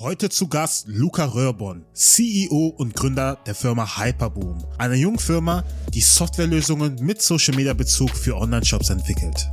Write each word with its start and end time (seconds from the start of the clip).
Heute 0.00 0.28
zu 0.28 0.48
Gast 0.48 0.88
Luca 0.88 1.24
Röhrborn, 1.24 1.84
CEO 1.92 2.74
und 2.78 2.96
Gründer 2.96 3.38
der 3.46 3.54
Firma 3.54 3.96
Hyperboom, 3.96 4.58
einer 4.76 4.96
jungen 4.96 5.20
Firma, 5.20 5.62
die 5.90 6.00
Softwarelösungen 6.00 6.96
mit 7.00 7.22
Social 7.22 7.54
Media 7.54 7.74
Bezug 7.74 8.10
für 8.10 8.34
Online-Shops 8.34 8.90
entwickelt. 8.90 9.48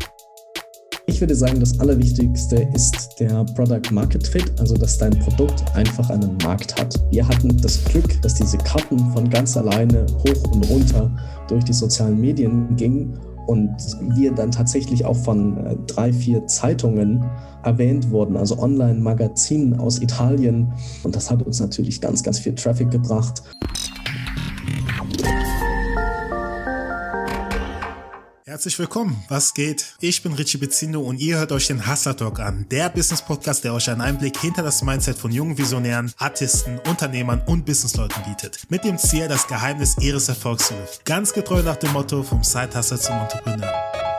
Ich 1.06 1.22
würde 1.22 1.36
sagen, 1.36 1.60
das 1.60 1.80
Allerwichtigste 1.80 2.68
ist 2.74 3.10
der 3.20 3.44
Product 3.54 3.92
Market 3.92 4.26
Fit, 4.28 4.52
also 4.60 4.74
dass 4.74 4.98
dein 4.98 5.12
Produkt 5.20 5.64
einfach 5.76 6.10
einen 6.10 6.36
Markt 6.38 6.76
hat. 6.82 7.00
Wir 7.12 7.28
hatten 7.28 7.56
das 7.62 7.84
Glück, 7.84 8.20
dass 8.24 8.34
diese 8.34 8.58
Karten 8.58 8.98
von 9.14 9.30
ganz 9.30 9.56
alleine 9.56 10.08
hoch 10.08 10.52
und 10.54 10.68
runter 10.68 11.16
durch 11.50 11.64
die 11.66 11.74
sozialen 11.74 12.20
Medien 12.20 12.76
gingen 12.78 13.16
und 13.48 13.76
wir 14.16 14.34
dann 14.34 14.52
tatsächlich 14.52 15.06
auch 15.06 15.18
von 15.18 15.58
äh, 15.66 15.76
drei, 15.88 16.14
vier 16.14 16.48
Zeitungen 16.48 17.26
erwähnt 17.64 18.10
wurden, 18.12 18.38
also 18.38 18.58
Online-Magazinen 18.60 19.80
aus 19.80 20.02
Italien. 20.02 20.74
Und 21.04 21.16
das 21.16 21.30
hat 21.30 21.44
uns 21.44 21.60
natürlich 21.60 22.02
ganz, 22.02 22.24
ganz 22.24 22.40
viel 22.40 22.56
Traffic 22.56 22.90
gebracht. 22.92 23.44
Herzlich 28.52 28.78
willkommen. 28.80 29.24
Was 29.30 29.54
geht? 29.54 29.96
Ich 30.02 30.24
bin 30.24 30.34
Richie 30.34 30.58
Bezindo 30.58 31.00
und 31.00 31.22
ihr 31.22 31.38
hört 31.38 31.54
euch 31.54 31.68
den 31.68 31.88
Hustler 31.90 32.18
Talk 32.18 32.42
an, 32.42 32.66
der 32.70 32.90
Business 32.90 33.22
Podcast, 33.22 33.64
der 33.64 33.74
euch 33.74 33.90
einen 33.90 34.02
Einblick 34.02 34.38
hinter 34.38 34.62
das 34.62 34.84
Mindset 34.84 35.18
von 35.18 35.32
jungen 35.32 35.58
Visionären, 35.58 36.12
Artisten, 36.18 36.78
Unternehmern 36.80 37.42
und 37.46 37.66
Businessleuten 37.66 38.22
bietet. 38.26 38.60
Mit 38.68 38.84
dem 38.84 38.98
Ziel, 38.98 39.30
das 39.30 39.48
Geheimnis 39.48 39.96
ihres 40.02 40.28
Erfolgs 40.28 40.68
zu 40.68 40.74
lüften. 40.74 41.02
Ganz 41.06 41.32
getreu 41.32 41.64
nach 41.64 41.78
dem 41.78 41.94
Motto 41.94 42.24
vom 42.24 42.44
Side 42.44 42.76
Hustler 42.76 43.00
zum 43.00 43.16
Entrepreneur. 43.20 44.11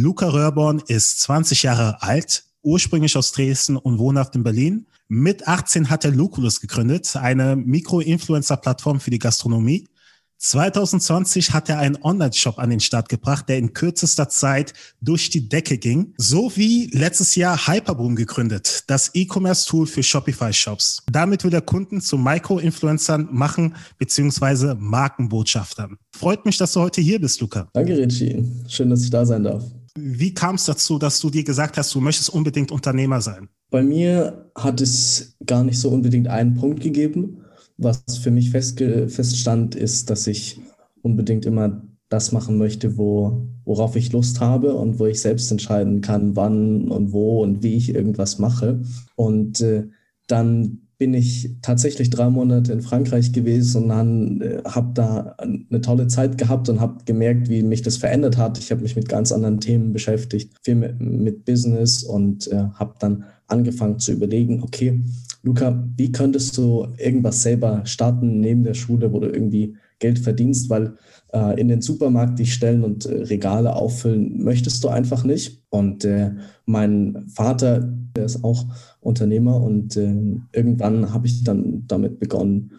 Luca 0.00 0.28
Röhrborn 0.28 0.80
ist 0.86 1.18
20 1.22 1.64
Jahre 1.64 2.00
alt, 2.02 2.44
ursprünglich 2.62 3.16
aus 3.16 3.32
Dresden 3.32 3.76
und 3.76 3.98
wohnhaft 3.98 4.36
in 4.36 4.44
Berlin. 4.44 4.86
Mit 5.08 5.48
18 5.48 5.90
hat 5.90 6.04
er 6.04 6.12
Luculus 6.12 6.60
gegründet, 6.60 7.16
eine 7.16 7.56
Mikro-Influencer-Plattform 7.56 9.00
für 9.00 9.10
die 9.10 9.18
Gastronomie. 9.18 9.88
2020 10.36 11.52
hat 11.52 11.68
er 11.68 11.80
einen 11.80 12.00
Online-Shop 12.00 12.60
an 12.60 12.70
den 12.70 12.78
Start 12.78 13.08
gebracht, 13.08 13.48
der 13.48 13.58
in 13.58 13.72
kürzester 13.72 14.28
Zeit 14.28 14.72
durch 15.00 15.30
die 15.30 15.48
Decke 15.48 15.78
ging, 15.78 16.14
So 16.16 16.52
wie 16.54 16.86
letztes 16.92 17.34
Jahr 17.34 17.66
Hyperboom 17.66 18.14
gegründet, 18.14 18.84
das 18.86 19.10
E-Commerce-Tool 19.14 19.88
für 19.88 20.04
Shopify-Shops. 20.04 21.02
Damit 21.10 21.42
will 21.42 21.52
er 21.52 21.62
Kunden 21.62 22.00
zu 22.00 22.16
Micro-Influencern 22.16 23.30
machen, 23.32 23.74
beziehungsweise 23.98 24.76
Markenbotschaftern. 24.76 25.98
Freut 26.16 26.46
mich, 26.46 26.56
dass 26.56 26.72
du 26.74 26.82
heute 26.82 27.00
hier 27.00 27.20
bist, 27.20 27.40
Luca. 27.40 27.66
Danke, 27.72 27.98
Richie. 27.98 28.44
Schön, 28.68 28.90
dass 28.90 29.02
ich 29.02 29.10
da 29.10 29.26
sein 29.26 29.42
darf. 29.42 29.64
Wie 29.96 30.34
kam 30.34 30.56
es 30.56 30.64
dazu, 30.64 30.98
dass 30.98 31.20
du 31.20 31.30
dir 31.30 31.44
gesagt 31.44 31.76
hast, 31.76 31.94
du 31.94 32.00
möchtest 32.00 32.30
unbedingt 32.30 32.70
Unternehmer 32.70 33.20
sein? 33.20 33.48
Bei 33.70 33.82
mir 33.82 34.50
hat 34.54 34.80
es 34.80 35.36
gar 35.44 35.64
nicht 35.64 35.78
so 35.78 35.90
unbedingt 35.90 36.28
einen 36.28 36.54
Punkt 36.54 36.80
gegeben. 36.80 37.44
Was 37.76 38.02
für 38.20 38.30
mich 38.30 38.50
feststand, 38.50 39.74
ist, 39.74 40.10
dass 40.10 40.26
ich 40.26 40.60
unbedingt 41.02 41.46
immer 41.46 41.82
das 42.08 42.32
machen 42.32 42.56
möchte, 42.58 42.96
wo, 42.96 43.46
worauf 43.64 43.94
ich 43.94 44.12
Lust 44.12 44.40
habe 44.40 44.74
und 44.74 44.98
wo 44.98 45.06
ich 45.06 45.20
selbst 45.20 45.50
entscheiden 45.50 46.00
kann, 46.00 46.34
wann 46.34 46.88
und 46.88 47.12
wo 47.12 47.42
und 47.42 47.62
wie 47.62 47.76
ich 47.76 47.94
irgendwas 47.94 48.38
mache. 48.38 48.82
Und 49.14 49.60
äh, 49.60 49.88
dann 50.26 50.87
bin 50.98 51.14
ich 51.14 51.50
tatsächlich 51.62 52.10
drei 52.10 52.28
Monate 52.28 52.72
in 52.72 52.82
Frankreich 52.82 53.32
gewesen 53.32 53.90
und 53.90 54.42
äh, 54.42 54.60
habe 54.64 54.90
da 54.94 55.36
eine 55.38 55.80
tolle 55.80 56.08
Zeit 56.08 56.36
gehabt 56.36 56.68
und 56.68 56.80
habe 56.80 57.04
gemerkt, 57.04 57.48
wie 57.48 57.62
mich 57.62 57.82
das 57.82 57.96
verändert 57.96 58.36
hat. 58.36 58.58
Ich 58.58 58.72
habe 58.72 58.82
mich 58.82 58.96
mit 58.96 59.08
ganz 59.08 59.30
anderen 59.30 59.60
Themen 59.60 59.92
beschäftigt, 59.92 60.56
viel 60.62 60.74
mit, 60.74 61.00
mit 61.00 61.44
Business 61.44 62.02
und 62.02 62.48
äh, 62.48 62.64
habe 62.74 62.94
dann 62.98 63.24
angefangen 63.46 64.00
zu 64.00 64.12
überlegen, 64.12 64.62
okay, 64.62 65.00
Luca, 65.42 65.88
wie 65.96 66.10
könntest 66.10 66.58
du 66.58 66.88
irgendwas 66.98 67.42
selber 67.42 67.82
starten 67.86 68.40
neben 68.40 68.64
der 68.64 68.74
Schule, 68.74 69.12
wo 69.12 69.20
du 69.20 69.28
irgendwie 69.28 69.76
Geld 70.00 70.18
verdienst, 70.18 70.68
weil 70.68 70.96
äh, 71.32 71.60
in 71.60 71.68
den 71.68 71.80
Supermarkt 71.80 72.38
dich 72.38 72.54
stellen 72.54 72.84
und 72.84 73.06
äh, 73.06 73.22
Regale 73.22 73.74
auffüllen 73.74 74.42
möchtest 74.42 74.82
du 74.84 74.88
einfach 74.88 75.24
nicht. 75.24 75.62
Und 75.70 76.04
äh, 76.04 76.32
mein 76.66 77.24
Vater, 77.28 77.92
der 78.18 78.26
ist 78.26 78.44
auch 78.44 78.66
Unternehmer 79.00 79.60
und 79.60 79.96
äh, 79.96 80.12
irgendwann 80.52 81.14
habe 81.14 81.26
ich 81.26 81.44
dann 81.44 81.84
damit 81.86 82.18
begonnen, 82.18 82.72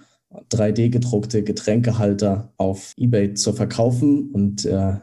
3D-gedruckte 0.51 1.43
Getränkehalter 1.43 2.53
auf 2.57 2.93
eBay 2.97 3.33
zu 3.33 3.53
verkaufen 3.53 4.29
und 4.31 4.65
äh, 4.65 4.97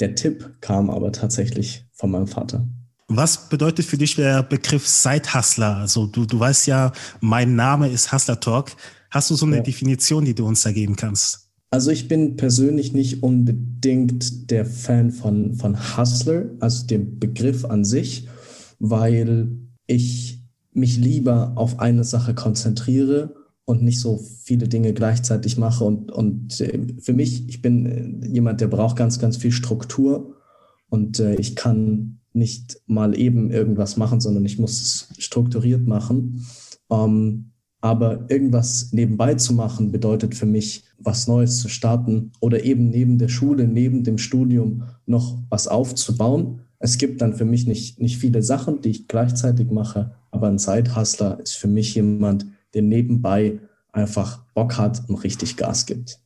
der 0.00 0.14
Tipp 0.14 0.56
kam 0.60 0.90
aber 0.90 1.12
tatsächlich 1.12 1.86
von 1.92 2.10
meinem 2.10 2.26
Vater. 2.26 2.68
Was 3.08 3.48
bedeutet 3.48 3.86
für 3.86 3.96
dich 3.96 4.16
der 4.16 4.42
Begriff 4.42 4.86
Side-Hustler? 4.86 5.76
Also 5.76 6.06
du, 6.06 6.26
du 6.26 6.38
weißt 6.38 6.66
ja, 6.66 6.92
mein 7.20 7.54
Name 7.54 7.88
ist 7.88 8.12
Hustler 8.12 8.40
Talk. 8.40 8.72
Hast 9.10 9.30
du 9.30 9.36
so 9.36 9.46
eine 9.46 9.56
ja. 9.56 9.62
Definition, 9.62 10.24
die 10.24 10.34
du 10.34 10.44
uns 10.44 10.62
da 10.62 10.72
geben 10.72 10.96
kannst? 10.96 11.48
Also 11.70 11.90
ich 11.90 12.08
bin 12.08 12.36
persönlich 12.36 12.92
nicht 12.92 13.22
unbedingt 13.22 14.50
der 14.50 14.66
Fan 14.66 15.12
von, 15.12 15.54
von 15.54 15.96
Hustler, 15.96 16.46
also 16.58 16.86
dem 16.86 17.18
Begriff 17.18 17.64
an 17.64 17.84
sich, 17.84 18.28
weil 18.78 19.65
ich 19.86 20.42
mich 20.72 20.98
lieber 20.98 21.52
auf 21.56 21.80
eine 21.80 22.04
Sache 22.04 22.34
konzentriere 22.34 23.34
und 23.64 23.82
nicht 23.82 24.00
so 24.00 24.18
viele 24.42 24.68
Dinge 24.68 24.92
gleichzeitig 24.92 25.58
mache. 25.58 25.84
Und, 25.84 26.12
und 26.12 26.60
äh, 26.60 26.78
für 27.00 27.12
mich, 27.12 27.48
ich 27.48 27.62
bin 27.62 27.86
äh, 27.86 28.26
jemand, 28.28 28.60
der 28.60 28.68
braucht 28.68 28.96
ganz, 28.96 29.18
ganz 29.18 29.36
viel 29.36 29.52
Struktur 29.52 30.36
und 30.88 31.18
äh, 31.18 31.34
ich 31.36 31.56
kann 31.56 32.20
nicht 32.32 32.80
mal 32.86 33.18
eben 33.18 33.50
irgendwas 33.50 33.96
machen, 33.96 34.20
sondern 34.20 34.44
ich 34.44 34.58
muss 34.58 34.80
es 34.80 35.08
strukturiert 35.18 35.86
machen. 35.86 36.46
Ähm, 36.90 37.52
aber 37.80 38.30
irgendwas 38.30 38.92
nebenbei 38.92 39.34
zu 39.34 39.54
machen, 39.54 39.92
bedeutet 39.92 40.34
für 40.34 40.46
mich, 40.46 40.84
was 40.98 41.28
Neues 41.28 41.58
zu 41.58 41.68
starten 41.68 42.32
oder 42.40 42.64
eben 42.64 42.88
neben 42.90 43.18
der 43.18 43.28
Schule, 43.28 43.66
neben 43.66 44.02
dem 44.02 44.18
Studium 44.18 44.84
noch 45.06 45.38
was 45.50 45.68
aufzubauen. 45.68 46.60
Es 46.78 46.98
gibt 46.98 47.20
dann 47.20 47.34
für 47.34 47.44
mich 47.44 47.66
nicht, 47.66 48.00
nicht 48.00 48.18
viele 48.18 48.42
Sachen, 48.42 48.80
die 48.80 48.90
ich 48.90 49.08
gleichzeitig 49.08 49.70
mache, 49.70 50.14
aber 50.30 50.48
ein 50.48 50.58
Zeithustler 50.58 51.40
ist 51.40 51.54
für 51.54 51.68
mich 51.68 51.94
jemand, 51.94 52.46
der 52.74 52.82
nebenbei 52.82 53.60
einfach 53.92 54.44
Bock 54.54 54.76
hat 54.76 55.02
und 55.08 55.16
richtig 55.16 55.56
Gas 55.56 55.86
gibt. 55.86 56.20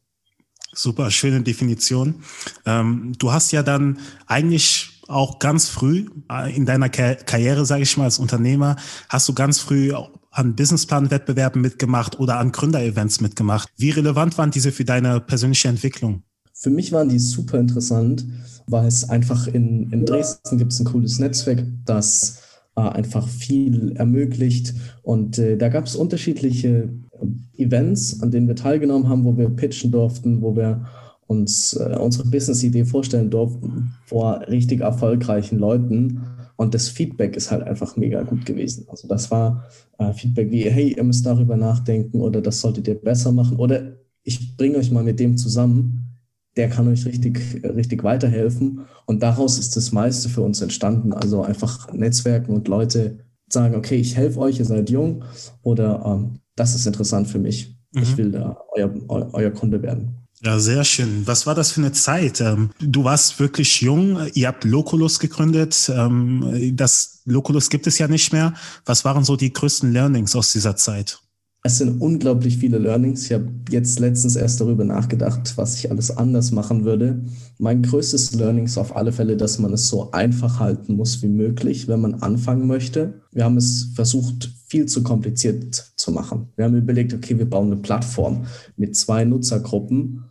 Super, 0.72 1.10
schöne 1.10 1.42
Definition. 1.42 2.22
Ähm, 2.64 3.12
du 3.18 3.32
hast 3.32 3.52
ja 3.52 3.62
dann 3.62 3.98
eigentlich 4.26 5.02
auch 5.08 5.38
ganz 5.40 5.68
früh 5.68 6.08
äh, 6.30 6.54
in 6.54 6.66
deiner 6.66 6.88
Karriere, 6.88 7.66
sage 7.66 7.82
ich 7.82 7.96
mal, 7.96 8.04
als 8.04 8.18
Unternehmer, 8.18 8.76
hast 9.08 9.28
du 9.28 9.34
ganz 9.34 9.58
früh 9.58 9.92
an 10.30 10.54
Businessplan-Wettbewerben 10.54 11.60
mitgemacht 11.60 12.20
oder 12.20 12.38
an 12.38 12.52
Gründerevents 12.52 13.20
mitgemacht. 13.20 13.68
Wie 13.76 13.90
relevant 13.90 14.38
waren 14.38 14.52
diese 14.52 14.70
für 14.70 14.84
deine 14.84 15.20
persönliche 15.20 15.68
Entwicklung? 15.68 16.22
Für 16.60 16.68
mich 16.68 16.92
waren 16.92 17.08
die 17.08 17.18
super 17.18 17.58
interessant, 17.58 18.26
weil 18.66 18.86
es 18.86 19.08
einfach 19.08 19.46
in, 19.46 19.90
in 19.92 20.04
Dresden 20.04 20.58
gibt 20.58 20.72
es 20.72 20.80
ein 20.80 20.84
cooles 20.84 21.18
Netzwerk, 21.18 21.64
das 21.86 22.42
äh, 22.76 22.82
einfach 22.82 23.26
viel 23.26 23.92
ermöglicht. 23.96 24.74
Und 25.02 25.38
äh, 25.38 25.56
da 25.56 25.70
gab 25.70 25.86
es 25.86 25.96
unterschiedliche 25.96 26.90
äh, 27.12 27.62
Events, 27.62 28.22
an 28.22 28.30
denen 28.30 28.46
wir 28.46 28.56
teilgenommen 28.56 29.08
haben, 29.08 29.24
wo 29.24 29.38
wir 29.38 29.48
pitchen 29.48 29.90
durften, 29.90 30.42
wo 30.42 30.54
wir 30.54 30.84
uns 31.26 31.72
äh, 31.72 31.96
unsere 31.98 32.28
Business-Idee 32.28 32.84
vorstellen 32.84 33.30
durften 33.30 33.94
vor 34.04 34.42
richtig 34.46 34.80
erfolgreichen 34.80 35.58
Leuten. 35.58 36.26
Und 36.56 36.74
das 36.74 36.90
Feedback 36.90 37.36
ist 37.36 37.50
halt 37.50 37.62
einfach 37.62 37.96
mega 37.96 38.22
gut 38.22 38.44
gewesen. 38.44 38.84
Also 38.90 39.08
das 39.08 39.30
war 39.30 39.64
äh, 39.96 40.12
Feedback 40.12 40.50
wie, 40.50 40.68
hey, 40.68 40.94
ihr 40.94 41.04
müsst 41.04 41.24
darüber 41.24 41.56
nachdenken 41.56 42.20
oder 42.20 42.42
das 42.42 42.60
solltet 42.60 42.86
ihr 42.86 43.00
besser 43.00 43.32
machen 43.32 43.56
oder 43.56 43.94
ich 44.24 44.58
bringe 44.58 44.76
euch 44.76 44.90
mal 44.90 45.02
mit 45.02 45.18
dem 45.18 45.38
zusammen, 45.38 46.09
der 46.56 46.68
kann 46.68 46.88
euch 46.88 47.06
richtig, 47.06 47.62
richtig 47.64 48.02
weiterhelfen. 48.02 48.86
Und 49.06 49.22
daraus 49.22 49.58
ist 49.58 49.76
das 49.76 49.92
meiste 49.92 50.28
für 50.28 50.42
uns 50.42 50.60
entstanden. 50.60 51.12
Also 51.12 51.42
einfach 51.42 51.92
Netzwerken 51.92 52.52
und 52.52 52.68
Leute 52.68 53.18
sagen, 53.48 53.74
okay, 53.74 53.96
ich 53.96 54.16
helfe 54.16 54.40
euch, 54.40 54.58
ihr 54.58 54.64
seid 54.64 54.90
jung 54.90 55.24
oder 55.62 56.02
ähm, 56.04 56.40
das 56.56 56.74
ist 56.74 56.86
interessant 56.86 57.28
für 57.28 57.38
mich. 57.38 57.76
Mhm. 57.92 58.02
Ich 58.02 58.16
will 58.16 58.30
da 58.30 58.58
euer, 58.72 58.92
euer 59.08 59.50
Kunde 59.50 59.82
werden. 59.82 60.16
Ja, 60.42 60.58
sehr 60.58 60.84
schön. 60.84 61.26
Was 61.26 61.46
war 61.46 61.54
das 61.54 61.72
für 61.72 61.82
eine 61.82 61.92
Zeit? 61.92 62.40
Ähm, 62.40 62.70
du 62.80 63.04
warst 63.04 63.38
wirklich 63.38 63.82
jung. 63.82 64.18
Ihr 64.32 64.48
habt 64.48 64.64
Loculus 64.64 65.18
gegründet. 65.18 65.90
Ähm, 65.94 66.72
das 66.74 67.20
Loculus 67.26 67.68
gibt 67.68 67.86
es 67.86 67.98
ja 67.98 68.08
nicht 68.08 68.32
mehr. 68.32 68.54
Was 68.86 69.04
waren 69.04 69.22
so 69.22 69.36
die 69.36 69.52
größten 69.52 69.92
Learnings 69.92 70.34
aus 70.34 70.52
dieser 70.52 70.76
Zeit? 70.76 71.20
Es 71.62 71.76
sind 71.76 72.00
unglaublich 72.00 72.56
viele 72.56 72.78
Learnings. 72.78 73.26
Ich 73.26 73.32
habe 73.32 73.48
jetzt 73.70 74.00
letztens 74.00 74.34
erst 74.34 74.60
darüber 74.60 74.84
nachgedacht, 74.84 75.52
was 75.56 75.76
ich 75.76 75.90
alles 75.90 76.16
anders 76.16 76.52
machen 76.52 76.84
würde. 76.84 77.22
Mein 77.58 77.82
größtes 77.82 78.32
Learning 78.34 78.64
ist 78.64 78.78
auf 78.78 78.96
alle 78.96 79.12
Fälle, 79.12 79.36
dass 79.36 79.58
man 79.58 79.72
es 79.74 79.88
so 79.88 80.10
einfach 80.12 80.58
halten 80.58 80.96
muss 80.96 81.22
wie 81.22 81.28
möglich, 81.28 81.86
wenn 81.86 82.00
man 82.00 82.14
anfangen 82.14 82.66
möchte. 82.66 83.20
Wir 83.32 83.44
haben 83.44 83.58
es 83.58 83.90
versucht, 83.94 84.50
viel 84.68 84.86
zu 84.86 85.02
kompliziert 85.02 85.92
zu 85.96 86.12
machen. 86.12 86.48
Wir 86.56 86.64
haben 86.64 86.76
überlegt, 86.76 87.12
okay, 87.12 87.38
wir 87.38 87.48
bauen 87.48 87.66
eine 87.72 87.80
Plattform 87.82 88.46
mit 88.76 88.96
zwei 88.96 89.24
Nutzergruppen 89.26 90.24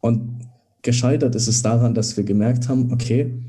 und 0.00 0.40
gescheitert 0.82 1.34
ist 1.34 1.48
es 1.48 1.62
daran, 1.62 1.94
dass 1.94 2.18
wir 2.18 2.24
gemerkt 2.24 2.68
haben, 2.68 2.92
okay, 2.92 3.42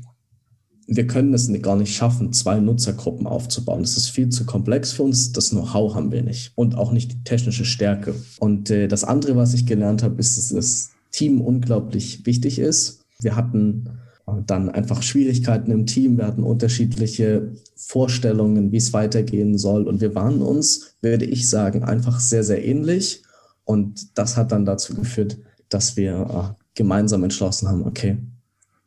wir 0.86 1.06
können 1.06 1.34
es 1.34 1.50
gar 1.62 1.76
nicht 1.76 1.94
schaffen, 1.94 2.32
zwei 2.32 2.60
Nutzergruppen 2.60 3.26
aufzubauen. 3.26 3.82
Das 3.82 3.96
ist 3.96 4.08
viel 4.08 4.28
zu 4.28 4.46
komplex 4.46 4.92
für 4.92 5.02
uns. 5.02 5.32
Das 5.32 5.50
Know-how 5.50 5.94
haben 5.94 6.12
wir 6.12 6.22
nicht 6.22 6.52
und 6.54 6.76
auch 6.76 6.92
nicht 6.92 7.12
die 7.12 7.24
technische 7.24 7.64
Stärke. 7.64 8.14
Und 8.38 8.70
äh, 8.70 8.86
das 8.86 9.02
andere, 9.02 9.36
was 9.36 9.52
ich 9.52 9.66
gelernt 9.66 10.02
habe, 10.02 10.20
ist, 10.20 10.38
dass 10.38 10.48
das 10.50 10.90
Team 11.10 11.40
unglaublich 11.40 12.24
wichtig 12.24 12.60
ist. 12.60 13.00
Wir 13.20 13.34
hatten 13.34 13.98
äh, 14.28 14.32
dann 14.46 14.68
einfach 14.68 15.02
Schwierigkeiten 15.02 15.72
im 15.72 15.86
Team. 15.86 16.18
Wir 16.18 16.26
hatten 16.26 16.44
unterschiedliche 16.44 17.52
Vorstellungen, 17.74 18.70
wie 18.70 18.76
es 18.76 18.92
weitergehen 18.92 19.58
soll. 19.58 19.88
Und 19.88 20.00
wir 20.00 20.14
waren 20.14 20.40
uns, 20.40 20.96
würde 21.02 21.24
ich 21.24 21.50
sagen, 21.50 21.82
einfach 21.82 22.20
sehr, 22.20 22.44
sehr 22.44 22.64
ähnlich. 22.64 23.24
Und 23.64 24.16
das 24.16 24.36
hat 24.36 24.52
dann 24.52 24.64
dazu 24.64 24.94
geführt, 24.94 25.36
dass 25.68 25.96
wir 25.96 26.54
äh, 26.54 26.62
gemeinsam 26.76 27.24
entschlossen 27.24 27.68
haben, 27.68 27.84
okay, 27.84 28.18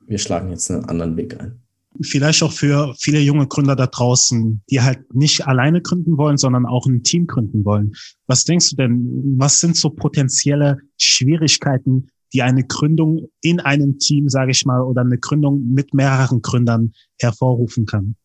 wir 0.07 0.17
schlagen 0.17 0.49
jetzt 0.49 0.71
einen 0.71 0.85
anderen 0.85 1.17
Weg 1.17 1.37
ein 1.39 1.59
vielleicht 2.01 2.43
auch 2.43 2.51
für 2.51 2.95
viele 2.99 3.19
junge 3.19 3.47
Gründer 3.47 3.75
da 3.75 3.87
draußen, 3.87 4.61
die 4.69 4.81
halt 4.81 5.13
nicht 5.13 5.47
alleine 5.47 5.81
gründen 5.81 6.17
wollen, 6.17 6.37
sondern 6.37 6.65
auch 6.65 6.85
ein 6.85 7.03
Team 7.03 7.27
gründen 7.27 7.65
wollen. 7.65 7.93
Was 8.27 8.43
denkst 8.43 8.71
du 8.71 8.75
denn, 8.75 9.35
was 9.37 9.59
sind 9.59 9.75
so 9.75 9.89
potenzielle 9.89 10.77
Schwierigkeiten, 10.97 12.07
die 12.33 12.41
eine 12.41 12.63
Gründung 12.63 13.27
in 13.41 13.59
einem 13.59 13.97
Team, 13.97 14.29
sage 14.29 14.51
ich 14.51 14.65
mal, 14.65 14.81
oder 14.81 15.01
eine 15.01 15.17
Gründung 15.17 15.73
mit 15.73 15.93
mehreren 15.93 16.41
Gründern 16.41 16.93
hervorrufen 17.19 17.85
kann? 17.85 18.15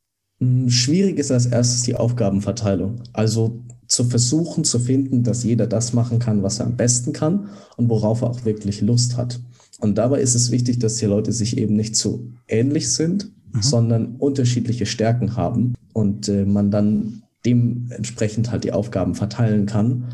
Hm, 0.40 0.68
schwierig 0.68 1.18
ist 1.18 1.30
als 1.30 1.46
erstes 1.46 1.82
die 1.82 1.96
Aufgabenverteilung. 1.96 3.02
Also 3.12 3.64
zu 3.86 4.04
versuchen 4.04 4.64
zu 4.64 4.78
finden, 4.78 5.22
dass 5.22 5.44
jeder 5.44 5.66
das 5.66 5.92
machen 5.92 6.18
kann, 6.18 6.42
was 6.42 6.58
er 6.58 6.66
am 6.66 6.76
besten 6.76 7.12
kann 7.12 7.48
und 7.76 7.88
worauf 7.88 8.22
er 8.22 8.30
auch 8.30 8.44
wirklich 8.44 8.80
Lust 8.80 9.16
hat. 9.16 9.40
Und 9.80 9.98
dabei 9.98 10.20
ist 10.20 10.34
es 10.34 10.50
wichtig, 10.50 10.78
dass 10.78 10.96
die 10.96 11.06
Leute 11.06 11.32
sich 11.32 11.58
eben 11.58 11.74
nicht 11.74 11.96
zu 11.96 12.32
ähnlich 12.48 12.92
sind, 12.92 13.30
mhm. 13.54 13.62
sondern 13.62 14.16
unterschiedliche 14.16 14.86
Stärken 14.86 15.36
haben 15.36 15.74
und 15.92 16.28
äh, 16.28 16.44
man 16.44 16.70
dann 16.70 17.22
dementsprechend 17.46 18.50
halt 18.50 18.64
die 18.64 18.72
Aufgaben 18.72 19.14
verteilen 19.14 19.66
kann. 19.66 20.04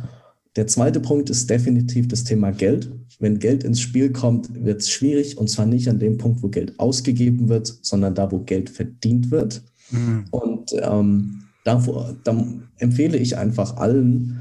Der 0.56 0.66
zweite 0.66 1.00
Punkt 1.00 1.30
ist 1.30 1.48
definitiv 1.48 2.08
das 2.08 2.24
Thema 2.24 2.50
Geld. 2.50 2.90
Wenn 3.18 3.38
Geld 3.38 3.64
ins 3.64 3.80
Spiel 3.80 4.10
kommt, 4.10 4.64
wird 4.64 4.80
es 4.80 4.90
schwierig 4.90 5.38
und 5.38 5.48
zwar 5.48 5.66
nicht 5.66 5.88
an 5.88 5.98
dem 5.98 6.18
Punkt, 6.18 6.42
wo 6.42 6.48
Geld 6.48 6.78
ausgegeben 6.78 7.48
wird, 7.48 7.78
sondern 7.82 8.14
da, 8.14 8.32
wo 8.32 8.40
Geld 8.40 8.68
verdient 8.68 9.30
wird. 9.30 9.62
Mhm. 9.90 10.24
Und 10.30 10.74
ähm, 10.80 11.42
davor, 11.64 12.16
da 12.24 12.44
empfehle 12.78 13.18
ich 13.18 13.36
einfach 13.36 13.76
allen, 13.76 14.40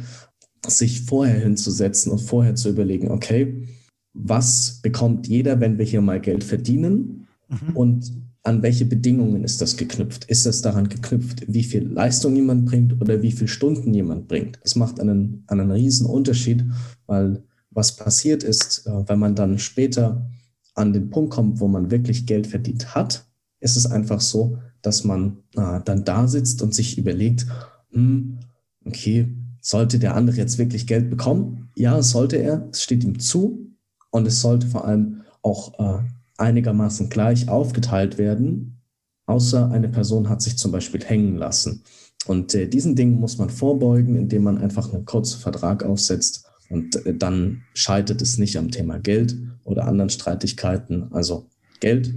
sich 0.66 1.02
vorher 1.02 1.40
hinzusetzen 1.40 2.12
und 2.12 2.20
vorher 2.20 2.56
zu 2.56 2.70
überlegen, 2.70 3.12
okay, 3.12 3.68
was 4.14 4.80
bekommt 4.82 5.28
jeder, 5.28 5.60
wenn 5.60 5.78
wir 5.78 5.86
hier 5.86 6.02
mal 6.02 6.20
Geld 6.20 6.44
verdienen? 6.44 7.28
Mhm. 7.48 7.76
Und 7.76 8.12
an 8.50 8.64
welche 8.64 8.86
Bedingungen 8.86 9.44
ist 9.44 9.62
das 9.62 9.78
geknüpft? 9.78 10.26
Ist 10.26 10.48
das 10.48 10.64
daran 10.64 10.90
geknüpft, 10.90 11.44
wie 11.48 11.64
viel 11.64 11.88
Leistung 11.88 12.36
jemand 12.36 12.66
bringt 12.66 13.00
oder 13.00 13.22
wie 13.22 13.32
viele 13.32 13.48
Stunden 13.48 13.94
jemand 13.94 14.28
bringt? 14.28 14.60
Das 14.64 14.76
macht 14.76 15.00
einen, 15.00 15.44
einen 15.48 15.70
riesen 15.70 16.08
Unterschied, 16.08 16.66
weil 17.06 17.44
was 17.70 17.96
passiert 17.96 18.44
ist, 18.44 18.88
äh, 18.88 19.08
wenn 19.08 19.20
man 19.20 19.36
dann 19.36 19.60
später 19.60 20.28
an 20.74 20.94
den 20.94 21.12
Punkt 21.12 21.32
kommt, 21.32 21.60
wo 21.60 21.68
man 21.68 21.92
wirklich 21.92 22.26
Geld 22.26 22.48
verdient 22.48 22.96
hat, 22.96 23.26
ist 23.60 23.78
es 23.78 23.86
einfach 23.86 24.20
so, 24.20 24.58
dass 24.82 25.04
man 25.04 25.38
äh, 25.56 25.80
dann 25.86 26.04
da 26.04 26.28
sitzt 26.28 26.64
und 26.64 26.74
sich 26.74 26.98
überlegt, 26.98 27.46
hm, 27.92 28.40
okay, 28.84 29.28
sollte 29.62 30.00
der 30.00 30.16
andere 30.16 30.38
jetzt 30.38 30.58
wirklich 30.58 30.88
Geld 30.88 31.12
bekommen? 31.12 31.70
Ja, 31.76 32.02
sollte 32.02 32.38
er, 32.38 32.68
es 32.72 32.82
steht 32.82 33.04
ihm 33.04 33.20
zu 33.20 33.68
und 34.10 34.26
es 34.26 34.42
sollte 34.42 34.66
vor 34.66 34.86
allem 34.86 35.22
auch 35.44 35.80
äh, 35.80 36.04
einigermaßen 36.40 37.10
gleich 37.10 37.50
aufgeteilt 37.50 38.18
werden, 38.18 38.82
außer 39.26 39.72
eine 39.72 39.90
Person 39.90 40.30
hat 40.30 40.42
sich 40.42 40.58
zum 40.58 40.72
Beispiel 40.72 41.04
hängen 41.04 41.36
lassen. 41.36 41.84
Und 42.26 42.54
äh, 42.56 42.68
diesen 42.68 42.96
Dingen 42.96 43.20
muss 43.20 43.38
man 43.38 43.50
vorbeugen, 43.50 44.16
indem 44.16 44.44
man 44.44 44.58
einfach 44.58 44.94
einen 44.94 45.06
kurzen 45.06 45.40
Vertrag 45.40 45.84
aufsetzt 45.84 46.50
und 46.70 47.06
äh, 47.06 47.16
dann 47.16 47.64
scheitert 47.74 48.22
es 48.22 48.38
nicht 48.38 48.58
am 48.58 48.72
Thema 48.72 49.00
Geld 49.00 49.36
oder 49.64 49.88
anderen 49.88 50.10
Streitigkeiten. 50.10 51.12
Also 51.12 51.48
Geld 51.80 52.14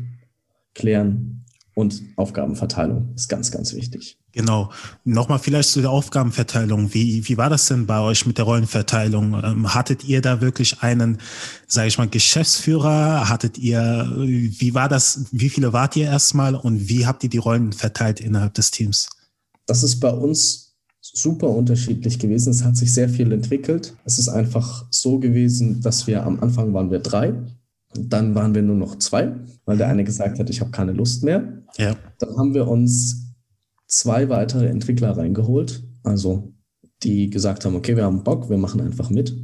klären 0.75 1.45
und 1.75 2.03
Aufgabenverteilung 2.17 3.13
ist 3.15 3.29
ganz, 3.29 3.51
ganz 3.51 3.75
wichtig. 3.75 4.19
Genau. 4.33 4.71
Nochmal 5.05 5.39
vielleicht 5.39 5.69
zu 5.69 5.83
der 5.83 5.91
Aufgabenverteilung. 5.91 6.95
Wie, 6.95 7.29
wie 7.29 7.37
war 7.37 7.51
das 7.51 7.67
denn 7.69 7.87
bei 7.87 8.01
euch 8.01 8.25
mit 8.25 8.39
der 8.39 8.47
Rollenverteilung? 8.47 9.35
Ähm, 9.45 9.75
hattet 9.75 10.05
ihr 10.05 10.23
da 10.23 10.41
wirklich 10.41 10.83
einen, 10.83 11.19
sage 11.67 11.89
ich 11.89 11.99
mal, 11.99 12.09
Geschäftsführer? 12.09 13.29
Hattet 13.29 13.59
ihr, 13.59 14.11
wie 14.17 14.75
war 14.75 14.89
das, 14.89 15.27
wie 15.33 15.51
viele 15.51 15.75
wart 15.75 15.97
ihr 15.97 16.07
erstmal 16.07 16.55
und 16.55 16.89
wie 16.89 17.07
habt 17.07 17.23
ihr 17.25 17.31
die 17.31 17.39
Rollen 17.39 17.73
verteilt 17.73 18.21
innerhalb 18.21 18.55
des 18.55 18.71
Teams? 18.71 19.11
Das 19.67 19.83
ist 19.83 20.01
bei 20.01 20.11
uns 20.11 20.73
super 21.01 21.49
unterschiedlich 21.49 22.19
gewesen. 22.19 22.51
Es 22.51 22.65
hat 22.65 22.77
sich 22.77 22.93
sehr 22.93 23.11
viel 23.11 23.33
entwickelt. 23.33 23.95
Es 24.05 24.19
ist 24.19 24.29
einfach 24.29 24.87
so 24.91 25.19
gewesen, 25.19 25.83
dass 25.83 26.07
wir 26.07 26.25
am 26.25 26.41
Anfang 26.41 26.73
waren 26.73 26.91
wir 26.91 27.01
drei. 27.01 27.35
Dann 27.95 28.35
waren 28.35 28.55
wir 28.55 28.63
nur 28.63 28.77
noch 28.77 28.97
zwei, 28.99 29.35
weil 29.67 29.77
der 29.77 29.89
eine 29.89 30.05
gesagt 30.05 30.39
hat, 30.39 30.49
ich 30.49 30.63
habe 30.63 30.71
keine 30.71 30.93
Lust 30.93 31.23
mehr. 31.23 31.47
Ja. 31.77 31.95
Dann 32.19 32.37
haben 32.39 32.55
wir 32.55 32.67
uns 32.67 33.22
zwei 33.93 34.29
weitere 34.31 34.69
Entwickler 34.69 35.17
reingeholt, 35.17 35.85
also 36.03 36.55
die 37.03 37.29
gesagt 37.29 37.65
haben, 37.65 37.77
okay, 37.77 37.95
wir 37.95 38.05
haben 38.05 38.25
Bock, 38.25 38.49
wir 38.49 38.57
machen 38.57 38.81
einfach 38.81 39.11
mit. 39.11 39.37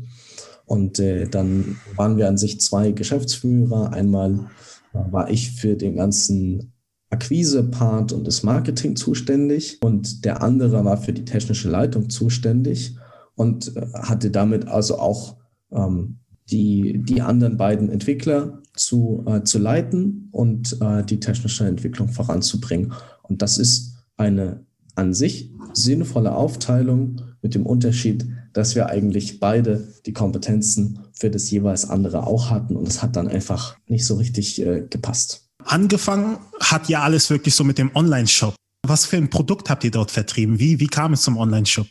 Und 0.65 0.99
äh, 0.99 1.29
dann 1.29 1.77
waren 1.97 2.17
wir 2.17 2.29
an 2.29 2.39
sich 2.39 2.61
zwei 2.61 2.93
Geschäftsführer. 2.93 3.93
Einmal 3.93 4.49
äh, 4.95 5.13
war 5.13 5.31
ich 5.31 5.53
für 5.53 5.77
den 5.77 5.97
ganzen 5.97 6.73
Akquise-Part 7.11 8.13
und 8.13 8.27
das 8.27 8.43
Marketing 8.43 8.97
zuständig 8.97 9.79
und 9.81 10.25
der 10.25 10.43
andere 10.43 10.85
war 10.85 10.97
für 10.99 11.13
die 11.13 11.25
technische 11.25 11.71
Leitung 11.71 12.11
zuständig 12.11 12.97
und 13.35 13.77
äh, 13.77 13.87
hatte 13.95 14.31
damit 14.31 14.67
also 14.69 14.99
auch 14.99 15.37
ähm, 15.73 16.19
die, 16.51 17.03
die 17.03 17.21
anderen 17.21 17.57
beiden 17.57 17.91
Entwickler 17.91 18.63
zu, 18.75 19.25
äh, 19.27 19.43
zu 19.43 19.59
leiten 19.59 20.29
und 20.33 20.79
äh, 20.81 21.05
die 21.05 21.21
technische 21.21 21.67
Entwicklung 21.67 22.09
voranzubringen. 22.09 22.93
Und 23.23 23.43
das 23.43 23.59
ist 23.59 23.98
eine 24.19 24.67
an 24.95 25.15
sich 25.15 25.51
sinnvolle 25.73 26.35
Aufteilung 26.35 27.23
mit 27.41 27.55
dem 27.55 27.65
Unterschied, 27.65 28.27
dass 28.53 28.75
wir 28.75 28.89
eigentlich 28.89 29.41
beide 29.41 29.95
die 30.07 30.13
Kompetenzen 30.13 31.01
für 31.13 31.31
das 31.31 31.51
jeweils 31.51 31.89
andere 31.89 32.27
auch 32.27 32.51
hatten 32.51 32.77
und 32.77 32.89
es 32.89 33.03
hat 33.03 33.17
dann 33.17 33.29
einfach 33.29 33.77
nicht 33.87 34.05
so 34.05 34.17
richtig 34.17 34.61
äh, 34.61 34.87
gepasst. 34.89 35.49
Angefangen 35.65 36.39
hat 36.61 36.89
ja 36.89 37.03
alles 37.03 37.31
wirklich 37.31 37.55
so 37.55 37.63
mit 37.63 37.79
dem 37.79 37.95
Online-Shop. 37.95 38.55
Was 38.87 39.05
für 39.05 39.17
ein 39.17 39.31
Produkt 39.31 39.71
habt 39.71 39.85
ihr 39.85 39.91
dort 39.91 40.11
vertrieben? 40.11 40.59
Wie, 40.59 40.81
wie 40.81 40.87
kam 40.87 41.13
es 41.13 41.23
zum 41.23 41.37
Online-Shop? 41.37 41.87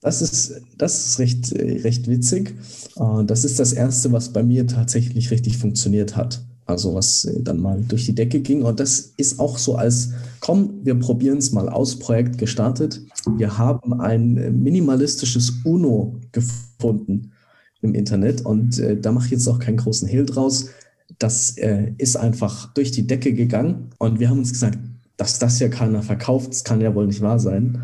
Das 0.00 0.22
ist, 0.22 0.60
das 0.76 1.06
ist 1.06 1.18
recht, 1.18 1.52
äh, 1.52 1.80
recht 1.80 2.08
witzig. 2.08 2.54
Äh, 2.96 3.24
das 3.24 3.44
ist 3.44 3.58
das 3.58 3.72
Erste, 3.72 4.12
was 4.12 4.32
bei 4.32 4.42
mir 4.42 4.66
tatsächlich 4.66 5.30
richtig 5.30 5.58
funktioniert 5.58 6.16
hat. 6.16 6.44
Also 6.66 6.94
was 6.94 7.24
äh, 7.24 7.42
dann 7.42 7.60
mal 7.60 7.80
durch 7.82 8.06
die 8.06 8.14
Decke 8.14 8.40
ging. 8.40 8.62
Und 8.62 8.80
das 8.80 9.12
ist 9.16 9.38
auch 9.38 9.56
so 9.56 9.76
als, 9.76 10.10
komm, 10.40 10.80
wir 10.82 10.96
probieren 10.96 11.38
es 11.38 11.52
mal 11.52 11.68
aus, 11.68 11.98
Projekt 11.98 12.38
gestartet. 12.38 13.02
Wir 13.36 13.56
haben 13.56 14.00
ein 14.00 14.36
äh, 14.36 14.50
minimalistisches 14.50 15.60
UNO 15.64 16.16
gefunden 16.32 17.32
im 17.82 17.94
Internet 17.94 18.44
und 18.44 18.78
äh, 18.78 19.00
da 19.00 19.12
mache 19.12 19.26
ich 19.26 19.32
jetzt 19.32 19.48
auch 19.48 19.60
keinen 19.60 19.76
großen 19.76 20.08
Hehl 20.08 20.26
draus. 20.26 20.70
Das 21.18 21.56
äh, 21.56 21.92
ist 21.98 22.16
einfach 22.16 22.72
durch 22.74 22.90
die 22.90 23.06
Decke 23.06 23.32
gegangen 23.32 23.90
und 23.98 24.18
wir 24.18 24.28
haben 24.28 24.38
uns 24.38 24.52
gesagt, 24.52 24.78
dass 25.16 25.38
das 25.38 25.60
ja 25.60 25.68
keiner 25.68 26.02
verkauft, 26.02 26.50
das 26.50 26.64
kann 26.64 26.80
ja 26.80 26.94
wohl 26.94 27.06
nicht 27.06 27.22
wahr 27.22 27.38
sein. 27.38 27.82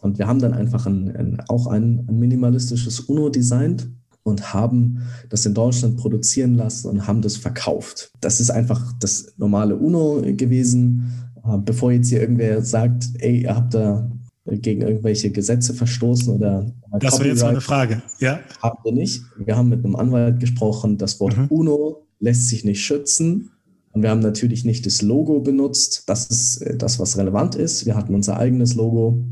Und 0.00 0.18
wir 0.18 0.26
haben 0.26 0.40
dann 0.40 0.54
einfach 0.54 0.86
ein, 0.86 1.14
ein, 1.14 1.42
auch 1.48 1.66
ein, 1.66 2.06
ein 2.08 2.18
minimalistisches 2.18 3.00
UNO 3.00 3.28
designt 3.28 3.88
und 4.26 4.52
haben 4.52 5.02
das 5.28 5.46
in 5.46 5.54
Deutschland 5.54 5.96
produzieren 5.98 6.56
lassen 6.56 6.88
und 6.88 7.06
haben 7.06 7.22
das 7.22 7.36
verkauft. 7.36 8.10
Das 8.20 8.40
ist 8.40 8.50
einfach 8.50 8.92
das 8.98 9.34
normale 9.36 9.76
UNO 9.76 10.22
gewesen. 10.36 11.30
Äh, 11.44 11.58
bevor 11.58 11.92
jetzt 11.92 12.08
hier 12.08 12.20
irgendwer 12.20 12.60
sagt, 12.62 13.04
ey, 13.18 13.42
ihr 13.42 13.54
habt 13.54 13.74
da 13.74 14.10
gegen 14.46 14.82
irgendwelche 14.82 15.30
Gesetze 15.30 15.74
verstoßen 15.74 16.34
oder 16.34 16.72
Das 16.98 17.18
wäre 17.20 17.28
jetzt 17.28 17.42
meine 17.42 17.60
Frage, 17.60 18.02
ja. 18.18 18.40
Haben 18.60 18.78
wir 18.82 18.92
nicht. 18.92 19.22
Wir 19.38 19.56
haben 19.56 19.68
mit 19.68 19.84
einem 19.84 19.94
Anwalt 19.94 20.40
gesprochen, 20.40 20.98
das 20.98 21.20
Wort 21.20 21.36
mhm. 21.36 21.46
UNO 21.46 22.06
lässt 22.18 22.48
sich 22.48 22.64
nicht 22.64 22.84
schützen. 22.84 23.50
Und 23.92 24.02
wir 24.02 24.10
haben 24.10 24.20
natürlich 24.20 24.64
nicht 24.64 24.86
das 24.86 25.02
Logo 25.02 25.40
benutzt. 25.40 26.02
Das 26.08 26.26
ist 26.26 26.62
äh, 26.62 26.76
das, 26.76 26.98
was 26.98 27.16
relevant 27.16 27.54
ist. 27.54 27.86
Wir 27.86 27.94
hatten 27.94 28.14
unser 28.14 28.38
eigenes 28.38 28.74
Logo. 28.74 29.24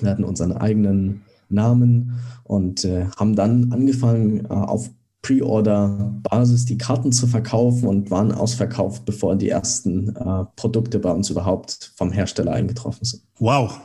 Wir 0.00 0.10
hatten 0.10 0.24
unseren 0.24 0.52
eigenen 0.52 1.22
Namen 1.50 2.18
und 2.44 2.84
äh, 2.84 3.06
haben 3.16 3.36
dann 3.36 3.72
angefangen, 3.72 4.44
äh, 4.44 4.48
auf 4.48 4.90
Pre-Order-Basis 5.22 6.64
die 6.64 6.78
Karten 6.78 7.12
zu 7.12 7.26
verkaufen 7.26 7.88
und 7.88 8.10
waren 8.10 8.32
ausverkauft, 8.32 9.04
bevor 9.04 9.36
die 9.36 9.48
ersten 9.48 10.14
äh, 10.14 10.44
Produkte 10.56 10.98
bei 10.98 11.10
uns 11.10 11.28
überhaupt 11.30 11.92
vom 11.96 12.12
Hersteller 12.12 12.52
eingetroffen 12.52 13.04
sind. 13.04 13.22
Wow. 13.38 13.80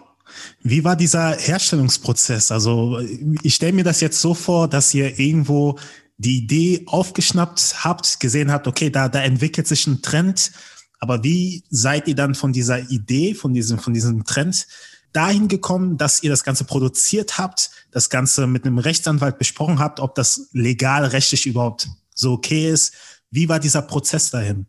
Wie 0.62 0.84
war 0.84 0.96
dieser 0.96 1.36
Herstellungsprozess? 1.36 2.52
Also 2.52 3.00
ich 3.42 3.56
stelle 3.56 3.74
mir 3.74 3.84
das 3.84 4.00
jetzt 4.00 4.22
so 4.22 4.34
vor, 4.34 4.68
dass 4.68 4.94
ihr 4.94 5.20
irgendwo 5.20 5.78
die 6.18 6.38
Idee 6.38 6.84
aufgeschnappt 6.86 7.84
habt, 7.84 8.20
gesehen 8.20 8.52
habt, 8.52 8.68
okay, 8.68 8.90
da, 8.90 9.10
da 9.10 9.22
entwickelt 9.22 9.68
sich 9.68 9.86
ein 9.88 10.02
Trend. 10.02 10.52
Aber 11.00 11.24
wie 11.24 11.64
seid 11.70 12.08
ihr 12.08 12.16
dann 12.16 12.36
von 12.36 12.54
dieser 12.54 12.90
Idee, 12.90 13.34
von 13.34 13.54
diesem, 13.54 13.80
von 13.80 13.94
diesem 13.94 14.24
Trend 14.24 14.68
dahin 15.14 15.48
gekommen, 15.48 15.98
dass 15.98 16.24
ihr 16.24 16.30
das 16.30 16.44
Ganze 16.44 16.66
produziert 16.66 17.38
habt, 17.38 17.72
das 17.92 18.10
Ganze 18.10 18.48
mit 18.48 18.66
einem 18.66 18.80
Rechtsanwalt 18.80 19.38
besprochen 19.38 19.80
habt, 19.80 20.00
ob 20.00 20.16
das 20.16 20.50
legal 20.54 21.06
rechtlich 21.06 21.46
überhaupt 21.46 21.88
so 22.14 22.34
okay 22.34 22.70
ist? 22.70 22.94
Wie 23.32 23.48
war 23.50 23.60
dieser 23.60 23.82
Prozess 23.82 24.30
dahin? 24.32 24.66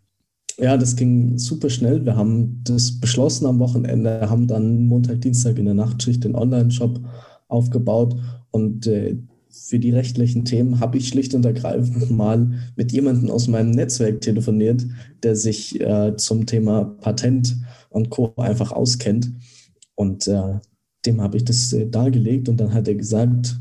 Ja, 0.59 0.77
das 0.77 0.95
ging 0.95 1.37
super 1.37 1.69
schnell. 1.69 2.05
Wir 2.05 2.17
haben 2.17 2.61
das 2.63 3.01
beschlossen 3.01 3.47
am 3.47 3.59
Wochenende, 3.59 4.29
haben 4.31 4.47
dann 4.47 4.87
Montag, 4.87 5.21
Dienstag 5.21 5.59
in 5.59 5.65
der 5.65 5.75
Nachtschicht 5.75 6.23
den 6.23 6.37
Online-Shop 6.37 7.01
aufgebaut 7.49 8.17
und 8.51 8.87
äh, 8.87 9.17
für 9.51 9.79
die 9.79 9.91
rechtlichen 9.91 10.45
Themen 10.45 10.81
habe 10.81 10.99
ich 10.99 11.09
schlicht 11.09 11.35
und 11.35 11.45
ergreifend 11.45 12.11
mal 12.17 12.53
mit 12.77 12.93
jemandem 12.93 13.31
aus 13.31 13.49
meinem 13.49 13.71
Netzwerk 13.71 14.21
telefoniert, 14.21 14.85
der 15.23 15.37
sich 15.37 15.81
äh, 15.81 16.17
zum 16.17 16.47
Thema 16.47 16.85
Patent 17.01 17.57
und 17.91 18.11
Co. 18.11 18.35
einfach 18.37 18.73
auskennt. 18.73 19.33
Und 19.95 20.27
äh, 20.27 20.59
dem 21.07 21.21
habe 21.21 21.37
ich 21.37 21.45
das 21.45 21.73
äh, 21.73 21.87
dargelegt 21.87 22.49
und 22.49 22.59
dann 22.59 22.73
hat 22.73 22.89
er 22.89 22.95
gesagt, 22.95 23.59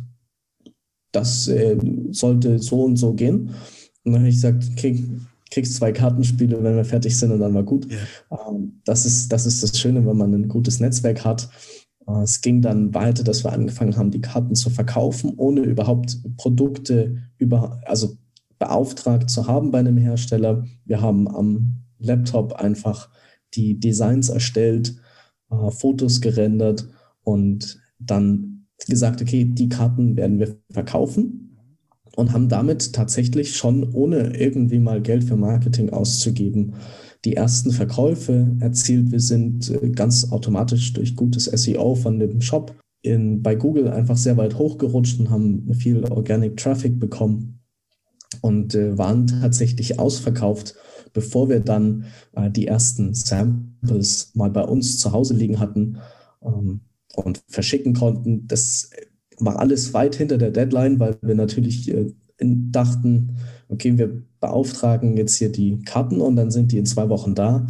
das 1.12 1.48
äh, 1.48 1.78
sollte 2.12 2.60
so 2.60 2.84
und 2.84 2.98
so 2.98 3.14
gehen. 3.14 3.52
Und 4.04 4.14
dann 4.14 4.22
habe 4.22 4.30
ich 4.30 4.36
gesagt, 4.36 4.68
okay, 4.72 5.04
kriegst 5.52 5.76
zwei 5.76 5.92
Kartenspiele, 5.92 6.64
wenn 6.64 6.76
wir 6.76 6.86
fertig 6.86 7.18
sind 7.18 7.32
und 7.32 7.40
dann 7.40 7.54
war 7.54 7.64
gut. 7.64 7.88
Yeah. 7.90 8.50
Ähm, 8.50 8.82
das, 8.86 9.06
ist, 9.06 9.32
das 9.32 9.46
ist 9.46 9.62
das 9.62 9.80
Schöne, 9.80 10.06
wenn 10.06 10.18
man 10.18 10.34
ein 10.34 10.48
gutes 10.48 10.80
Netzwerk 10.80 11.24
hat. 11.24 11.50
Äh, 12.08 12.24
es 12.24 12.42
ging 12.42 12.62
dann 12.62 12.94
weiter, 12.94 13.24
dass 13.24 13.44
wir 13.44 13.54
angefangen 13.54 13.96
haben, 13.96 14.12
die 14.12 14.22
Karten 14.22 14.56
zu 14.56 14.70
verkaufen, 14.70 15.34
ohne 15.38 15.62
überhaupt 15.62 16.18
Produkte 16.38 17.18
über, 17.38 17.80
also 17.86 18.18
beauftragt 18.58 19.30
zu 19.30 19.48
haben 19.48 19.72
bei 19.72 19.80
einem 19.80 19.98
Hersteller. 19.98 20.66
Wir 20.86 21.02
haben 21.02 21.28
am 21.28 21.84
Laptop 22.00 22.54
einfach 22.54 23.10
die 23.54 23.80
Designs 23.80 24.30
erstellt, 24.30 24.96
äh, 25.62 25.72
Fotos 25.72 26.22
gerendert 26.22 26.88
und 27.24 27.80
dann 28.00 28.66
gesagt, 28.88 29.22
okay, 29.22 29.46
die 29.46 29.70
Karten 29.70 30.18
werden 30.18 30.40
wir 30.40 30.58
verkaufen 30.72 31.58
und 32.16 32.34
haben 32.34 32.50
damit 32.50 32.94
tatsächlich 32.94 33.56
schon, 33.56 33.94
ohne 33.94 34.38
irgendwie 34.38 34.80
mal 34.80 35.02
Geld 35.02 35.24
für 35.24 35.38
Marketing 35.38 35.90
auszugeben, 35.92 36.74
die 37.26 37.36
ersten 37.36 37.72
Verkäufe 37.72 38.56
erzielt. 38.60 39.12
Wir 39.12 39.22
sind 39.22 39.70
äh, 39.70 39.90
ganz 39.90 40.32
automatisch 40.32 40.94
durch 40.94 41.16
gutes 41.16 41.46
SEO 41.46 41.96
von 41.96 42.20
dem 42.20 42.42
Shop 42.42 42.76
in, 43.02 43.42
bei 43.42 43.56
Google 43.56 43.90
einfach 43.90 44.18
sehr 44.18 44.38
weit 44.38 44.58
hochgerutscht 44.58 45.20
und 45.20 45.30
haben 45.30 45.74
viel 45.74 46.04
Organic 46.06 46.58
Traffic 46.58 47.00
bekommen 47.00 47.63
und 48.42 48.76
äh, 48.76 48.98
waren 48.98 49.28
tatsächlich 49.28 50.00
ausverkauft, 50.00 50.76
bevor 51.14 51.50
wir 51.50 51.60
dann 51.60 52.06
äh, 52.34 52.50
die 52.50 52.68
ersten 52.68 53.14
Samples 53.14 54.32
mal 54.34 54.50
bei 54.50 54.64
uns 54.64 55.00
zu 55.00 55.12
Hause 55.12 55.34
liegen 55.34 55.60
hatten 55.60 55.98
ähm, 56.44 56.82
und 57.16 57.44
verschicken 57.48 57.94
konnten. 57.94 58.48
Das 58.48 58.90
war 59.40 59.60
alles 59.60 59.94
weit 59.94 60.16
hinter 60.16 60.38
der 60.38 60.52
Deadline, 60.52 61.00
weil 61.00 61.18
wir 61.22 61.36
natürlich 61.36 61.90
äh, 61.90 62.12
dachten, 62.40 63.38
okay, 63.70 63.98
wir 63.98 64.24
beauftragen 64.40 65.18
jetzt 65.18 65.38
hier 65.38 65.52
die 65.52 65.80
Karten 65.84 66.22
und 66.22 66.36
dann 66.36 66.52
sind 66.52 66.72
die 66.72 66.78
in 66.78 66.86
zwei 66.86 67.10
Wochen 67.10 67.36
da. 67.36 67.68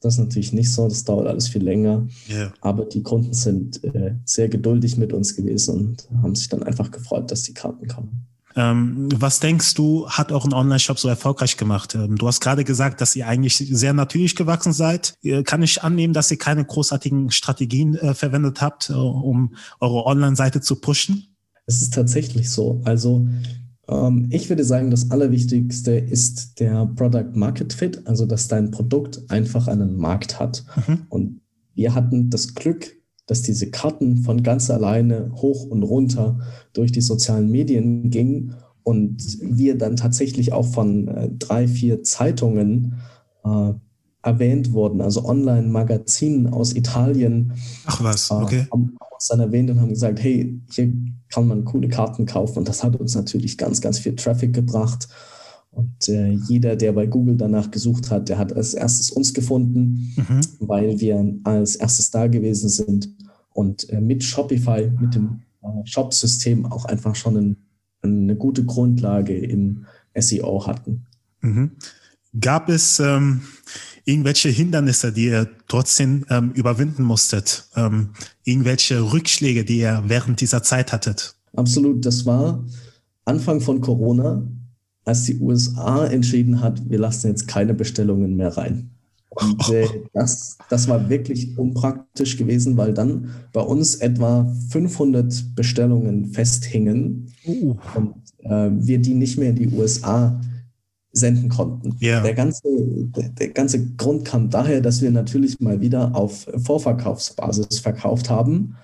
Das 0.00 0.14
ist 0.14 0.20
natürlich 0.20 0.52
nicht 0.52 0.72
so, 0.72 0.88
das 0.88 1.04
dauert 1.04 1.26
alles 1.26 1.48
viel 1.48 1.62
länger. 1.62 2.06
Yeah. 2.28 2.52
Aber 2.62 2.86
die 2.86 3.02
Kunden 3.02 3.34
sind 3.34 3.84
äh, 3.84 4.14
sehr 4.24 4.48
geduldig 4.48 4.96
mit 4.96 5.12
uns 5.12 5.36
gewesen 5.36 5.74
und 5.76 6.08
haben 6.22 6.34
sich 6.34 6.48
dann 6.48 6.62
einfach 6.62 6.90
gefreut, 6.90 7.30
dass 7.30 7.42
die 7.42 7.54
Karten 7.54 7.86
kommen. 7.86 8.26
Ähm, 8.56 9.08
was 9.14 9.40
denkst 9.40 9.74
du, 9.74 10.08
hat 10.08 10.32
euren 10.32 10.52
Online-Shop 10.52 10.98
so 10.98 11.08
erfolgreich 11.08 11.56
gemacht? 11.56 11.94
Ähm, 11.94 12.16
du 12.16 12.26
hast 12.26 12.40
gerade 12.40 12.64
gesagt, 12.64 13.00
dass 13.00 13.14
ihr 13.14 13.26
eigentlich 13.28 13.56
sehr 13.56 13.92
natürlich 13.92 14.34
gewachsen 14.34 14.72
seid. 14.72 15.14
Kann 15.44 15.62
ich 15.62 15.82
annehmen, 15.82 16.12
dass 16.12 16.30
ihr 16.30 16.38
keine 16.38 16.64
großartigen 16.64 17.30
Strategien 17.30 17.94
äh, 17.94 18.14
verwendet 18.14 18.60
habt, 18.60 18.90
äh, 18.90 18.94
um 18.94 19.54
eure 19.78 20.04
Online-Seite 20.06 20.60
zu 20.60 20.76
pushen? 20.76 21.36
Es 21.66 21.82
ist 21.82 21.94
tatsächlich 21.94 22.50
so. 22.50 22.80
Also 22.84 23.26
ähm, 23.88 24.26
ich 24.30 24.48
würde 24.48 24.64
sagen, 24.64 24.90
das 24.90 25.10
Allerwichtigste 25.10 25.92
ist 25.92 26.58
der 26.58 26.86
Product 26.86 27.32
Market 27.34 27.72
Fit, 27.72 28.06
also 28.06 28.26
dass 28.26 28.48
dein 28.48 28.70
Produkt 28.70 29.22
einfach 29.28 29.68
einen 29.68 29.96
Markt 29.96 30.40
hat. 30.40 30.64
Mhm. 30.86 31.02
Und 31.08 31.40
wir 31.74 31.94
hatten 31.94 32.30
das 32.30 32.54
Glück, 32.54 32.96
dass 33.30 33.42
diese 33.42 33.70
Karten 33.70 34.18
von 34.18 34.42
ganz 34.42 34.70
alleine 34.70 35.30
hoch 35.36 35.64
und 35.64 35.84
runter 35.84 36.40
durch 36.72 36.90
die 36.90 37.00
sozialen 37.00 37.48
Medien 37.48 38.10
gingen 38.10 38.56
und 38.82 39.22
wir 39.40 39.78
dann 39.78 39.94
tatsächlich 39.94 40.52
auch 40.52 40.66
von 40.66 41.06
äh, 41.06 41.30
drei, 41.38 41.68
vier 41.68 42.02
Zeitungen 42.02 42.96
äh, 43.44 43.72
erwähnt 44.22 44.72
wurden, 44.72 45.00
also 45.00 45.24
Online-Magazinen 45.24 46.48
aus 46.48 46.74
Italien. 46.74 47.52
Ach 47.86 48.02
was, 48.02 48.32
äh, 48.32 48.34
okay. 48.34 48.66
Haben 48.72 48.96
uns 49.14 49.28
dann 49.28 49.38
erwähnt 49.38 49.70
und 49.70 49.80
haben 49.80 49.90
gesagt, 49.90 50.20
hey, 50.20 50.60
hier 50.72 50.92
kann 51.32 51.46
man 51.46 51.64
coole 51.64 51.86
Karten 51.86 52.26
kaufen. 52.26 52.58
Und 52.58 52.68
das 52.68 52.82
hat 52.82 52.96
uns 52.96 53.14
natürlich 53.14 53.56
ganz, 53.56 53.80
ganz 53.80 54.00
viel 54.00 54.16
Traffic 54.16 54.52
gebracht. 54.52 55.06
Und 55.72 56.08
äh, 56.08 56.30
jeder, 56.30 56.74
der 56.74 56.92
bei 56.92 57.06
Google 57.06 57.36
danach 57.36 57.70
gesucht 57.70 58.10
hat, 58.10 58.28
der 58.28 58.38
hat 58.38 58.52
als 58.52 58.74
erstes 58.74 59.10
uns 59.10 59.32
gefunden, 59.32 60.12
mhm. 60.16 60.40
weil 60.58 60.98
wir 61.00 61.34
als 61.44 61.76
erstes 61.76 62.10
da 62.10 62.26
gewesen 62.26 62.68
sind 62.68 63.08
und 63.52 63.88
äh, 63.90 64.00
mit 64.00 64.24
Shopify, 64.24 64.90
mit 65.00 65.14
dem 65.14 65.42
äh, 65.62 65.68
Shop-System 65.84 66.66
auch 66.66 66.86
einfach 66.86 67.14
schon 67.14 67.36
ein, 67.36 67.56
eine 68.02 68.34
gute 68.34 68.64
Grundlage 68.64 69.38
im 69.38 69.86
SEO 70.18 70.66
hatten. 70.66 71.06
Mhm. 71.40 71.72
Gab 72.38 72.68
es 72.68 73.00
ähm, 73.00 73.42
irgendwelche 74.04 74.48
Hindernisse, 74.48 75.12
die 75.12 75.26
ihr 75.26 75.48
trotzdem 75.68 76.24
ähm, 76.30 76.52
überwinden 76.52 77.02
musstet? 77.02 77.68
Ähm, 77.76 78.10
irgendwelche 78.44 79.12
Rückschläge, 79.12 79.64
die 79.64 79.78
ihr 79.78 80.02
während 80.06 80.40
dieser 80.40 80.62
Zeit 80.62 80.92
hattet? 80.92 81.34
Absolut. 81.54 82.04
Das 82.06 82.26
war 82.26 82.64
Anfang 83.24 83.60
von 83.60 83.80
Corona, 83.80 84.42
als 85.04 85.24
die 85.24 85.38
USA 85.40 86.06
entschieden 86.06 86.60
hat, 86.60 86.88
wir 86.88 86.98
lassen 86.98 87.28
jetzt 87.28 87.48
keine 87.48 87.74
Bestellungen 87.74 88.36
mehr 88.36 88.56
rein. 88.56 88.90
Und 89.30 89.70
äh, 89.70 89.86
das, 90.12 90.58
das 90.68 90.88
war 90.88 91.08
wirklich 91.08 91.56
unpraktisch 91.56 92.36
gewesen, 92.36 92.76
weil 92.76 92.92
dann 92.92 93.30
bei 93.52 93.60
uns 93.60 93.94
etwa 93.94 94.52
500 94.70 95.54
Bestellungen 95.54 96.32
festhingen 96.32 97.32
uh. 97.46 97.76
und 97.94 98.14
äh, 98.40 98.70
wir 98.72 98.98
die 98.98 99.14
nicht 99.14 99.38
mehr 99.38 99.50
in 99.50 99.56
die 99.56 99.68
USA 99.68 100.40
senden 101.12 101.48
konnten. 101.48 101.96
Yeah. 102.02 102.22
Der, 102.22 102.34
ganze, 102.34 102.62
der, 102.66 103.28
der, 103.28 103.48
ganze 103.50 103.94
Grund 103.94 104.24
kam 104.24 104.50
daher, 104.50 104.80
dass 104.80 105.00
wir 105.00 105.12
natürlich 105.12 105.60
mal 105.60 105.80
wieder 105.80 106.14
auf 106.14 106.48
Vorverkaufsbasis 106.56 107.78
verkauft 107.78 108.30
haben. 108.30 108.76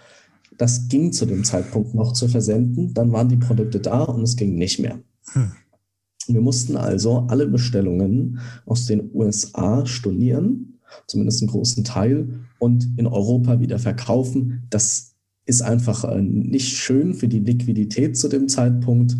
Das 0.59 0.89
ging 0.89 1.13
zu 1.13 1.27
dem 1.27 1.45
Zeitpunkt 1.45 1.95
noch 1.95 2.13
zu 2.13 2.29
versenden. 2.29 2.95
Dann 2.95 3.13
waren 3.13 3.29
die 3.29 3.37
Produkte 3.37 3.81
da 3.81 4.05
und 4.05 4.23
es 4.23 4.37
ging 4.37 4.55
nicht 4.55 4.79
mehr. 4.79 4.99
Hm. 5.33 5.53
Wir 6.29 6.41
mussten 6.41 6.77
also 6.77 7.27
alle 7.29 7.47
Bestellungen 7.47 8.39
aus 8.65 8.87
den 8.87 9.11
USA 9.15 9.87
stornieren, 9.87 10.79
zumindest 11.07 11.43
einen 11.43 11.51
großen 11.51 11.85
Teil, 11.85 12.41
und 12.59 12.89
in 12.97 13.07
Europa 13.07 13.61
wieder 13.61 13.79
verkaufen. 13.79 14.65
Das 14.71 15.15
ist 15.45 15.63
einfach 15.63 16.05
äh, 16.05 16.21
nicht 16.21 16.77
schön 16.77 17.15
für 17.15 17.29
die 17.29 17.41
Liquidität 17.41 18.17
zu 18.17 18.29
dem 18.29 18.49
Zeitpunkt 18.49 19.17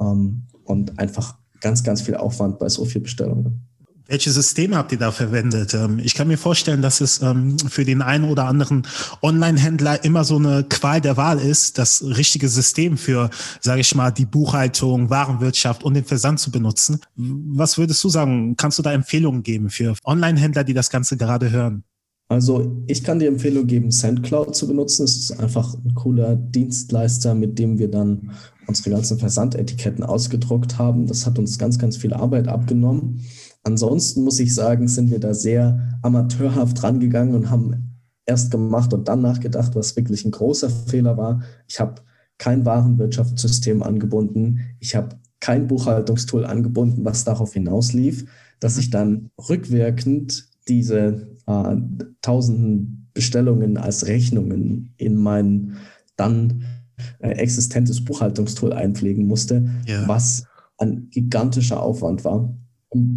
ähm, 0.00 0.44
und 0.64 0.98
einfach 0.98 1.38
ganz, 1.60 1.82
ganz 1.82 2.00
viel 2.00 2.14
Aufwand 2.14 2.58
bei 2.58 2.68
so 2.68 2.84
vielen 2.84 3.04
Bestellungen. 3.04 3.69
Welche 4.10 4.32
Systeme 4.32 4.76
habt 4.76 4.90
ihr 4.90 4.98
da 4.98 5.12
verwendet? 5.12 5.72
Ähm, 5.72 6.00
ich 6.00 6.16
kann 6.16 6.26
mir 6.26 6.36
vorstellen, 6.36 6.82
dass 6.82 7.00
es 7.00 7.22
ähm, 7.22 7.56
für 7.60 7.84
den 7.84 8.02
einen 8.02 8.24
oder 8.24 8.46
anderen 8.46 8.82
Online-Händler 9.22 10.02
immer 10.04 10.24
so 10.24 10.34
eine 10.34 10.64
Qual 10.68 11.00
der 11.00 11.16
Wahl 11.16 11.38
ist, 11.38 11.78
das 11.78 12.02
richtige 12.02 12.48
System 12.48 12.98
für, 12.98 13.30
sage 13.60 13.82
ich 13.82 13.94
mal, 13.94 14.10
die 14.10 14.26
Buchhaltung, 14.26 15.10
Warenwirtschaft 15.10 15.84
und 15.84 15.94
den 15.94 16.04
Versand 16.04 16.40
zu 16.40 16.50
benutzen. 16.50 16.98
Was 17.14 17.78
würdest 17.78 18.02
du 18.02 18.08
sagen? 18.08 18.56
Kannst 18.56 18.80
du 18.80 18.82
da 18.82 18.92
Empfehlungen 18.92 19.44
geben 19.44 19.70
für 19.70 19.94
Online-Händler, 20.04 20.64
die 20.64 20.74
das 20.74 20.90
Ganze 20.90 21.16
gerade 21.16 21.52
hören? 21.52 21.84
Also 22.28 22.82
ich 22.88 23.04
kann 23.04 23.20
die 23.20 23.26
Empfehlung 23.26 23.68
geben, 23.68 23.92
SendCloud 23.92 24.56
zu 24.56 24.66
benutzen. 24.66 25.04
Es 25.04 25.18
ist 25.18 25.38
einfach 25.38 25.72
ein 25.74 25.94
cooler 25.94 26.34
Dienstleister, 26.34 27.36
mit 27.36 27.60
dem 27.60 27.78
wir 27.78 27.88
dann 27.88 28.32
unsere 28.66 28.90
ganzen 28.90 29.18
Versandetiketten 29.18 30.02
ausgedruckt 30.02 30.78
haben. 30.78 31.06
Das 31.06 31.26
hat 31.26 31.38
uns 31.38 31.58
ganz, 31.58 31.78
ganz 31.78 31.96
viel 31.96 32.12
Arbeit 32.12 32.48
abgenommen. 32.48 33.24
Ansonsten 33.62 34.22
muss 34.24 34.40
ich 34.40 34.54
sagen, 34.54 34.88
sind 34.88 35.10
wir 35.10 35.20
da 35.20 35.34
sehr 35.34 35.98
amateurhaft 36.02 36.82
rangegangen 36.82 37.34
und 37.34 37.50
haben 37.50 37.98
erst 38.26 38.50
gemacht 38.50 38.94
und 38.94 39.08
dann 39.08 39.20
nachgedacht, 39.20 39.74
was 39.74 39.96
wirklich 39.96 40.24
ein 40.24 40.30
großer 40.30 40.70
Fehler 40.70 41.16
war. 41.16 41.42
Ich 41.66 41.80
habe 41.80 42.02
kein 42.38 42.64
Warenwirtschaftssystem 42.64 43.82
angebunden. 43.82 44.60
Ich 44.78 44.94
habe 44.94 45.16
kein 45.40 45.66
Buchhaltungstool 45.66 46.44
angebunden, 46.44 47.04
was 47.04 47.24
darauf 47.24 47.52
hinauslief, 47.52 48.26
dass 48.60 48.76
mhm. 48.76 48.80
ich 48.80 48.90
dann 48.90 49.30
rückwirkend 49.48 50.48
diese 50.68 51.28
äh, 51.46 51.76
tausenden 52.22 53.08
Bestellungen 53.12 53.76
als 53.76 54.06
Rechnungen 54.06 54.94
in 54.96 55.16
mein 55.16 55.76
dann 56.16 56.64
äh, 57.18 57.30
existentes 57.30 58.04
Buchhaltungstool 58.04 58.72
einpflegen 58.72 59.26
musste, 59.26 59.68
ja. 59.86 60.06
was 60.06 60.44
ein 60.78 61.08
gigantischer 61.10 61.82
Aufwand 61.82 62.24
war. 62.24 62.54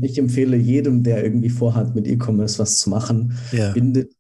Ich 0.01 0.17
empfehle 0.17 0.55
jedem, 0.55 1.03
der 1.03 1.23
irgendwie 1.23 1.49
vorhat, 1.49 1.95
mit 1.95 2.07
E-Commerce 2.07 2.59
was 2.59 2.77
zu 2.77 2.89
machen, 2.89 3.37
ja. 3.51 3.71
bindet 3.71 4.13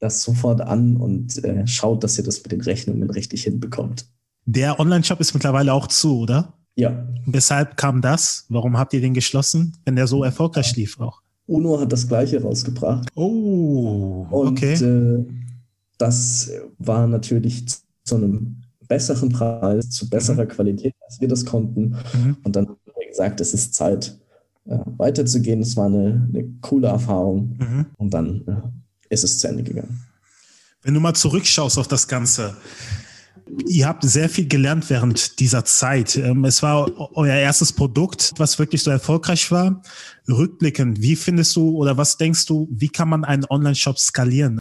das 0.00 0.22
sofort 0.22 0.60
an 0.60 0.96
und 0.96 1.42
äh, 1.44 1.66
schaut, 1.66 2.04
dass 2.04 2.18
ihr 2.18 2.24
das 2.24 2.42
mit 2.42 2.52
den 2.52 2.60
Rechnungen 2.60 3.08
richtig 3.10 3.44
hinbekommt. 3.44 4.06
Der 4.44 4.78
Online-Shop 4.78 5.20
ist 5.20 5.34
mittlerweile 5.34 5.72
auch 5.72 5.86
zu, 5.86 6.18
oder? 6.18 6.54
Ja. 6.76 7.06
Weshalb 7.24 7.76
kam 7.76 8.02
das? 8.02 8.46
Warum 8.48 8.78
habt 8.78 8.92
ihr 8.92 9.00
den 9.00 9.14
geschlossen, 9.14 9.76
wenn 9.84 9.96
der 9.96 10.06
so 10.06 10.22
erfolgreich 10.22 10.76
lief 10.76 11.00
auch? 11.00 11.22
UNO 11.46 11.80
hat 11.80 11.92
das 11.92 12.06
gleiche 12.06 12.42
rausgebracht. 12.42 13.08
Oh, 13.14 14.26
okay. 14.30 14.72
Und 14.74 14.82
äh, 14.82 15.32
das 15.98 16.50
war 16.78 17.06
natürlich 17.06 17.64
zu 18.04 18.16
einem 18.16 18.62
besseren 18.88 19.30
Preis, 19.30 19.90
zu 19.90 20.08
besserer 20.08 20.44
mhm. 20.44 20.48
Qualität, 20.48 20.94
als 21.06 21.20
wir 21.20 21.28
das 21.28 21.44
konnten. 21.44 21.96
Mhm. 22.12 22.36
Und 22.44 22.56
dann 22.56 22.68
haben 22.68 22.76
wir 22.84 23.08
gesagt, 23.08 23.40
es 23.40 23.54
ist 23.54 23.74
Zeit, 23.74 24.18
äh, 24.68 24.78
weiterzugehen. 24.96 25.60
Es 25.60 25.76
war 25.76 25.86
eine, 25.86 26.28
eine 26.32 26.44
coole 26.60 26.88
Erfahrung. 26.88 27.56
Mhm. 27.58 27.86
Und 27.96 28.14
dann 28.14 28.42
äh, 28.46 29.12
ist 29.14 29.24
es 29.24 29.38
zu 29.38 29.48
Ende 29.48 29.62
gegangen. 29.62 30.00
Wenn 30.82 30.94
du 30.94 31.00
mal 31.00 31.14
zurückschaust 31.14 31.78
auf 31.78 31.88
das 31.88 32.06
Ganze, 32.06 32.56
Ihr 33.68 33.86
habt 33.86 34.02
sehr 34.04 34.28
viel 34.28 34.48
gelernt 34.48 34.90
während 34.90 35.38
dieser 35.38 35.64
Zeit. 35.64 36.16
Ähm, 36.16 36.44
es 36.44 36.62
war 36.62 36.90
euer 37.16 37.34
erstes 37.34 37.72
Produkt, 37.72 38.32
was 38.38 38.58
wirklich 38.58 38.82
so 38.82 38.90
erfolgreich 38.90 39.50
war. 39.52 39.82
Rückblickend, 40.28 41.00
wie 41.00 41.14
findest 41.14 41.54
du 41.54 41.76
oder 41.76 41.96
was 41.96 42.16
denkst 42.16 42.46
du, 42.46 42.68
wie 42.72 42.88
kann 42.88 43.08
man 43.08 43.24
einen 43.24 43.44
Online-Shop 43.48 43.98
skalieren? 43.98 44.58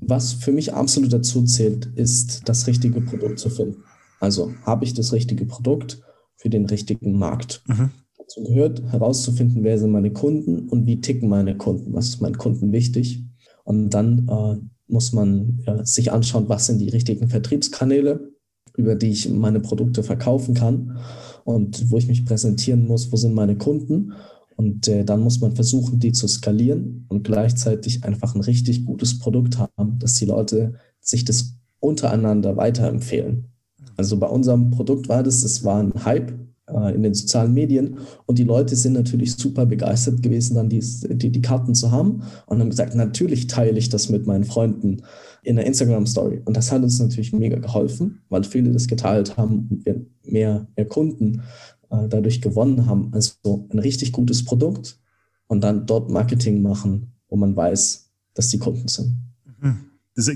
Was 0.00 0.32
für 0.32 0.52
mich 0.52 0.72
absolut 0.72 1.12
dazu 1.12 1.44
zählt, 1.44 1.86
ist 1.96 2.42
das 2.44 2.68
richtige 2.68 3.00
Produkt 3.00 3.40
zu 3.40 3.50
finden. 3.50 3.82
Also 4.20 4.54
habe 4.64 4.84
ich 4.84 4.94
das 4.94 5.12
richtige 5.12 5.44
Produkt 5.44 6.00
für 6.36 6.48
den 6.48 6.66
richtigen 6.66 7.18
Markt. 7.18 7.62
Mhm. 7.66 7.90
Dazu 8.26 8.42
gehört 8.42 8.82
herauszufinden, 8.90 9.64
wer 9.64 9.78
sind 9.78 9.90
meine 9.90 10.12
Kunden 10.12 10.68
und 10.68 10.86
wie 10.86 11.00
ticken 11.00 11.28
meine 11.28 11.56
Kunden, 11.56 11.92
was 11.92 12.08
ist 12.08 12.22
meinen 12.22 12.38
Kunden 12.38 12.72
wichtig. 12.72 13.22
Und 13.64 13.90
dann 13.90 14.28
äh, 14.28 14.56
muss 14.90 15.12
man 15.12 15.62
ja, 15.66 15.84
sich 15.84 16.10
anschauen, 16.10 16.48
was 16.48 16.66
sind 16.66 16.78
die 16.78 16.88
richtigen 16.88 17.28
Vertriebskanäle, 17.28 18.32
über 18.76 18.94
die 18.94 19.10
ich 19.10 19.28
meine 19.28 19.60
Produkte 19.60 20.02
verkaufen 20.02 20.54
kann 20.54 20.98
und 21.44 21.90
wo 21.90 21.98
ich 21.98 22.08
mich 22.08 22.24
präsentieren 22.24 22.86
muss, 22.86 23.12
wo 23.12 23.16
sind 23.16 23.34
meine 23.34 23.56
Kunden. 23.56 24.12
Und 24.56 24.88
äh, 24.88 25.04
dann 25.04 25.20
muss 25.20 25.40
man 25.40 25.54
versuchen, 25.54 25.98
die 25.98 26.12
zu 26.12 26.26
skalieren 26.26 27.04
und 27.08 27.24
gleichzeitig 27.24 28.04
einfach 28.04 28.34
ein 28.34 28.40
richtig 28.40 28.86
gutes 28.86 29.18
Produkt 29.18 29.58
haben, 29.58 29.98
dass 29.98 30.14
die 30.14 30.26
Leute 30.26 30.74
sich 31.00 31.24
das 31.24 31.56
untereinander 31.78 32.56
weiterempfehlen. 32.56 33.48
Also 33.96 34.18
bei 34.18 34.28
unserem 34.28 34.70
Produkt 34.70 35.08
war 35.08 35.22
das, 35.22 35.42
es 35.42 35.64
war 35.64 35.82
ein 35.82 35.92
Hype, 36.04 36.30
äh, 36.30 36.43
in 36.66 37.02
den 37.02 37.12
sozialen 37.12 37.52
Medien. 37.52 37.98
Und 38.26 38.38
die 38.38 38.44
Leute 38.44 38.74
sind 38.74 38.94
natürlich 38.94 39.34
super 39.34 39.66
begeistert 39.66 40.22
gewesen, 40.22 40.54
dann 40.54 40.70
die, 40.70 40.80
die, 40.80 41.30
die 41.30 41.42
Karten 41.42 41.74
zu 41.74 41.90
haben 41.90 42.22
und 42.46 42.60
haben 42.60 42.70
gesagt, 42.70 42.94
natürlich 42.94 43.46
teile 43.48 43.78
ich 43.78 43.90
das 43.90 44.08
mit 44.08 44.26
meinen 44.26 44.44
Freunden 44.44 45.02
in 45.42 45.56
der 45.56 45.66
Instagram-Story. 45.66 46.40
Und 46.44 46.56
das 46.56 46.72
hat 46.72 46.82
uns 46.82 46.98
natürlich 46.98 47.32
mega 47.32 47.58
geholfen, 47.58 48.22
weil 48.30 48.44
viele 48.44 48.72
das 48.72 48.88
geteilt 48.88 49.36
haben 49.36 49.68
und 49.70 49.84
wir 49.84 50.06
mehr, 50.22 50.66
mehr 50.74 50.86
Kunden 50.86 51.42
äh, 51.90 52.08
dadurch 52.08 52.40
gewonnen 52.40 52.86
haben. 52.86 53.10
Also 53.12 53.68
ein 53.70 53.78
richtig 53.78 54.12
gutes 54.12 54.44
Produkt 54.44 54.98
und 55.46 55.62
dann 55.62 55.86
dort 55.86 56.10
Marketing 56.10 56.62
machen, 56.62 57.12
wo 57.28 57.36
man 57.36 57.54
weiß, 57.54 58.10
dass 58.34 58.48
die 58.48 58.58
Kunden 58.58 58.88
sind. 58.88 59.16
Mhm. 59.60 59.90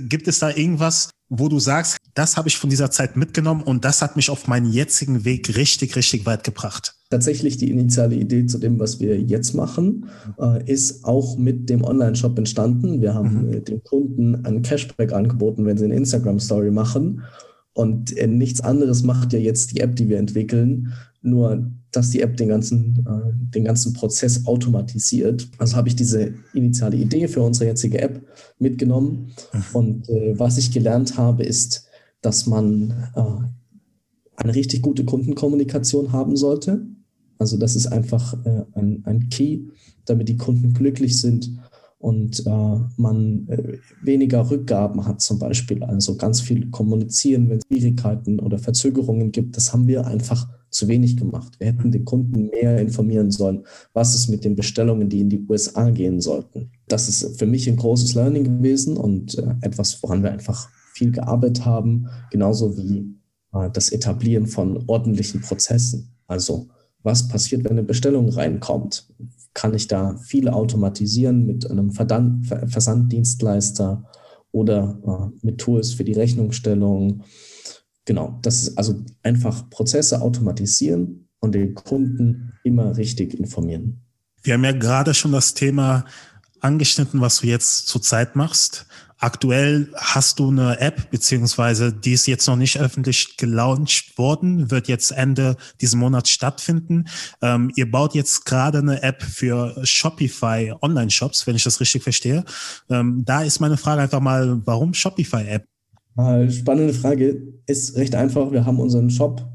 Gibt 0.08 0.28
es 0.28 0.40
da 0.40 0.50
irgendwas, 0.50 1.10
wo 1.28 1.48
du 1.48 1.58
sagst, 1.58 1.97
das 2.18 2.36
habe 2.36 2.48
ich 2.48 2.58
von 2.58 2.68
dieser 2.68 2.90
Zeit 2.90 3.16
mitgenommen 3.16 3.62
und 3.62 3.84
das 3.84 4.02
hat 4.02 4.16
mich 4.16 4.28
auf 4.28 4.48
meinen 4.48 4.72
jetzigen 4.72 5.24
Weg 5.24 5.56
richtig, 5.56 5.94
richtig 5.94 6.26
weit 6.26 6.42
gebracht? 6.42 6.96
Tatsächlich 7.10 7.58
die 7.58 7.70
initiale 7.70 8.16
Idee 8.16 8.44
zu 8.46 8.58
dem, 8.58 8.80
was 8.80 8.98
wir 8.98 9.20
jetzt 9.20 9.54
machen, 9.54 10.06
äh, 10.40 10.70
ist 10.70 11.04
auch 11.04 11.38
mit 11.38 11.70
dem 11.70 11.84
Online-Shop 11.84 12.36
entstanden. 12.36 13.00
Wir 13.00 13.14
haben 13.14 13.46
mhm. 13.46 13.64
den 13.64 13.84
Kunden 13.84 14.44
ein 14.44 14.62
Cashback 14.62 15.12
angeboten, 15.12 15.64
wenn 15.64 15.78
sie 15.78 15.84
eine 15.84 15.94
Instagram-Story 15.94 16.72
machen. 16.72 17.22
Und 17.72 18.16
äh, 18.16 18.26
nichts 18.26 18.60
anderes 18.60 19.04
macht 19.04 19.32
ja 19.32 19.38
jetzt 19.38 19.72
die 19.72 19.80
App, 19.80 19.94
die 19.94 20.08
wir 20.08 20.18
entwickeln, 20.18 20.92
nur 21.22 21.70
dass 21.92 22.10
die 22.10 22.20
App 22.20 22.36
den 22.36 22.48
ganzen, 22.48 23.04
äh, 23.06 23.32
den 23.54 23.64
ganzen 23.64 23.92
Prozess 23.92 24.44
automatisiert. 24.46 25.48
Also 25.58 25.76
habe 25.76 25.88
ich 25.88 25.94
diese 25.94 26.34
initiale 26.52 26.96
Idee 26.96 27.28
für 27.28 27.42
unsere 27.42 27.70
jetzige 27.70 28.00
App 28.00 28.20
mitgenommen. 28.58 29.30
Mhm. 29.52 29.62
Und 29.72 30.08
äh, 30.08 30.36
was 30.36 30.58
ich 30.58 30.72
gelernt 30.72 31.16
habe, 31.16 31.44
ist, 31.44 31.87
dass 32.20 32.46
man 32.46 32.90
äh, 33.14 33.22
eine 34.36 34.54
richtig 34.54 34.82
gute 34.82 35.04
Kundenkommunikation 35.04 36.12
haben 36.12 36.36
sollte. 36.36 36.86
Also 37.38 37.56
das 37.56 37.76
ist 37.76 37.86
einfach 37.86 38.34
äh, 38.44 38.64
ein, 38.74 39.02
ein 39.04 39.28
Key, 39.28 39.68
damit 40.04 40.28
die 40.28 40.36
Kunden 40.36 40.72
glücklich 40.72 41.20
sind 41.20 41.50
und 41.98 42.46
äh, 42.46 42.78
man 42.96 43.48
äh, 43.48 43.78
weniger 44.02 44.48
Rückgaben 44.48 45.04
hat 45.04 45.20
zum 45.20 45.38
Beispiel. 45.38 45.82
Also 45.82 46.16
ganz 46.16 46.40
viel 46.40 46.70
kommunizieren, 46.70 47.48
wenn 47.50 47.58
es 47.58 47.64
Schwierigkeiten 47.66 48.38
oder 48.38 48.58
Verzögerungen 48.58 49.32
gibt. 49.32 49.56
Das 49.56 49.72
haben 49.72 49.88
wir 49.88 50.06
einfach 50.06 50.48
zu 50.70 50.86
wenig 50.86 51.16
gemacht. 51.16 51.58
Wir 51.58 51.68
hätten 51.68 51.90
den 51.90 52.04
Kunden 52.04 52.50
mehr 52.50 52.78
informieren 52.78 53.30
sollen, 53.30 53.64
was 53.94 54.14
ist 54.14 54.28
mit 54.28 54.44
den 54.44 54.54
Bestellungen, 54.54 55.08
die 55.08 55.20
in 55.20 55.30
die 55.30 55.44
USA 55.48 55.90
gehen 55.90 56.20
sollten. 56.20 56.70
Das 56.86 57.08
ist 57.08 57.38
für 57.38 57.46
mich 57.46 57.68
ein 57.68 57.76
großes 57.76 58.14
Learning 58.14 58.44
gewesen 58.44 58.96
und 58.96 59.36
äh, 59.38 59.54
etwas, 59.62 60.00
woran 60.02 60.22
wir 60.22 60.30
einfach 60.30 60.68
viel 60.98 61.12
gearbeitet 61.12 61.64
haben, 61.64 62.08
genauso 62.30 62.76
wie 62.76 63.14
äh, 63.52 63.70
das 63.70 63.90
Etablieren 63.90 64.46
von 64.46 64.84
ordentlichen 64.86 65.40
Prozessen. 65.40 66.12
Also 66.26 66.68
was 67.02 67.28
passiert, 67.28 67.64
wenn 67.64 67.72
eine 67.72 67.84
Bestellung 67.84 68.28
reinkommt? 68.28 69.08
kann 69.58 69.74
ich 69.74 69.88
da 69.88 70.16
viel 70.18 70.48
automatisieren 70.48 71.44
mit 71.44 71.68
einem 71.68 71.90
Versanddienstleister 71.90 74.04
oder 74.52 75.00
äh, 75.04 75.30
mit 75.44 75.58
Tools 75.58 75.92
für 75.92 76.04
die 76.04 76.12
Rechnungsstellung. 76.12 77.24
Genau, 78.04 78.38
das 78.42 78.62
ist 78.62 78.78
also 78.78 79.02
einfach 79.24 79.68
Prozesse 79.68 80.22
automatisieren 80.22 81.28
und 81.40 81.56
den 81.56 81.74
Kunden 81.74 82.52
immer 82.62 82.96
richtig 82.96 83.34
informieren. 83.34 84.04
Wir 84.44 84.54
haben 84.54 84.62
ja 84.62 84.70
gerade 84.70 85.12
schon 85.12 85.32
das 85.32 85.54
Thema 85.54 86.04
angeschnitten, 86.60 87.20
was 87.20 87.40
du 87.40 87.48
jetzt 87.48 87.88
zurzeit 87.88 88.36
machst. 88.36 88.86
Aktuell 89.20 89.88
hast 89.96 90.38
du 90.38 90.50
eine 90.50 90.78
App, 90.80 91.10
beziehungsweise 91.10 91.92
die 91.92 92.12
ist 92.12 92.26
jetzt 92.26 92.46
noch 92.46 92.56
nicht 92.56 92.78
öffentlich 92.78 93.36
gelauncht 93.36 94.16
worden, 94.16 94.70
wird 94.70 94.86
jetzt 94.86 95.10
Ende 95.10 95.56
diesen 95.80 95.98
Monats 95.98 96.30
stattfinden. 96.30 97.06
Ähm, 97.42 97.72
ihr 97.74 97.90
baut 97.90 98.14
jetzt 98.14 98.44
gerade 98.46 98.78
eine 98.78 99.02
App 99.02 99.22
für 99.22 99.74
Shopify 99.84 100.72
Online-Shops, 100.80 101.46
wenn 101.46 101.56
ich 101.56 101.64
das 101.64 101.80
richtig 101.80 102.04
verstehe. 102.04 102.44
Ähm, 102.90 103.24
da 103.24 103.42
ist 103.42 103.60
meine 103.60 103.76
Frage 103.76 104.02
einfach 104.02 104.20
mal, 104.20 104.60
warum 104.64 104.94
Shopify-App? 104.94 105.66
Spannende 106.50 106.94
Frage. 106.94 107.42
Ist 107.66 107.96
recht 107.96 108.14
einfach. 108.14 108.50
Wir 108.50 108.64
haben 108.64 108.80
unseren 108.80 109.08
Shop 109.10 109.48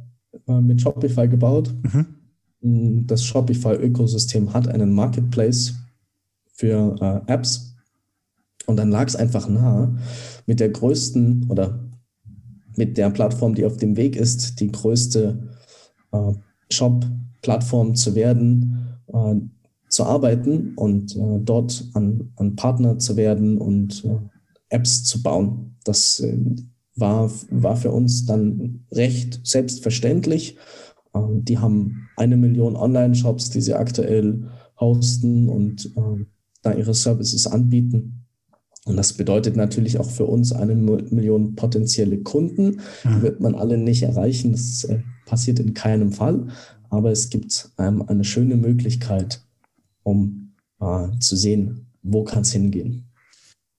äh, 0.47 0.61
mit 0.61 0.81
Shopify 0.81 1.27
gebaut. 1.27 1.73
Mhm. 1.83 3.05
Das 3.05 3.25
Shopify-Ökosystem 3.25 4.53
hat 4.53 4.69
einen 4.69 4.93
Marketplace 4.93 5.73
für 6.53 6.95
äh, 7.27 7.31
Apps 7.31 7.72
und 8.65 8.77
dann 8.77 8.91
lag 8.91 9.07
es 9.07 9.15
einfach 9.15 9.47
nahe, 9.49 9.97
mit 10.45 10.59
der 10.59 10.69
größten 10.69 11.47
oder 11.49 11.79
mit 12.75 12.97
der 12.97 13.09
Plattform, 13.09 13.55
die 13.55 13.65
auf 13.65 13.77
dem 13.77 13.97
Weg 13.97 14.15
ist, 14.15 14.59
die 14.59 14.71
größte 14.71 15.49
äh, 16.11 16.33
Shop-Plattform 16.69 17.95
zu 17.95 18.15
werden, 18.15 18.99
äh, 19.07 19.35
zu 19.89 20.05
arbeiten 20.05 20.73
und 20.75 21.15
äh, 21.15 21.39
dort 21.39 21.89
an, 21.93 22.31
an 22.35 22.55
Partner 22.55 22.97
zu 22.97 23.15
werden 23.15 23.57
und 23.57 24.03
äh, 24.05 24.17
Apps 24.69 25.03
zu 25.03 25.21
bauen. 25.21 25.75
Das 25.83 26.19
äh, 26.19 26.37
war, 26.95 27.29
war 27.49 27.75
für 27.75 27.91
uns 27.91 28.25
dann 28.25 28.85
recht 28.91 29.41
selbstverständlich. 29.43 30.57
Äh, 31.13 31.19
die 31.35 31.59
haben 31.59 32.09
eine 32.17 32.37
Million 32.37 32.75
Online-Shops, 32.75 33.51
die 33.51 33.61
sie 33.61 33.73
aktuell 33.73 34.49
hosten 34.79 35.47
und 35.47 35.93
da 36.63 36.73
ihre 36.73 36.93
Services 36.93 37.47
anbieten. 37.47 38.22
Und 38.85 38.97
das 38.97 39.13
bedeutet 39.13 39.55
natürlich 39.55 39.97
auch 39.97 40.09
für 40.09 40.25
uns 40.25 40.51
eine 40.51 40.75
Million 40.75 41.55
potenzielle 41.55 42.17
Kunden. 42.19 42.81
Die 43.03 43.07
mhm. 43.07 43.21
wird 43.21 43.39
man 43.39 43.55
alle 43.55 43.77
nicht 43.77 44.03
erreichen. 44.03 44.51
Das 44.51 44.83
äh, 44.83 44.99
passiert 45.25 45.59
in 45.59 45.73
keinem 45.73 46.11
Fall. 46.11 46.47
Aber 46.89 47.11
es 47.11 47.29
gibt 47.29 47.69
ähm, 47.79 48.03
eine 48.07 48.23
schöne 48.23 48.57
Möglichkeit, 48.57 49.41
um 50.03 50.53
äh, 50.79 51.07
zu 51.19 51.35
sehen, 51.35 51.87
wo 52.03 52.23
kann 52.23 52.41
es 52.41 52.51
hingehen. 52.51 53.05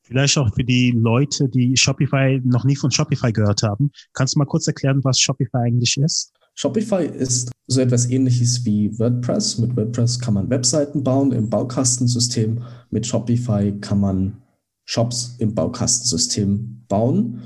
Vielleicht 0.03 0.37
auch 0.37 0.53
für 0.55 0.64
die 0.64 0.90
Leute, 0.90 1.49
die 1.49 1.77
Shopify 1.77 2.40
noch 2.45 2.64
nie 2.64 2.77
von 2.77 2.90
Shopify 2.90 3.33
gehört 3.33 3.62
haben. 3.62 3.90
Kannst 4.12 4.35
du 4.35 4.38
mal 4.38 4.45
kurz 4.45 4.67
erklären, 4.67 5.01
was 5.03 5.19
Shopify 5.19 5.59
eigentlich 5.59 5.97
ist? 5.97 6.33
Shopify 6.55 7.05
ist 7.07 7.51
so 7.67 7.81
etwas 7.81 8.09
ähnliches 8.11 8.64
wie 8.64 8.97
WordPress. 8.99 9.59
Mit 9.59 9.77
WordPress 9.77 10.21
kann 10.21 10.35
man 10.35 10.51
Webseiten 10.51 11.03
bauen 11.03 11.33
im 11.33 11.51
Baukastensystem. 11.51 12.62
Mit 12.90 13.07
Shopify 13.07 13.73
kann 13.81 14.01
man 14.01 14.44
Shops 14.85 15.37
im 15.38 15.55
Baukastensystem 15.55 16.85
bauen. 16.88 17.42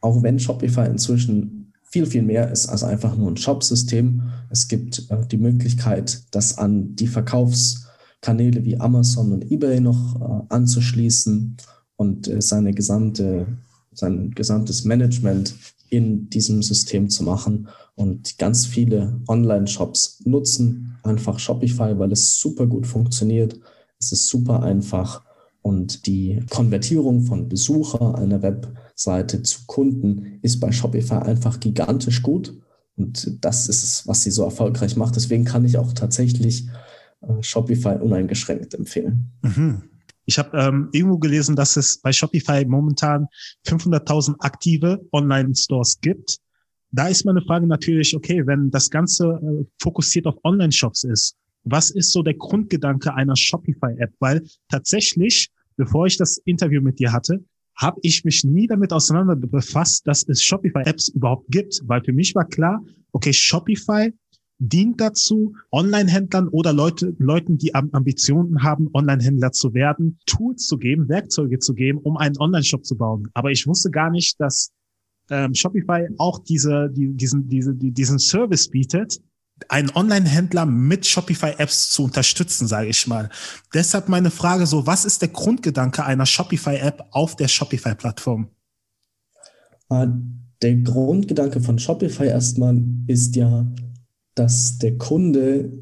Auch 0.00 0.22
wenn 0.22 0.38
Shopify 0.38 0.86
inzwischen 0.86 1.72
viel, 1.90 2.06
viel 2.06 2.22
mehr 2.22 2.50
ist 2.50 2.68
als 2.68 2.84
einfach 2.84 3.16
nur 3.16 3.30
ein 3.30 3.36
Shopsystem. 3.36 4.22
Es 4.50 4.68
gibt 4.68 5.10
äh, 5.10 5.26
die 5.26 5.38
Möglichkeit, 5.38 6.22
das 6.30 6.58
an 6.58 6.94
die 6.94 7.06
Verkaufskanäle 7.06 8.64
wie 8.64 8.78
Amazon 8.78 9.32
und 9.32 9.50
eBay 9.50 9.80
noch 9.80 10.20
äh, 10.20 10.54
anzuschließen 10.54 11.56
und 11.96 12.28
äh, 12.28 12.40
seine 12.42 12.72
gesamte, 12.72 13.46
sein 13.92 14.30
gesamtes 14.32 14.84
Management 14.84 15.54
in 15.90 16.28
diesem 16.28 16.62
System 16.62 17.08
zu 17.08 17.24
machen. 17.24 17.68
Und 17.94 18.38
ganz 18.38 18.66
viele 18.66 19.20
Online-Shops 19.26 20.20
nutzen 20.24 20.98
einfach 21.02 21.38
Shopify, 21.38 21.98
weil 21.98 22.12
es 22.12 22.38
super 22.38 22.66
gut 22.66 22.86
funktioniert. 22.86 23.58
Es 23.98 24.12
ist 24.12 24.28
super 24.28 24.62
einfach 24.62 25.22
und 25.68 26.06
die 26.06 26.40
Konvertierung 26.48 27.20
von 27.20 27.46
Besucher 27.46 28.14
einer 28.14 28.40
Webseite 28.40 29.42
zu 29.42 29.66
Kunden 29.66 30.38
ist 30.40 30.60
bei 30.60 30.72
Shopify 30.72 31.16
einfach 31.16 31.60
gigantisch 31.60 32.22
gut. 32.22 32.58
Und 32.96 33.44
das 33.44 33.68
ist 33.68 33.84
es, 33.84 34.06
was 34.06 34.22
sie 34.22 34.30
so 34.30 34.44
erfolgreich 34.44 34.96
macht. 34.96 35.14
Deswegen 35.16 35.44
kann 35.44 35.66
ich 35.66 35.76
auch 35.76 35.92
tatsächlich 35.92 36.66
äh, 37.20 37.42
Shopify 37.42 37.98
uneingeschränkt 38.00 38.72
empfehlen. 38.72 39.30
Mhm. 39.42 39.82
Ich 40.24 40.38
habe 40.38 40.56
ähm, 40.56 40.88
irgendwo 40.92 41.18
gelesen, 41.18 41.54
dass 41.54 41.76
es 41.76 41.98
bei 41.98 42.12
Shopify 42.12 42.64
momentan 42.64 43.26
500.000 43.66 44.36
aktive 44.38 45.06
Online-Stores 45.12 46.00
gibt. 46.00 46.38
Da 46.92 47.08
ist 47.08 47.26
meine 47.26 47.42
Frage 47.42 47.66
natürlich, 47.66 48.16
okay, 48.16 48.46
wenn 48.46 48.70
das 48.70 48.88
Ganze 48.88 49.38
äh, 49.42 49.66
fokussiert 49.78 50.26
auf 50.26 50.36
Online-Shops 50.44 51.04
ist, 51.04 51.36
was 51.64 51.90
ist 51.90 52.12
so 52.12 52.22
der 52.22 52.34
Grundgedanke 52.34 53.12
einer 53.12 53.36
Shopify-App? 53.36 54.14
Weil 54.18 54.46
tatsächlich, 54.70 55.50
bevor 55.78 56.06
ich 56.06 56.18
das 56.18 56.36
Interview 56.44 56.82
mit 56.82 56.98
dir 56.98 57.12
hatte, 57.12 57.42
habe 57.74 58.00
ich 58.02 58.24
mich 58.24 58.44
nie 58.44 58.66
damit 58.66 58.92
auseinander 58.92 59.36
befasst, 59.36 60.06
dass 60.06 60.28
es 60.28 60.42
Shopify-Apps 60.42 61.08
überhaupt 61.08 61.46
gibt. 61.48 61.80
Weil 61.86 62.02
für 62.04 62.12
mich 62.12 62.34
war 62.34 62.44
klar, 62.44 62.82
okay, 63.12 63.32
Shopify 63.32 64.12
dient 64.58 65.00
dazu, 65.00 65.54
Online-Händlern 65.70 66.48
oder 66.48 66.72
Leute, 66.72 67.14
Leuten, 67.18 67.56
die 67.56 67.74
Ambitionen 67.74 68.64
haben, 68.64 68.90
Online-Händler 68.92 69.52
zu 69.52 69.72
werden, 69.72 70.18
Tools 70.26 70.66
zu 70.66 70.76
geben, 70.76 71.08
Werkzeuge 71.08 71.60
zu 71.60 71.74
geben, 71.74 71.98
um 71.98 72.16
einen 72.16 72.36
Online-Shop 72.38 72.84
zu 72.84 72.96
bauen. 72.96 73.28
Aber 73.34 73.52
ich 73.52 73.66
wusste 73.68 73.90
gar 73.90 74.10
nicht, 74.10 74.40
dass 74.40 74.72
ähm, 75.30 75.54
Shopify 75.54 76.08
auch 76.18 76.40
diese, 76.40 76.90
die, 76.90 77.14
diesen, 77.14 77.48
diese, 77.48 77.74
die, 77.74 77.92
diesen 77.92 78.18
Service 78.18 78.68
bietet, 78.68 79.20
einen 79.68 79.90
Online-Händler 79.90 80.66
mit 80.66 81.06
Shopify-Apps 81.06 81.90
zu 81.90 82.04
unterstützen, 82.04 82.68
sage 82.68 82.88
ich 82.88 83.06
mal. 83.06 83.28
Deshalb 83.74 84.08
meine 84.08 84.30
Frage 84.30 84.66
so, 84.66 84.86
was 84.86 85.04
ist 85.04 85.22
der 85.22 85.28
Grundgedanke 85.28 86.04
einer 86.04 86.26
Shopify-App 86.26 87.04
auf 87.10 87.36
der 87.36 87.48
Shopify-Plattform? 87.48 88.48
Äh, 89.90 90.06
der 90.62 90.76
Grundgedanke 90.76 91.60
von 91.60 91.78
Shopify 91.78 92.26
erstmal 92.26 92.82
ist 93.06 93.36
ja, 93.36 93.66
dass 94.34 94.78
der 94.78 94.98
Kunde 94.98 95.72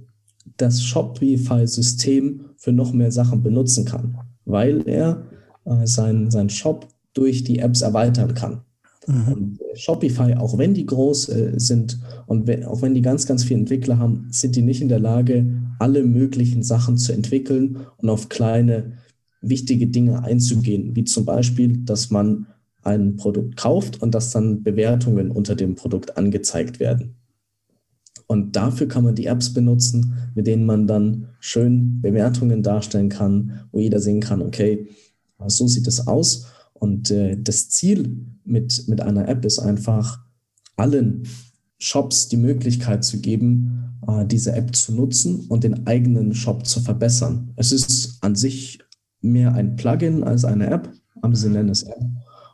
das 0.57 0.83
Shopify-System 0.83 2.51
für 2.57 2.73
noch 2.73 2.93
mehr 2.93 3.13
Sachen 3.13 3.43
benutzen 3.43 3.85
kann, 3.85 4.19
weil 4.45 4.87
er 4.89 5.27
äh, 5.65 5.87
seinen 5.87 6.31
sein 6.31 6.51
Shop 6.51 6.89
durch 7.13 7.45
die 7.45 7.59
Apps 7.59 7.83
erweitern 7.83 8.35
kann. 8.35 8.63
Mhm. 9.07 9.59
Shopify, 9.75 10.35
auch 10.35 10.59
wenn 10.59 10.75
die 10.75 10.87
groß 10.87 11.29
äh, 11.29 11.53
sind 11.57 11.99
und 12.27 12.51
auch 12.65 12.83
wenn 12.83 12.95
die 12.95 13.03
ganz, 13.03 13.27
ganz 13.27 13.45
viele 13.45 13.61
Entwickler 13.61 13.99
haben, 13.99 14.27
sind 14.31 14.57
die 14.57 14.63
nicht 14.63 14.81
in 14.81 14.89
der 14.89 14.99
Lage, 14.99 15.47
alle 15.79 16.03
möglichen 16.03 16.63
Sachen 16.63 16.97
zu 16.97 17.13
entwickeln 17.13 17.79
und 17.99 18.09
auf 18.09 18.29
kleine, 18.29 18.93
wichtige 19.41 19.87
Dinge 19.87 20.25
einzugehen, 20.25 20.97
wie 20.97 21.05
zum 21.05 21.25
Beispiel, 21.25 21.79
dass 21.85 22.11
man 22.11 22.47
ein 22.83 23.17
Produkt 23.17 23.57
kauft 23.57 24.01
und 24.03 24.15
dass 24.15 24.31
dann 24.31 24.63
Bewertungen 24.63 25.31
unter 25.31 25.55
dem 25.55 25.75
Produkt 25.75 26.17
angezeigt 26.17 26.81
werden. 26.81 27.17
Und 28.29 28.57
dafür 28.57 28.89
kann 28.89 29.05
man 29.05 29.15
die 29.15 29.27
Apps 29.27 29.53
benutzen, 29.53 30.17
mit 30.35 30.47
denen 30.47 30.67
man 30.67 30.87
dann 30.87 31.29
schön 31.39 32.01
Bewertungen 32.01 32.63
darstellen 32.63 33.09
kann, 33.09 33.61
wo 33.71 33.79
jeder 33.79 34.01
sehen 34.01 34.21
kann, 34.21 34.43
okay, 34.43 34.89
so 35.47 35.69
sieht 35.69 35.87
es 35.87 36.07
aus. 36.07 36.47
Und 36.79 37.11
äh, 37.11 37.37
das 37.41 37.69
Ziel 37.71 38.27
mit, 38.45 38.87
mit 38.89 39.01
einer 39.01 39.29
App 39.29 39.45
ist 39.45 39.59
einfach, 39.59 40.21
allen 40.77 41.27
Shops 41.79 42.29
die 42.29 42.37
Möglichkeit 42.37 43.05
zu 43.05 43.21
geben, 43.21 43.99
äh, 44.07 44.27
diese 44.27 44.53
App 44.53 44.75
zu 44.75 44.95
nutzen 44.95 45.47
und 45.49 45.65
den 45.65 45.87
eigenen 45.87 46.35
Shop 46.35 46.67
zu 46.67 46.81
verbessern. 46.81 47.53
Es 47.57 47.73
ist 47.73 48.19
an 48.23 48.35
sich 48.35 48.79
mehr 49.21 49.55
ein 49.55 49.77
Plugin 49.77 50.25
als 50.25 50.45
eine 50.45 50.71
App, 50.71 50.93
aber 51.23 51.35
sie 51.35 51.49
nennen 51.49 51.71
es 51.71 51.83
App. 51.83 52.05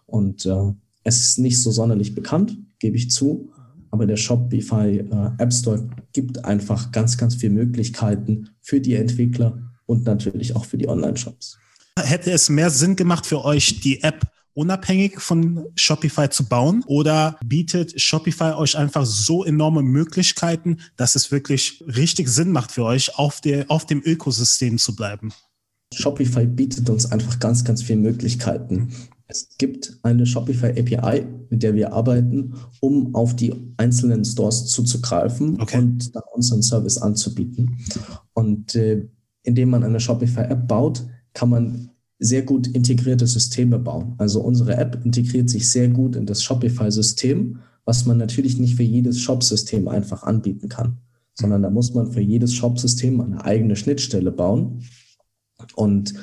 Und 0.06 0.46
äh, 0.46 0.72
es 1.04 1.20
ist 1.20 1.38
nicht 1.38 1.61
so 1.61 1.70
sonderlich 1.70 2.14
bekannt, 2.14 2.56
gebe 2.78 2.96
ich 2.96 3.11
zu. 3.11 3.50
Aber 3.90 4.06
der 4.06 4.16
Shopify 4.16 4.98
äh, 4.98 5.30
App 5.38 5.52
Store 5.52 5.88
gibt 6.12 6.44
einfach 6.44 6.92
ganz, 6.92 7.18
ganz 7.18 7.35
viele 7.35 7.52
Möglichkeiten 7.52 8.48
für 8.61 8.80
die 8.80 8.94
Entwickler 8.94 9.70
und 9.87 10.06
natürlich 10.06 10.56
auch 10.56 10.64
für 10.64 10.78
die 10.78 10.88
Online-Shops. 10.88 11.58
Hätte 11.98 12.31
es 12.33 12.48
mehr 12.48 12.70
Sinn 12.70 12.96
gemacht 12.96 13.26
für 13.26 13.44
euch, 13.44 13.81
die 13.81 14.02
App 14.02 14.26
unabhängig 14.55 15.20
von 15.20 15.66
Shopify 15.76 16.28
zu 16.28 16.48
bauen? 16.48 16.85
Oder 16.87 17.38
bietet 17.44 18.00
Shopify 18.00 18.55
euch 18.55 18.76
einfach 18.76 19.05
so 19.05 19.44
enorme 19.44 19.83
Möglichkeiten, 19.83 20.78
dass 20.96 21.16
es 21.16 21.31
wirklich 21.31 21.85
richtig 21.87 22.28
Sinn 22.28 22.50
macht 22.50 22.72
für 22.72 22.85
euch, 22.85 23.18
auf, 23.18 23.40
der, 23.40 23.70
auf 23.70 23.87
dem 23.87 24.02
Ökosystem 24.05 24.78
zu 24.78 24.96
bleiben? 24.96 25.33
Shopify 25.94 26.46
bietet 26.46 26.88
uns 26.88 27.11
einfach 27.12 27.38
ganz, 27.38 27.64
ganz 27.64 27.83
viele 27.83 28.00
Möglichkeiten. 28.00 28.92
Es 29.26 29.48
gibt 29.59 29.98
eine 30.02 30.26
Shopify 30.26 30.68
API, 30.68 31.26
mit 31.50 31.62
der 31.62 31.74
wir 31.74 31.92
arbeiten, 31.92 32.55
um 32.81 33.14
auf 33.14 33.37
die 33.37 33.55
einzelnen 33.76 34.24
Stores 34.24 34.66
zuzugreifen 34.66 35.61
okay. 35.61 35.78
und 35.78 36.14
dann 36.14 36.22
unseren 36.35 36.62
Service 36.62 36.98
anzubieten. 36.98 37.78
Und 38.35 38.74
äh, 38.74 39.09
indem 39.42 39.70
man 39.70 39.85
eine 39.85 40.00
Shopify 40.00 40.42
App 40.42 40.68
baut, 40.68 41.02
kann 41.34 41.50
man 41.50 41.90
sehr 42.18 42.42
gut 42.42 42.68
integrierte 42.68 43.26
Systeme 43.26 43.78
bauen. 43.78 44.14
Also 44.18 44.40
unsere 44.40 44.76
App 44.76 45.04
integriert 45.04 45.50
sich 45.50 45.68
sehr 45.68 45.88
gut 45.88 46.14
in 46.14 46.24
das 46.24 46.42
Shopify-System, 46.42 47.58
was 47.84 48.06
man 48.06 48.16
natürlich 48.16 48.58
nicht 48.58 48.76
für 48.76 48.84
jedes 48.84 49.20
Shop-System 49.20 49.88
einfach 49.88 50.22
anbieten 50.22 50.68
kann, 50.68 50.98
sondern 51.34 51.62
da 51.62 51.70
muss 51.70 51.94
man 51.94 52.12
für 52.12 52.20
jedes 52.20 52.54
Shop-System 52.54 53.20
eine 53.20 53.44
eigene 53.44 53.74
Schnittstelle 53.74 54.30
bauen. 54.30 54.84
Und 55.74 56.14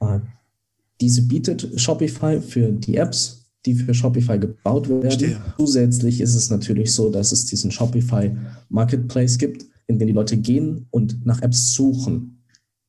äh, 0.00 0.20
diese 1.00 1.22
bietet 1.22 1.78
Shopify 1.78 2.40
für 2.40 2.72
die 2.72 2.96
Apps, 2.96 3.46
die 3.66 3.74
für 3.74 3.92
Shopify 3.92 4.38
gebaut 4.38 4.88
werden. 4.88 5.02
Verstehe. 5.02 5.40
Zusätzlich 5.58 6.20
ist 6.20 6.34
es 6.34 6.48
natürlich 6.48 6.92
so, 6.94 7.10
dass 7.10 7.32
es 7.32 7.44
diesen 7.44 7.70
Shopify 7.70 8.34
Marketplace 8.70 9.36
gibt, 9.36 9.66
in 9.86 9.98
den 9.98 10.08
die 10.08 10.14
Leute 10.14 10.36
gehen 10.36 10.86
und 10.90 11.26
nach 11.26 11.42
Apps 11.42 11.74
suchen. 11.74 12.35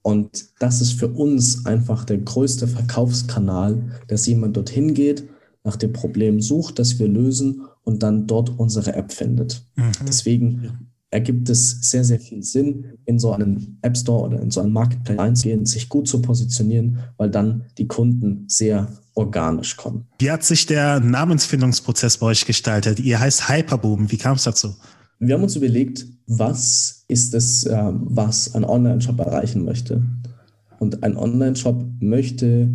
Und 0.08 0.46
das 0.60 0.80
ist 0.80 0.94
für 0.94 1.10
uns 1.10 1.66
einfach 1.66 2.06
der 2.06 2.20
größte 2.20 2.66
Verkaufskanal, 2.66 3.92
dass 4.08 4.26
jemand 4.26 4.56
dorthin 4.56 4.94
geht, 4.94 5.28
nach 5.66 5.76
dem 5.76 5.92
Problem 5.92 6.40
sucht, 6.40 6.80
das 6.80 6.98
wir 6.98 7.10
lösen 7.10 7.64
und 7.84 8.04
dann 8.04 8.26
dort 8.26 8.58
unsere 8.58 8.96
App 8.96 9.12
findet. 9.12 9.66
Mhm. 9.76 9.92
Deswegen 10.08 10.88
ergibt 11.10 11.50
es 11.50 11.80
sehr, 11.82 12.06
sehr 12.06 12.22
viel 12.22 12.42
Sinn, 12.42 12.94
in 13.04 13.20
so 13.20 13.34
einen 13.34 13.80
App 13.82 13.98
Store 13.98 14.24
oder 14.24 14.40
in 14.40 14.50
so 14.50 14.62
einen 14.62 14.72
Marketplace 14.72 15.20
einzugehen, 15.20 15.66
sich 15.66 15.90
gut 15.90 16.08
zu 16.08 16.22
positionieren, 16.22 17.00
weil 17.18 17.30
dann 17.30 17.66
die 17.78 17.88
Kunden 17.88 18.46
sehr 18.48 18.88
organisch 19.14 19.76
kommen. 19.76 20.08
Wie 20.20 20.32
hat 20.32 20.46
sich 20.46 20.68
der 20.68 21.02
Namensfindungsprozess 21.02 22.20
bei 22.20 22.28
euch 22.28 22.46
gestaltet? 22.46 23.02
Ihr 23.02 23.20
heißt 23.20 23.50
Hyperboom. 23.50 24.10
Wie 24.10 24.18
kam 24.18 24.38
es 24.38 24.44
dazu? 24.44 24.74
Wir 25.20 25.36
haben 25.36 25.44
uns 25.44 25.56
überlegt, 25.56 26.06
was 26.28 27.06
ist 27.08 27.34
es, 27.34 27.66
äh, 27.66 27.92
was 27.94 28.54
ein 28.56 28.64
Online-Shop 28.64 29.20
erreichen 29.20 29.66
möchte. 29.66 30.04
Und 30.80 31.04
ein 31.04 31.18
Online-Shop 31.18 31.84
möchte 32.00 32.70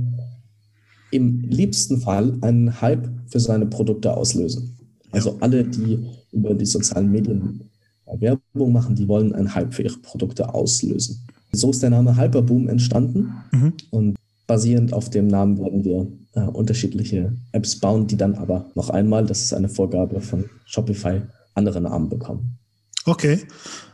im 1.11 1.43
liebsten 1.43 2.01
Fall 2.01 2.37
einen 2.41 2.81
Hype 2.81 3.09
für 3.27 3.39
seine 3.39 3.67
Produkte 3.67 4.17
auslösen. 4.17 4.77
Also 5.11 5.37
alle, 5.41 5.65
die 5.65 5.99
über 6.33 6.55
die 6.55 6.65
sozialen 6.65 7.13
Medien 7.13 7.61
Werbung 8.19 8.73
machen, 8.73 8.95
die 8.95 9.09
wollen 9.09 9.35
einen 9.35 9.55
Hype 9.55 9.75
für 9.75 9.83
ihre 9.83 9.99
Produkte 9.99 10.53
auslösen. 10.55 11.27
So 11.53 11.71
ist 11.71 11.83
der 11.83 11.91
Name 11.91 12.17
Hyperboom 12.17 12.69
entstanden 12.69 13.33
mhm. 13.53 13.73
und 13.91 14.17
basierend 14.47 14.93
auf 14.93 15.11
dem 15.11 15.29
Namen 15.29 15.59
werden 15.59 15.85
wir 15.85 16.07
äh, 16.35 16.47
unterschiedliche 16.47 17.33
Apps 17.53 17.79
bauen, 17.79 18.07
die 18.07 18.17
dann 18.17 18.35
aber 18.35 18.67
noch 18.75 18.91
einmal, 18.91 19.27
das 19.27 19.43
ist 19.43 19.55
eine 19.55 19.69
Vorgabe 19.69 20.21
von 20.21 20.45
Shopify, 20.65 21.23
andere 21.55 21.81
Namen 21.81 22.09
bekommen. 22.09 22.59
Okay. 23.05 23.41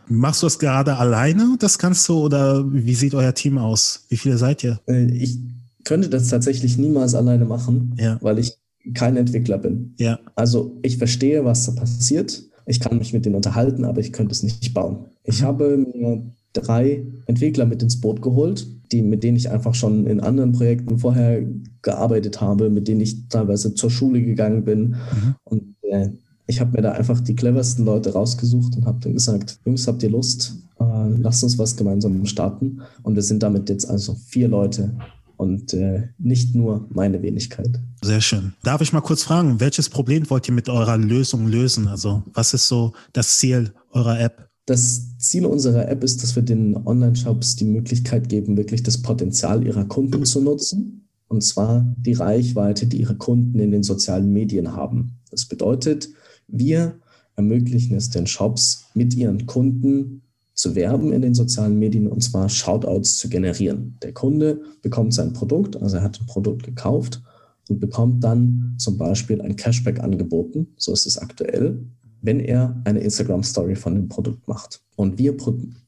Machst 0.09 0.43
du 0.43 0.47
das 0.47 0.59
gerade 0.59 0.97
alleine, 0.97 1.57
das 1.59 1.79
kannst 1.79 2.09
du, 2.09 2.19
oder 2.25 2.65
wie 2.73 2.95
sieht 2.95 3.15
euer 3.15 3.35
Team 3.35 3.59
aus? 3.59 4.07
Wie 4.09 4.17
viele 4.17 4.39
seid 4.39 4.65
ihr? 4.65 4.81
Äh, 4.87 5.07
ich 5.13 5.39
könnte 5.85 6.09
das 6.09 6.29
tatsächlich 6.29 6.79
niemals 6.79 7.15
alleine 7.15 7.45
machen, 7.45 7.95
ja. 7.99 8.19
weil 8.21 8.39
ich 8.39 8.57
kein 8.95 9.17
Entwickler 9.17 9.59
bin. 9.59 9.95
Ja. 9.99 10.19
Also 10.35 10.79
ich 10.83 10.99
verstehe, 10.99 11.45
was 11.45 11.67
da 11.67 11.73
passiert. 11.73 12.43
Ich 12.67 12.81
kann 12.81 12.99
mich 12.99 13.13
mit 13.13 13.25
denen 13.25 13.37
unterhalten, 13.37 13.85
aber 13.85 14.01
ich 14.01 14.13
könnte 14.13 14.33
es 14.33 14.43
nicht 14.43 14.73
bauen. 14.75 15.07
Ich 15.25 15.43
mhm. 15.43 15.47
habe 15.47 15.77
mir 15.77 16.23
drei 16.53 17.05
Entwickler 17.27 17.67
mit 17.67 17.83
ins 17.83 18.01
Boot 18.01 18.23
geholt, 18.23 18.67
die, 18.93 19.03
mit 19.03 19.23
denen 19.23 19.37
ich 19.37 19.51
einfach 19.51 19.75
schon 19.75 20.07
in 20.07 20.21
anderen 20.21 20.53
Projekten 20.53 20.99
vorher 20.99 21.45
gearbeitet 21.83 22.41
habe, 22.41 22.71
mit 22.71 22.89
denen 22.89 23.01
ich 23.01 23.29
teilweise 23.29 23.75
zur 23.75 23.91
Schule 23.91 24.23
gegangen 24.23 24.65
bin. 24.65 24.89
Mhm. 24.89 25.35
Und 25.45 25.77
äh, 25.83 26.09
ich 26.49 26.61
habe 26.61 26.73
mir 26.73 26.83
da 26.83 26.93
einfach 26.93 27.21
die 27.21 27.37
cleversten 27.37 27.85
Leute 27.85 28.15
rausgesucht 28.15 28.75
und 28.77 28.87
habe 28.87 28.99
dann 29.01 29.13
gesagt, 29.13 29.61
Jungs, 29.65 29.87
habt 29.87 30.03
ihr 30.03 30.11
Lust? 30.11 30.55
Äh, 30.81 31.09
lasst 31.19 31.45
uns 31.45 31.59
was 31.59 31.77
gemeinsam 31.77 32.25
starten. 32.25 32.81
Und 33.03 33.15
wir 33.15 33.23
sind 33.23 33.43
damit 33.43 33.69
jetzt 33.69 33.89
also 33.89 34.15
vier 34.15 34.49
Leute 34.49 34.97
und 35.37 35.75
äh, 35.75 36.09
nicht 36.19 36.55
nur 36.55 36.87
meine 36.91 37.21
Wenigkeit. 37.23 37.79
Sehr 38.03 38.23
schön. 38.23 38.55
Darf 38.63 38.81
ich 38.81 38.95
mal 38.95 39.03
kurz 39.03 39.25
fragen, 39.25 39.61
welches 39.61 39.91
Problem 39.91 40.29
wollt 40.31 40.49
ihr 40.49 40.55
mit 40.55 40.71
eurer 40.71 40.97
Lösung 40.97 41.47
lösen? 41.47 41.87
Also 41.87 42.23
was 42.33 42.55
ist 42.55 42.67
so 42.67 42.95
das 43.13 43.37
Ziel 43.37 43.75
eurer 43.93 44.19
App? 44.19 44.49
Das 44.65 45.19
Ziel 45.19 45.45
unserer 45.45 45.87
App 45.89 46.03
ist, 46.03 46.23
dass 46.23 46.35
wir 46.35 46.43
den 46.43 46.77
Online-Shops 46.77 47.57
die 47.57 47.65
Möglichkeit 47.65 48.29
geben, 48.31 48.57
wirklich 48.57 48.83
das 48.83 48.99
Potenzial 49.03 49.67
ihrer 49.67 49.85
Kunden 49.85 50.25
zu 50.25 50.41
nutzen. 50.41 51.09
Und 51.29 51.43
zwar 51.43 51.95
die 51.99 52.15
Reichweite, 52.15 52.87
die 52.87 53.01
ihre 53.03 53.17
Kunden 53.17 53.59
in 53.59 53.71
den 53.71 53.83
sozialen 53.83 54.33
Medien 54.33 54.73
haben. 54.73 55.19
Das 55.31 55.45
bedeutet, 55.45 56.09
wir 56.49 56.99
ermöglichen 57.37 57.97
es 57.97 58.11
den 58.11 58.27
Shops, 58.27 58.87
mit 58.95 59.15
ihren 59.15 59.47
Kunden 59.47 60.23
zu 60.55 60.75
werben 60.75 61.13
in 61.13 61.23
den 61.23 61.35
sozialen 61.35 61.79
Medien 61.79 62.09
und 62.09 62.21
zwar 62.21 62.49
Shoutouts 62.49 63.17
zu 63.17 63.29
generieren. 63.29 63.97
Der 64.03 64.13
Kunde 64.13 64.61
bekommt 64.83 65.15
sein 65.15 65.33
Produkt, 65.33 65.81
also 65.81 65.99
er 65.99 66.03
hat 66.03 66.21
ein 66.21 66.27
Produkt 66.27 66.65
gekauft 66.65 67.23
und 67.69 67.79
bekommt 67.79 68.25
dann 68.25 68.75
zum 68.77 68.99
Beispiel 68.99 69.41
ein 69.41 69.55
Cashback 69.55 70.01
angeboten, 70.01 70.67
so 70.77 70.93
ist 70.93 71.07
es 71.07 71.17
aktuell, 71.17 71.87
wenn 72.23 72.41
er 72.41 72.81
eine 72.85 72.99
Instagram-Story 72.99 73.77
von 73.77 73.95
dem 73.95 74.09
Produkt 74.09 74.49
macht. 74.49 74.81
Und 74.97 75.19
wir, 75.19 75.37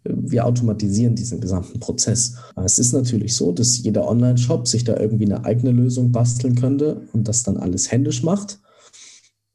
wir 0.05 0.47
automatisieren 0.47 1.17
diesen 1.17 1.41
gesamten 1.41 1.81
Prozess. 1.81 2.37
Es 2.65 2.79
ist 2.79 2.93
natürlich 2.93 3.35
so, 3.35 3.51
dass 3.51 3.79
jeder 3.79 4.09
Online-Shop 4.09 4.69
sich 4.69 4.85
da 4.85 4.97
irgendwie 4.97 5.25
eine 5.25 5.45
eigene 5.45 5.73
Lösung 5.73 6.13
basteln 6.13 6.55
könnte 6.55 7.03
und 7.13 7.27
das 7.27 7.43
dann 7.43 7.57
alles 7.57 7.91
händisch 7.91 8.23
macht. 8.23 8.61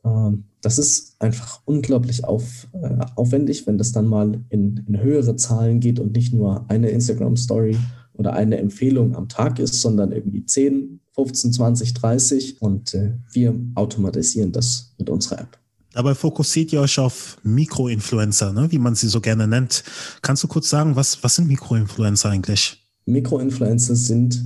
Ähm, 0.06 0.46
das 0.62 0.78
ist 0.78 1.16
einfach 1.20 1.62
unglaublich 1.66 2.24
auf, 2.24 2.68
äh, 2.74 2.98
aufwendig, 3.16 3.68
wenn 3.68 3.78
das 3.78 3.92
dann 3.92 4.08
mal 4.08 4.40
in, 4.50 4.84
in 4.88 5.00
höhere 5.02 5.36
Zahlen 5.36 5.80
geht 5.80 6.00
und 6.00 6.16
nicht 6.16 6.34
nur 6.34 6.66
eine 6.70 6.90
Instagram-Story 6.90 7.78
oder 8.14 8.34
eine 8.34 8.58
Empfehlung 8.58 9.16
am 9.16 9.28
Tag 9.28 9.60
ist, 9.60 9.82
sondern 9.82 10.12
irgendwie 10.12 10.46
10, 10.46 11.02
15, 11.14 11.54
20, 11.54 11.94
30. 11.94 12.62
Und 12.62 12.94
äh, 12.94 13.14
wir 13.32 13.56
automatisieren 13.76 14.52
das 14.52 14.94
mit 14.98 15.10
unserer 15.10 15.42
App. 15.42 15.58
Dabei 15.94 16.14
fokussiert 16.14 16.74
ihr 16.74 16.82
euch 16.82 17.00
auf 17.00 17.38
Mikroinfluencer, 17.44 18.52
ne, 18.52 18.70
wie 18.70 18.80
man 18.80 18.96
sie 18.96 19.08
so 19.08 19.22
gerne 19.22 19.48
nennt. 19.48 19.84
Kannst 20.22 20.44
du 20.44 20.48
kurz 20.48 20.70
sagen, 20.70 20.96
was, 20.96 21.24
was 21.24 21.36
sind 21.36 21.48
Mikroinfluencer 21.48 22.30
eigentlich? 22.30 22.84
Mikroinfluencer 23.06 23.96
sind 23.96 24.44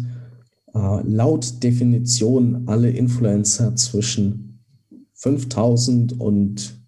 äh, 0.75 1.01
laut 1.03 1.63
Definition 1.63 2.63
alle 2.67 2.91
Influencer 2.91 3.75
zwischen 3.75 4.48
5000 5.19 6.19
und 6.19 6.79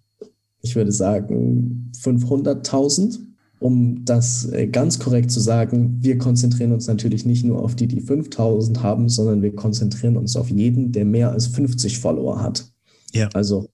ich 0.60 0.76
würde 0.76 0.92
sagen 0.92 1.90
500.000. 1.98 3.18
Um 3.58 4.04
das 4.04 4.50
äh, 4.50 4.66
ganz 4.66 4.98
korrekt 4.98 5.30
zu 5.30 5.38
sagen, 5.38 5.98
wir 6.00 6.18
konzentrieren 6.18 6.72
uns 6.72 6.88
natürlich 6.88 7.24
nicht 7.24 7.44
nur 7.44 7.62
auf 7.62 7.76
die, 7.76 7.86
die 7.86 8.00
5000 8.00 8.82
haben, 8.82 9.08
sondern 9.08 9.40
wir 9.40 9.54
konzentrieren 9.54 10.16
uns 10.16 10.34
auf 10.34 10.50
jeden, 10.50 10.90
der 10.90 11.04
mehr 11.04 11.30
als 11.30 11.46
50 11.46 12.00
Follower 12.00 12.42
hat. 12.42 12.66
Ja. 13.12 13.28
Also 13.34 13.68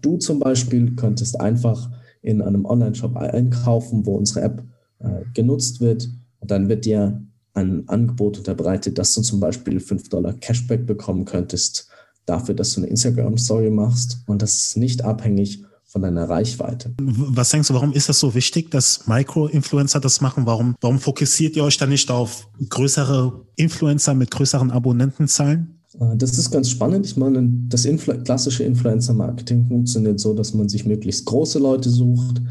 Du 0.00 0.16
zum 0.16 0.38
Beispiel 0.38 0.94
könntest 0.96 1.38
einfach 1.40 1.90
in 2.22 2.40
einem 2.40 2.64
Online-Shop 2.64 3.16
einkaufen, 3.16 4.06
wo 4.06 4.14
unsere 4.16 4.42
App 4.42 4.64
äh, 5.00 5.22
genutzt 5.34 5.80
wird. 5.80 6.08
Und 6.40 6.50
dann 6.50 6.68
wird 6.68 6.84
dir 6.84 7.22
ein 7.52 7.88
Angebot 7.88 8.38
unterbreitet, 8.38 8.98
dass 8.98 9.14
du 9.14 9.22
zum 9.22 9.40
Beispiel 9.40 9.80
5 9.80 10.08
Dollar 10.08 10.32
Cashback 10.34 10.86
bekommen 10.86 11.24
könntest 11.24 11.88
dafür, 12.26 12.54
dass 12.54 12.74
du 12.74 12.80
eine 12.80 12.90
Instagram-Story 12.90 13.70
machst. 13.70 14.18
Und 14.26 14.42
das 14.42 14.54
ist 14.54 14.76
nicht 14.76 15.02
abhängig 15.04 15.64
von 15.86 16.02
deiner 16.02 16.28
Reichweite. 16.28 16.92
Was 16.98 17.50
denkst 17.50 17.68
du, 17.68 17.74
warum 17.74 17.92
ist 17.92 18.08
das 18.08 18.18
so 18.18 18.34
wichtig, 18.34 18.70
dass 18.70 19.06
Micro-Influencer 19.06 20.00
das 20.00 20.20
machen? 20.20 20.44
Warum, 20.44 20.74
warum 20.80 20.98
fokussiert 20.98 21.56
ihr 21.56 21.64
euch 21.64 21.78
dann 21.78 21.88
nicht 21.88 22.10
auf 22.10 22.48
größere 22.68 23.46
Influencer 23.54 24.12
mit 24.14 24.30
größeren 24.30 24.70
Abonnentenzahlen? 24.70 25.80
Äh, 26.00 26.16
das 26.16 26.36
ist 26.36 26.50
ganz 26.50 26.68
spannend. 26.70 27.06
Ich 27.06 27.16
meine, 27.16 27.48
das 27.68 27.84
Influ 27.84 28.14
klassische 28.22 28.64
Influencer-Marketing 28.64 29.68
funktioniert 29.68 30.20
so, 30.20 30.34
dass 30.34 30.54
man 30.54 30.68
sich 30.68 30.84
möglichst 30.84 31.24
große 31.24 31.58
Leute 31.58 31.88
sucht, 31.88 32.42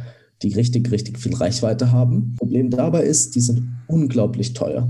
die 0.41 0.53
richtig, 0.53 0.91
richtig 0.91 1.19
viel 1.19 1.35
Reichweite 1.35 1.91
haben. 1.91 2.35
Problem 2.37 2.69
dabei 2.69 3.03
ist, 3.03 3.35
die 3.35 3.41
sind 3.41 3.67
unglaublich 3.87 4.53
teuer. 4.53 4.89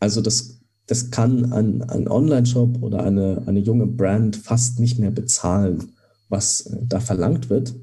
Also 0.00 0.20
das, 0.20 0.61
das 0.92 1.10
kann 1.10 1.54
ein, 1.54 1.82
ein 1.84 2.06
Online-Shop 2.06 2.82
oder 2.82 3.02
eine, 3.02 3.44
eine 3.46 3.60
junge 3.60 3.86
Brand 3.86 4.36
fast 4.36 4.78
nicht 4.78 4.98
mehr 4.98 5.10
bezahlen, 5.10 5.94
was 6.28 6.66
äh, 6.66 6.76
da 6.82 7.00
verlangt 7.00 7.48
wird. 7.48 7.74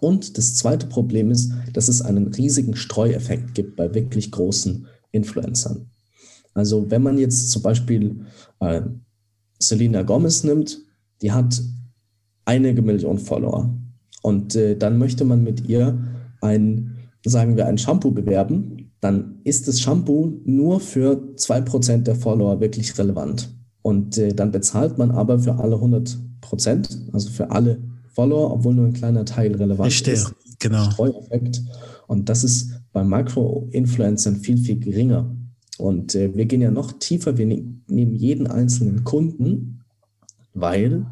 Und 0.00 0.38
das 0.38 0.54
zweite 0.54 0.86
Problem 0.86 1.30
ist, 1.30 1.52
dass 1.74 1.88
es 1.88 2.00
einen 2.00 2.28
riesigen 2.28 2.74
Streueffekt 2.74 3.52
gibt 3.52 3.76
bei 3.76 3.94
wirklich 3.94 4.32
großen 4.32 4.86
Influencern. 5.10 5.90
Also 6.54 6.90
wenn 6.90 7.02
man 7.02 7.18
jetzt 7.18 7.50
zum 7.50 7.60
Beispiel 7.60 8.24
äh, 8.60 8.80
Selena 9.58 10.02
Gomez 10.02 10.42
nimmt, 10.42 10.80
die 11.20 11.32
hat 11.32 11.60
einige 12.46 12.80
Millionen 12.80 13.18
Follower. 13.18 13.78
Und 14.22 14.56
äh, 14.56 14.74
dann 14.74 14.96
möchte 14.96 15.26
man 15.26 15.44
mit 15.44 15.68
ihr 15.68 16.02
ein, 16.40 16.96
sagen 17.26 17.58
wir, 17.58 17.66
ein 17.66 17.76
Shampoo 17.76 18.10
bewerben, 18.10 18.85
dann 19.00 19.40
ist 19.44 19.68
das 19.68 19.80
Shampoo 19.80 20.40
nur 20.44 20.80
für 20.80 21.34
2% 21.36 21.98
der 21.98 22.14
Follower 22.14 22.60
wirklich 22.60 22.96
relevant. 22.98 23.54
Und 23.82 24.18
äh, 24.18 24.34
dann 24.34 24.50
bezahlt 24.50 24.98
man 24.98 25.10
aber 25.10 25.38
für 25.38 25.56
alle 25.58 25.76
100%, 25.76 27.12
also 27.12 27.30
für 27.30 27.50
alle 27.50 27.78
Follower, 28.08 28.52
obwohl 28.52 28.74
nur 28.74 28.86
ein 28.86 28.94
kleiner 28.94 29.24
Teil 29.24 29.54
relevant 29.54 29.92
Verstehe. 29.92 30.14
ist. 30.14 30.34
Genau. 30.58 30.90
Streueffekt. 30.90 31.62
Und 32.06 32.28
das 32.28 32.44
ist 32.44 32.70
bei 32.92 33.04
Makro-Influencern 33.04 34.36
viel, 34.36 34.58
viel 34.58 34.80
geringer. 34.80 35.36
Und 35.78 36.14
äh, 36.14 36.34
wir 36.34 36.46
gehen 36.46 36.62
ja 36.62 36.70
noch 36.70 36.92
tiefer, 36.92 37.36
wir 37.36 37.46
ne 37.46 37.64
nehmen 37.88 38.14
jeden 38.14 38.46
einzelnen 38.46 39.04
Kunden, 39.04 39.84
weil 40.54 41.06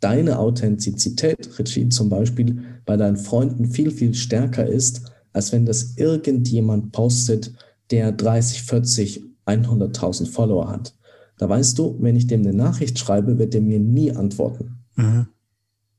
deine 0.00 0.38
Authentizität, 0.38 1.58
Richie, 1.58 1.88
zum 1.88 2.08
Beispiel 2.08 2.62
bei 2.84 2.96
deinen 2.96 3.16
Freunden 3.16 3.66
viel, 3.66 3.90
viel 3.90 4.14
stärker 4.14 4.66
ist, 4.66 5.10
als 5.36 5.52
wenn 5.52 5.66
das 5.66 5.98
irgendjemand 5.98 6.92
postet, 6.92 7.52
der 7.90 8.10
30, 8.10 8.62
40, 8.62 9.22
100.000 9.46 10.26
Follower 10.26 10.70
hat. 10.70 10.94
Da 11.36 11.46
weißt 11.46 11.78
du, 11.78 11.98
wenn 12.00 12.16
ich 12.16 12.26
dem 12.26 12.40
eine 12.40 12.54
Nachricht 12.54 12.98
schreibe, 12.98 13.38
wird 13.38 13.54
er 13.54 13.60
mir 13.60 13.78
nie 13.78 14.10
antworten. 14.10 14.78
Mhm. 14.96 15.26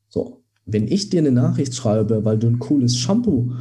So, 0.10 0.41
wenn 0.65 0.88
ich 0.88 1.12
dir 1.12 1.19
eine 1.19 1.32
Nachricht 1.32 1.76
schreibe, 1.76 2.26
weil 2.26 2.39
du 2.39 2.47
ein 2.47 2.58
cooles 2.58 2.97
Shampoo 2.97 3.52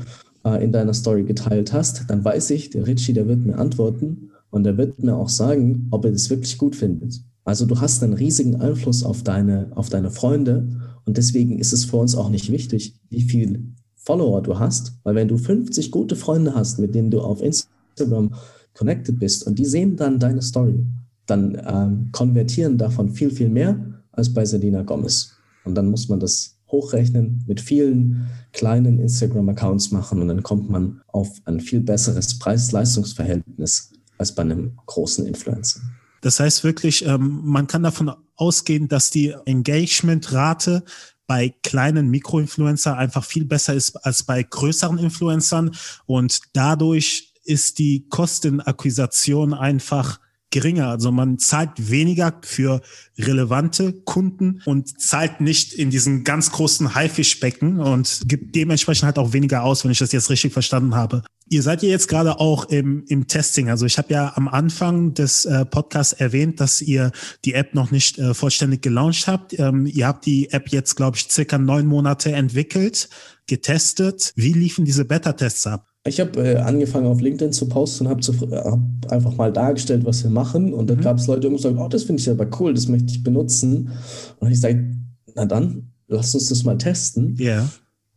äh, 0.46 0.64
in 0.64 0.72
deiner 0.72 0.94
Story 0.94 1.24
geteilt 1.24 1.74
hast, 1.74 2.08
dann 2.08 2.24
weiß 2.24 2.50
ich, 2.50 2.70
der 2.70 2.86
Richie, 2.86 3.12
der 3.12 3.28
wird 3.28 3.44
mir 3.44 3.58
antworten 3.58 4.30
und 4.48 4.66
er 4.66 4.78
wird 4.78 5.02
mir 5.02 5.14
auch 5.14 5.28
sagen, 5.28 5.88
ob 5.90 6.06
er 6.06 6.12
das 6.12 6.30
wirklich 6.30 6.56
gut 6.56 6.74
findet. 6.74 7.20
Also 7.44 7.66
du 7.66 7.78
hast 7.78 8.02
einen 8.02 8.14
riesigen 8.14 8.56
Einfluss 8.56 9.04
auf 9.04 9.22
deine, 9.24 9.70
auf 9.74 9.90
deine 9.90 10.10
Freunde 10.10 10.68
und 11.04 11.18
deswegen 11.18 11.58
ist 11.58 11.74
es 11.74 11.84
für 11.84 11.98
uns 11.98 12.14
auch 12.14 12.30
nicht 12.30 12.50
wichtig, 12.50 12.98
wie 13.10 13.20
viel 13.20 13.74
Follower 14.06 14.40
du 14.40 14.58
hast, 14.58 14.92
weil 15.02 15.16
wenn 15.16 15.26
du 15.26 15.36
50 15.36 15.90
gute 15.90 16.14
Freunde 16.14 16.54
hast, 16.54 16.78
mit 16.78 16.94
denen 16.94 17.10
du 17.10 17.20
auf 17.20 17.42
Instagram 17.42 18.32
connected 18.72 19.18
bist 19.18 19.46
und 19.46 19.58
die 19.58 19.64
sehen 19.64 19.96
dann 19.96 20.20
deine 20.20 20.42
Story, 20.42 20.86
dann 21.26 21.60
ähm, 21.66 22.08
konvertieren 22.12 22.78
davon 22.78 23.10
viel, 23.10 23.32
viel 23.32 23.48
mehr 23.48 23.78
als 24.12 24.32
bei 24.32 24.44
Selina 24.44 24.82
Gomez. 24.82 25.32
Und 25.64 25.74
dann 25.74 25.90
muss 25.90 26.08
man 26.08 26.20
das 26.20 26.56
hochrechnen, 26.68 27.44
mit 27.48 27.60
vielen 27.60 28.28
kleinen 28.52 29.00
Instagram-Accounts 29.00 29.90
machen 29.90 30.22
und 30.22 30.28
dann 30.28 30.42
kommt 30.42 30.70
man 30.70 31.00
auf 31.08 31.28
ein 31.44 31.60
viel 31.60 31.80
besseres 31.80 32.38
Preis-Leistungs-Verhältnis 32.38 33.92
als 34.18 34.34
bei 34.34 34.42
einem 34.42 34.78
großen 34.86 35.26
Influencer. 35.26 35.80
Das 36.20 36.40
heißt 36.40 36.64
wirklich, 36.64 37.04
ähm, 37.04 37.40
man 37.44 37.66
kann 37.66 37.82
davon 37.82 38.12
ausgehen, 38.36 38.88
dass 38.88 39.10
die 39.10 39.34
Engagement-Rate 39.44 40.84
bei 41.26 41.54
kleinen 41.62 42.08
Mikroinfluencer 42.08 42.96
einfach 42.96 43.24
viel 43.24 43.44
besser 43.44 43.74
ist 43.74 43.96
als 43.96 44.22
bei 44.22 44.42
größeren 44.42 44.98
Influencern. 44.98 45.74
Und 46.06 46.40
dadurch 46.52 47.32
ist 47.44 47.78
die 47.78 48.06
Kostenakquisition 48.08 49.54
einfach 49.54 50.20
geringer. 50.50 50.88
Also 50.88 51.12
man 51.12 51.38
zahlt 51.38 51.90
weniger 51.90 52.40
für 52.42 52.80
relevante 53.18 53.92
Kunden 53.92 54.62
und 54.64 55.00
zahlt 55.00 55.40
nicht 55.40 55.72
in 55.74 55.90
diesen 55.90 56.24
ganz 56.24 56.52
großen 56.52 56.94
Haifischbecken 56.94 57.80
und 57.80 58.22
gibt 58.26 58.54
dementsprechend 58.54 59.04
halt 59.04 59.18
auch 59.18 59.32
weniger 59.32 59.62
aus, 59.62 59.84
wenn 59.84 59.90
ich 59.90 59.98
das 59.98 60.12
jetzt 60.12 60.30
richtig 60.30 60.52
verstanden 60.52 60.94
habe. 60.94 61.22
Ihr 61.48 61.62
seid 61.62 61.82
ja 61.82 61.88
jetzt 61.88 62.08
gerade 62.08 62.40
auch 62.40 62.64
im, 62.66 63.04
im 63.06 63.28
Testing. 63.28 63.70
Also 63.70 63.86
ich 63.86 63.98
habe 63.98 64.12
ja 64.12 64.32
am 64.34 64.48
Anfang 64.48 65.14
des 65.14 65.44
äh, 65.44 65.64
Podcasts 65.64 66.12
erwähnt, 66.12 66.60
dass 66.60 66.82
ihr 66.82 67.12
die 67.44 67.54
App 67.54 67.74
noch 67.74 67.92
nicht 67.92 68.18
äh, 68.18 68.34
vollständig 68.34 68.82
gelauncht 68.82 69.28
habt. 69.28 69.56
Ähm, 69.58 69.86
ihr 69.86 70.08
habt 70.08 70.26
die 70.26 70.50
App 70.50 70.70
jetzt, 70.70 70.96
glaube 70.96 71.16
ich, 71.16 71.28
circa 71.30 71.56
neun 71.56 71.86
Monate 71.86 72.32
entwickelt, 72.32 73.08
getestet. 73.46 74.32
Wie 74.34 74.52
liefen 74.52 74.84
diese 74.84 75.04
Beta-Tests 75.04 75.68
ab? 75.68 75.86
Ich 76.06 76.20
habe 76.20 76.40
äh, 76.40 76.56
angefangen 76.56 77.06
auf 77.06 77.20
LinkedIn 77.20 77.52
zu 77.52 77.68
posten 77.68 78.06
und 78.06 78.10
habe 78.10 78.64
hab 78.64 79.12
einfach 79.12 79.36
mal 79.36 79.52
dargestellt, 79.52 80.04
was 80.04 80.22
wir 80.22 80.30
machen. 80.30 80.72
Und 80.72 80.88
dann 80.88 80.98
mhm. 80.98 81.02
gab 81.02 81.18
es 81.18 81.26
Leute, 81.26 81.48
die 81.48 81.54
gesagt, 81.54 81.76
oh, 81.78 81.88
das 81.88 82.04
finde 82.04 82.20
ich 82.20 82.30
aber 82.30 82.48
cool, 82.60 82.74
das 82.74 82.88
möchte 82.88 83.12
ich 83.12 83.22
benutzen. 83.22 83.90
Und 84.38 84.50
ich 84.50 84.60
sage, 84.60 84.96
na 85.34 85.44
dann, 85.44 85.92
lass 86.08 86.34
uns 86.34 86.48
das 86.48 86.64
mal 86.64 86.78
testen. 86.78 87.36
Ja. 87.38 87.68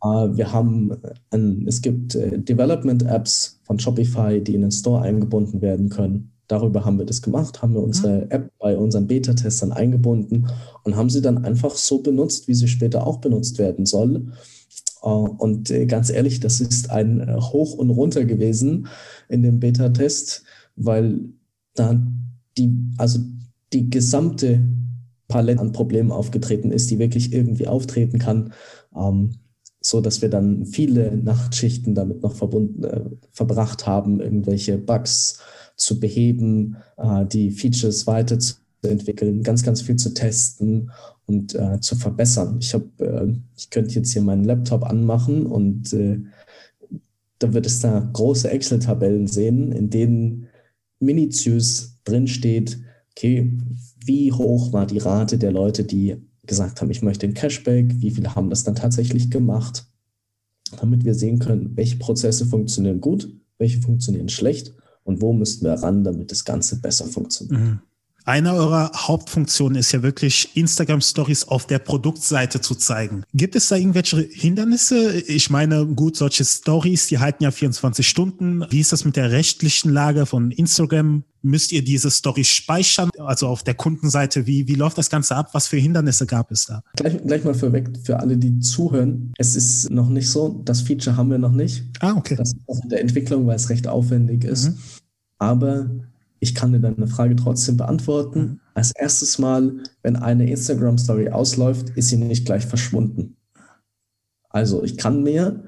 Yeah. 0.04 0.24
Äh, 0.24 0.36
wir 0.36 0.52
haben, 0.52 0.96
ein, 1.30 1.64
es 1.66 1.82
gibt 1.82 2.14
äh, 2.14 2.38
Development-Apps 2.38 3.60
von 3.64 3.78
Shopify, 3.78 4.40
die 4.40 4.54
in 4.54 4.62
den 4.62 4.72
Store 4.72 5.02
eingebunden 5.02 5.60
werden 5.60 5.88
können. 5.88 6.32
Darüber 6.48 6.84
haben 6.84 6.98
wir 6.98 7.06
das 7.06 7.22
gemacht, 7.22 7.62
haben 7.62 7.74
wir 7.74 7.82
unsere 7.82 8.24
mhm. 8.24 8.30
App 8.30 8.50
bei 8.58 8.76
unseren 8.76 9.06
Beta-Testern 9.06 9.72
eingebunden 9.72 10.48
und 10.82 10.96
haben 10.96 11.10
sie 11.10 11.22
dann 11.22 11.44
einfach 11.44 11.76
so 11.76 12.02
benutzt, 12.02 12.48
wie 12.48 12.54
sie 12.54 12.66
später 12.66 13.06
auch 13.06 13.18
benutzt 13.18 13.58
werden 13.58 13.86
soll. 13.86 14.26
Äh, 15.02 15.06
und 15.08 15.70
äh, 15.70 15.86
ganz 15.86 16.10
ehrlich, 16.10 16.40
das 16.40 16.60
ist 16.60 16.90
ein 16.90 17.20
äh, 17.20 17.36
Hoch 17.36 17.74
und 17.74 17.90
Runter 17.90 18.24
gewesen 18.24 18.88
in 19.28 19.42
dem 19.42 19.60
Beta-Test, 19.60 20.44
weil 20.76 21.20
da 21.74 22.00
die, 22.58 22.74
also 22.98 23.20
die 23.72 23.90
gesamte 23.90 24.60
Palette 25.28 25.60
an 25.60 25.72
Problemen 25.72 26.10
aufgetreten 26.10 26.72
ist, 26.72 26.90
die 26.90 26.98
wirklich 26.98 27.32
irgendwie 27.32 27.68
auftreten 27.68 28.18
kann, 28.18 28.52
ähm, 28.96 29.30
so 29.80 30.00
dass 30.00 30.20
wir 30.20 30.28
dann 30.28 30.66
viele 30.66 31.16
Nachtschichten 31.16 31.94
damit 31.94 32.22
noch 32.22 32.34
verbunden, 32.34 32.84
äh, 32.84 33.04
verbracht 33.32 33.86
haben, 33.86 34.20
irgendwelche 34.20 34.76
Bugs 34.76 35.40
zu 35.76 35.98
beheben, 35.98 36.76
äh, 36.98 37.24
die 37.24 37.50
Features 37.50 38.06
weiterzuentwickeln, 38.82 39.42
ganz, 39.42 39.62
ganz 39.62 39.82
viel 39.82 39.96
zu 39.96 40.14
testen 40.14 40.90
und 41.26 41.54
äh, 41.54 41.80
zu 41.80 41.96
verbessern. 41.96 42.58
Ich 42.60 42.74
habe, 42.74 42.86
äh, 42.98 43.32
ich 43.56 43.70
könnte 43.70 43.94
jetzt 43.94 44.12
hier 44.12 44.22
meinen 44.22 44.44
Laptop 44.44 44.84
anmachen 44.84 45.46
und 45.46 45.92
äh, 45.92 46.20
da 47.38 47.52
wird 47.52 47.66
es 47.66 47.80
da 47.80 48.00
große 48.12 48.50
Excel-Tabellen 48.50 49.26
sehen, 49.26 49.72
in 49.72 49.90
denen 49.90 50.46
minutiös 50.98 51.98
drinsteht, 52.04 52.78
okay, 53.12 53.52
wie 54.04 54.32
hoch 54.32 54.72
war 54.72 54.86
die 54.86 54.98
Rate 54.98 55.38
der 55.38 55.52
Leute, 55.52 55.84
die 55.84 56.16
gesagt 56.46 56.80
haben, 56.80 56.90
ich 56.90 57.02
möchte 57.02 57.26
den 57.26 57.34
Cashback, 57.34 58.00
wie 58.00 58.10
viele 58.10 58.34
haben 58.34 58.50
das 58.50 58.64
dann 58.64 58.74
tatsächlich 58.74 59.30
gemacht, 59.30 59.86
damit 60.78 61.04
wir 61.04 61.14
sehen 61.14 61.38
können, 61.38 61.76
welche 61.76 61.96
Prozesse 61.96 62.44
funktionieren 62.44 63.00
gut, 63.00 63.32
welche 63.58 63.80
funktionieren 63.80 64.28
schlecht 64.28 64.74
und 65.04 65.22
wo 65.22 65.32
müssten 65.32 65.64
wir 65.64 65.74
ran, 65.74 66.04
damit 66.04 66.30
das 66.30 66.44
Ganze 66.44 66.80
besser 66.80 67.06
funktioniert. 67.06 67.60
Mhm. 67.60 67.80
Eine 68.24 68.54
eurer 68.54 68.90
Hauptfunktionen 68.94 69.78
ist 69.78 69.92
ja 69.92 70.02
wirklich, 70.02 70.50
Instagram 70.54 71.00
Stories 71.00 71.48
auf 71.48 71.66
der 71.66 71.78
Produktseite 71.78 72.60
zu 72.60 72.74
zeigen. 72.74 73.24
Gibt 73.32 73.56
es 73.56 73.68
da 73.68 73.76
irgendwelche 73.76 74.20
Hindernisse? 74.20 75.20
Ich 75.20 75.50
meine, 75.50 75.86
gut, 75.86 76.16
solche 76.16 76.44
Stories, 76.44 77.06
die 77.06 77.18
halten 77.18 77.44
ja 77.44 77.50
24 77.50 78.06
Stunden. 78.06 78.64
Wie 78.70 78.80
ist 78.80 78.92
das 78.92 79.04
mit 79.04 79.16
der 79.16 79.30
rechtlichen 79.30 79.90
Lage 79.90 80.26
von 80.26 80.50
Instagram? 80.50 81.24
Müsst 81.42 81.72
ihr 81.72 81.82
diese 81.82 82.10
Story 82.10 82.44
speichern? 82.44 83.08
Also 83.18 83.48
auf 83.48 83.62
der 83.62 83.74
Kundenseite, 83.74 84.46
wie, 84.46 84.68
wie 84.68 84.74
läuft 84.74 84.98
das 84.98 85.08
Ganze 85.08 85.36
ab? 85.36 85.50
Was 85.54 85.68
für 85.68 85.78
Hindernisse 85.78 86.26
gab 86.26 86.50
es 86.50 86.66
da? 86.66 86.82
Gleich, 86.96 87.16
gleich 87.24 87.44
mal 87.44 87.54
vorweg 87.54 87.88
für 88.02 88.20
alle, 88.20 88.36
die 88.36 88.58
zuhören. 88.58 89.32
Es 89.38 89.56
ist 89.56 89.90
noch 89.90 90.10
nicht 90.10 90.28
so. 90.28 90.60
Das 90.66 90.82
Feature 90.82 91.16
haben 91.16 91.30
wir 91.30 91.38
noch 91.38 91.52
nicht. 91.52 91.84
Ah, 92.00 92.12
okay. 92.14 92.36
Das 92.36 92.52
ist 92.52 92.82
in 92.82 92.90
der 92.90 93.00
Entwicklung, 93.00 93.46
weil 93.46 93.56
es 93.56 93.70
recht 93.70 93.88
aufwendig 93.88 94.44
ist. 94.44 94.68
Mhm. 94.68 94.78
Aber 95.38 95.90
ich 96.40 96.54
kann 96.54 96.72
dir 96.72 96.80
deine 96.80 97.06
Frage 97.06 97.36
trotzdem 97.36 97.76
beantworten. 97.76 98.40
Mhm. 98.40 98.60
Als 98.74 98.92
erstes 98.92 99.38
Mal, 99.38 99.82
wenn 100.02 100.16
eine 100.16 100.50
Instagram-Story 100.50 101.28
ausläuft, 101.28 101.90
ist 101.90 102.08
sie 102.08 102.16
nicht 102.16 102.46
gleich 102.46 102.66
verschwunden. 102.66 103.36
Also 104.48 104.82
ich 104.82 104.96
kann 104.96 105.22
mir 105.22 105.64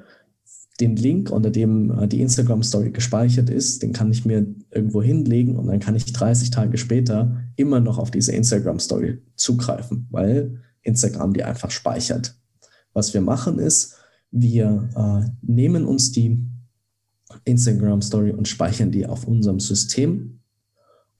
den 0.80 0.96
Link, 0.96 1.30
unter 1.30 1.50
dem 1.50 1.96
äh, 1.96 2.08
die 2.08 2.22
Instagram-Story 2.22 2.90
gespeichert 2.90 3.50
ist, 3.50 3.82
den 3.82 3.92
kann 3.92 4.10
ich 4.10 4.24
mir 4.24 4.46
irgendwo 4.70 5.02
hinlegen 5.02 5.56
und 5.56 5.66
dann 5.66 5.78
kann 5.78 5.94
ich 5.94 6.12
30 6.12 6.50
Tage 6.50 6.78
später 6.78 7.36
immer 7.56 7.78
noch 7.78 7.98
auf 7.98 8.10
diese 8.10 8.32
Instagram-Story 8.32 9.22
zugreifen, 9.36 10.08
weil 10.10 10.60
Instagram 10.82 11.34
die 11.34 11.44
einfach 11.44 11.70
speichert. 11.70 12.34
Was 12.94 13.14
wir 13.14 13.20
machen 13.20 13.58
ist, 13.58 13.96
wir 14.30 14.88
äh, 14.96 15.30
nehmen 15.42 15.84
uns 15.84 16.10
die 16.10 16.42
Instagram-Story 17.44 18.32
und 18.32 18.48
speichern 18.48 18.90
die 18.90 19.06
auf 19.06 19.26
unserem 19.28 19.60
System 19.60 20.41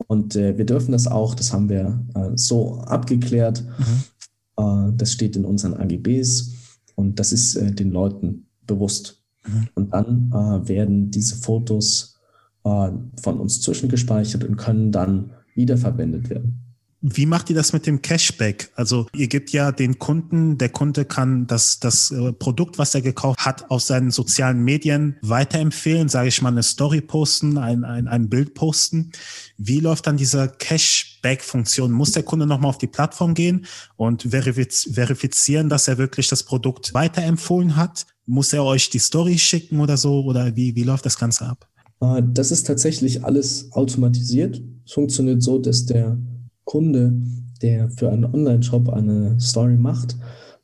und 0.07 0.37
äh, 0.37 0.57
wir 0.57 0.67
dürfen 0.67 0.93
das 0.93 1.07
auch, 1.07 1.35
das 1.35 1.53
haben 1.53 1.69
wir 1.69 2.05
äh, 2.15 2.31
so 2.37 2.79
abgeklärt. 2.81 3.65
Mhm. 3.79 4.62
Äh, 4.65 4.93
das 4.97 5.12
steht 5.12 5.37
in 5.37 5.45
unseren 5.45 5.75
AGBs 5.75 6.53
und 6.95 7.19
das 7.19 7.33
ist 7.33 7.57
äh, 7.57 7.73
den 7.73 7.91
Leuten 7.91 8.47
bewusst. 8.67 9.23
Mhm. 9.47 9.69
Und 9.75 9.93
dann 9.93 10.31
äh, 10.33 10.69
werden 10.69 11.11
diese 11.11 11.37
Fotos 11.37 12.21
äh, 12.65 12.91
von 13.21 13.41
uns 13.41 13.61
zwischengespeichert 13.61 14.45
und 14.45 14.57
können 14.57 14.93
dann 14.93 15.33
wiederverwendet 15.55 16.31
werden. 16.31 16.62
Wie 17.05 17.27
macht 17.27 17.51
ihr 17.51 17.57
das 17.57 17.73
mit 17.73 17.88
dem 17.88 18.01
Cashback? 18.01 18.71
Also 18.77 19.09
ihr 19.12 19.27
gebt 19.27 19.51
ja 19.51 19.73
den 19.73 19.99
Kunden, 19.99 20.57
der 20.57 20.69
Kunde 20.69 21.05
kann 21.05 21.49
das, 21.49 21.81
das 21.81 22.12
äh, 22.12 22.33
Produkt, 22.33 22.79
was 22.79 22.95
er 22.95 23.03
gekauft 23.03 23.45
hat, 23.45 23.69
auf 23.73 23.83
seinen 23.83 24.12
sozialen 24.12 24.62
Medien 24.62 25.17
weiterempfehlen, 25.21 26.09
sage 26.09 26.29
ich 26.29 26.41
mal, 26.43 26.51
eine 26.51 26.62
Story 26.62 27.01
posten, 27.01 27.59
ein, 27.59 27.83
ein, 27.83 28.07
ein 28.07 28.29
Bild 28.29 28.55
posten. 28.55 29.11
Wie 29.59 29.81
läuft 29.81 30.07
dann 30.07 30.17
diese 30.17 30.49
Cashback-Funktion? 30.57 31.91
Muss 31.91 32.12
der 32.12 32.23
Kunde 32.23 32.47
nochmal 32.47 32.69
auf 32.69 32.79
die 32.79 32.87
Plattform 32.87 33.35
gehen 33.35 33.67
und 33.97 34.29
verifiz 34.31 34.88
verifizieren, 34.93 35.69
dass 35.69 35.88
er 35.88 35.99
wirklich 35.99 36.29
das 36.29 36.45
Produkt 36.45 36.95
weiterempfohlen 36.95 37.75
hat? 37.75 38.07
Muss 38.27 38.53
er 38.53 38.62
euch 38.62 38.91
die 38.91 39.01
Story 39.01 39.38
schicken 39.38 39.81
oder 39.81 39.97
so? 39.97 40.23
Oder 40.23 40.55
wie, 40.55 40.77
wie 40.77 40.85
läuft 40.85 41.05
das 41.05 41.19
Ganze 41.19 41.47
ab? 41.47 41.69
Äh, 42.01 42.23
das 42.33 42.53
ist 42.53 42.69
tatsächlich 42.69 43.25
alles 43.25 43.73
automatisiert. 43.73 44.62
Es 44.87 44.93
funktioniert 44.93 45.43
so, 45.43 45.59
dass 45.59 45.85
der 45.85 46.17
Kunde, 46.64 47.20
der 47.61 47.90
für 47.90 48.11
einen 48.11 48.25
Online-Shop 48.25 48.88
eine 48.88 49.38
Story 49.40 49.77
macht, 49.77 50.16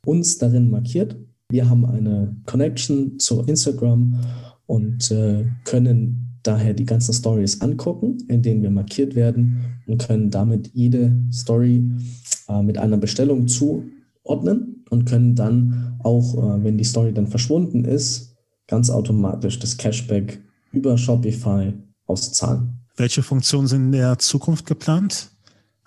uns 0.05 0.39
darin 0.39 0.71
markiert. 0.71 1.17
Wir 1.51 1.69
haben 1.69 1.87
eine 1.87 2.37
Connection 2.47 3.19
zu 3.19 3.43
Instagram 3.43 4.21
und 4.67 5.11
äh, 5.11 5.47
können 5.65 6.41
daher 6.43 6.75
die 6.75 6.85
ganzen 6.85 7.13
Stories 7.13 7.61
angucken, 7.61 8.19
in 8.29 8.43
denen 8.43 8.63
wir 8.63 8.71
markiert 8.71 9.15
werden 9.15 9.81
und 9.87 10.07
können 10.07 10.31
damit 10.31 10.71
jede 10.75 11.15
Story 11.33 11.91
äh, 12.49 12.63
mit 12.63 12.79
einer 12.79 12.97
Bestellung 12.97 13.49
zuordnen 13.49 14.85
und 14.91 15.05
können 15.07 15.35
dann 15.35 15.97
auch, 16.01 16.35
äh, 16.35 16.65
wenn 16.65 16.79
die 16.79 16.85
Story 16.85 17.13
dann 17.13 17.27
verschwunden 17.27 17.85
ist, 17.85 18.37
ganz 18.67 18.91
automatisch 18.91 19.59
das 19.59 19.77
Cashback 19.77 20.41
über 20.73 20.97
Shopify 20.97 21.73
auszahlen. 22.07 22.81
Welche 22.97 23.23
Funktionen 23.23 23.67
sind 23.67 23.87
in 23.87 23.93
der 23.93 24.19
Zukunft 24.19 24.67
geplant? 24.67 25.31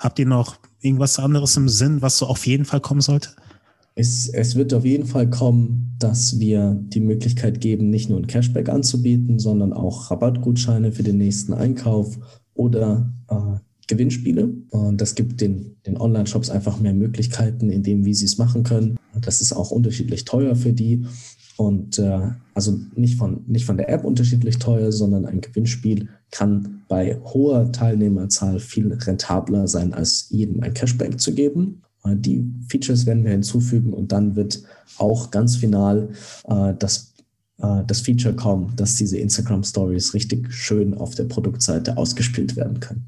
Habt 0.01 0.17
ihr 0.17 0.25
noch 0.25 0.57
irgendwas 0.81 1.19
anderes 1.19 1.55
im 1.57 1.69
Sinn, 1.69 2.01
was 2.01 2.17
so 2.17 2.25
auf 2.25 2.47
jeden 2.47 2.65
Fall 2.65 2.79
kommen 2.79 3.01
sollte? 3.01 3.29
Es, 3.93 4.27
es 4.29 4.55
wird 4.55 4.73
auf 4.73 4.83
jeden 4.83 5.05
Fall 5.05 5.29
kommen, 5.29 5.95
dass 5.99 6.39
wir 6.39 6.75
die 6.75 7.01
Möglichkeit 7.01 7.61
geben, 7.61 7.91
nicht 7.91 8.09
nur 8.09 8.17
ein 8.17 8.25
Cashback 8.25 8.67
anzubieten, 8.67 9.37
sondern 9.37 9.73
auch 9.73 10.09
Rabattgutscheine 10.09 10.91
für 10.91 11.03
den 11.03 11.19
nächsten 11.19 11.53
Einkauf 11.53 12.17
oder 12.55 13.13
äh, 13.29 13.59
Gewinnspiele. 13.85 14.49
Und 14.71 14.99
das 14.99 15.13
gibt 15.13 15.39
den, 15.39 15.75
den 15.85 16.01
Online-Shops 16.01 16.49
einfach 16.49 16.79
mehr 16.79 16.95
Möglichkeiten, 16.95 17.69
in 17.69 17.83
dem, 17.83 18.03
wie 18.03 18.15
sie 18.15 18.25
es 18.25 18.39
machen 18.39 18.63
können. 18.63 18.97
Das 19.21 19.39
ist 19.39 19.53
auch 19.53 19.69
unterschiedlich 19.69 20.25
teuer 20.25 20.55
für 20.55 20.73
die. 20.73 21.05
Und 21.57 21.99
äh, 21.99 22.29
also 22.55 22.79
nicht 22.95 23.19
von, 23.19 23.43
nicht 23.45 23.65
von 23.65 23.77
der 23.77 23.89
App 23.89 24.03
unterschiedlich 24.03 24.57
teuer, 24.57 24.91
sondern 24.91 25.27
ein 25.27 25.41
Gewinnspiel 25.41 26.09
kann 26.31 26.83
bei 26.87 27.19
hoher 27.23 27.71
Teilnehmerzahl 27.71 28.59
viel 28.59 28.91
rentabler 28.93 29.67
sein, 29.67 29.93
als 29.93 30.27
jedem 30.29 30.63
ein 30.63 30.73
Cashback 30.73 31.19
zu 31.19 31.33
geben. 31.33 31.81
Äh, 32.03 32.15
die 32.15 32.45
Features 32.69 33.05
werden 33.05 33.23
wir 33.23 33.31
hinzufügen 33.31 33.93
und 33.93 34.11
dann 34.11 34.35
wird 34.35 34.63
auch 34.97 35.31
ganz 35.31 35.57
final 35.57 36.09
äh, 36.47 36.73
das, 36.79 37.13
äh, 37.59 37.83
das 37.85 38.01
Feature 38.01 38.35
kommen, 38.35 38.73
dass 38.75 38.95
diese 38.95 39.17
Instagram 39.17 39.63
Stories 39.63 40.13
richtig 40.13 40.51
schön 40.53 40.93
auf 40.93 41.15
der 41.15 41.25
Produktseite 41.25 41.97
ausgespielt 41.97 42.55
werden 42.55 42.79
können. 42.79 43.07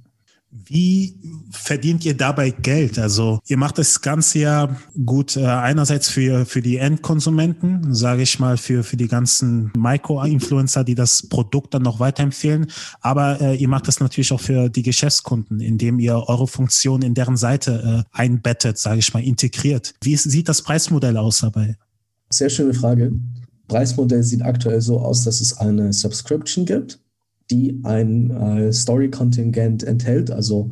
Wie 0.65 1.19
verdient 1.51 2.05
ihr 2.05 2.15
dabei 2.15 2.51
Geld? 2.51 2.99
Also 2.99 3.39
ihr 3.47 3.57
macht 3.57 3.78
das 3.78 4.01
Ganze 4.01 4.39
ja 4.39 4.78
gut 5.05 5.36
äh, 5.36 5.45
einerseits 5.45 6.09
für, 6.09 6.45
für 6.45 6.61
die 6.61 6.78
Endkonsumenten, 6.78 7.93
sage 7.93 8.21
ich 8.21 8.39
mal, 8.39 8.57
für, 8.57 8.84
für 8.84 8.95
die 8.95 9.07
ganzen 9.07 9.71
Micro-Influencer, 9.75 10.84
die 10.84 10.95
das 10.95 11.28
Produkt 11.28 11.73
dann 11.73 11.82
noch 11.82 11.99
weiterempfehlen. 11.99 12.67
Aber 13.01 13.41
äh, 13.41 13.55
ihr 13.55 13.67
macht 13.67 13.88
das 13.88 13.99
natürlich 13.99 14.32
auch 14.32 14.39
für 14.39 14.69
die 14.69 14.84
Geschäftskunden, 14.84 15.59
indem 15.59 15.99
ihr 15.99 16.15
eure 16.28 16.47
Funktion 16.47 17.01
in 17.01 17.13
deren 17.13 17.38
Seite 17.38 18.05
äh, 18.13 18.17
einbettet, 18.17 18.78
sage 18.78 18.99
ich 18.99 19.13
mal, 19.13 19.23
integriert. 19.23 19.95
Wie 20.01 20.15
sieht 20.15 20.49
das 20.49 20.61
Preismodell 20.61 21.17
aus 21.17 21.39
dabei? 21.39 21.78
Sehr 22.30 22.49
schöne 22.49 22.73
Frage. 22.73 23.11
Preismodell 23.67 24.23
sieht 24.23 24.43
aktuell 24.43 24.82
so 24.82 24.99
aus, 24.99 25.23
dass 25.23 25.41
es 25.41 25.57
eine 25.57 25.93
Subscription 25.93 26.65
gibt, 26.65 26.99
die 27.54 27.80
ein 27.84 28.32
äh, 28.32 28.74
Story-Kontingent 28.74 29.84
enthält. 29.84 30.32
Also 30.32 30.70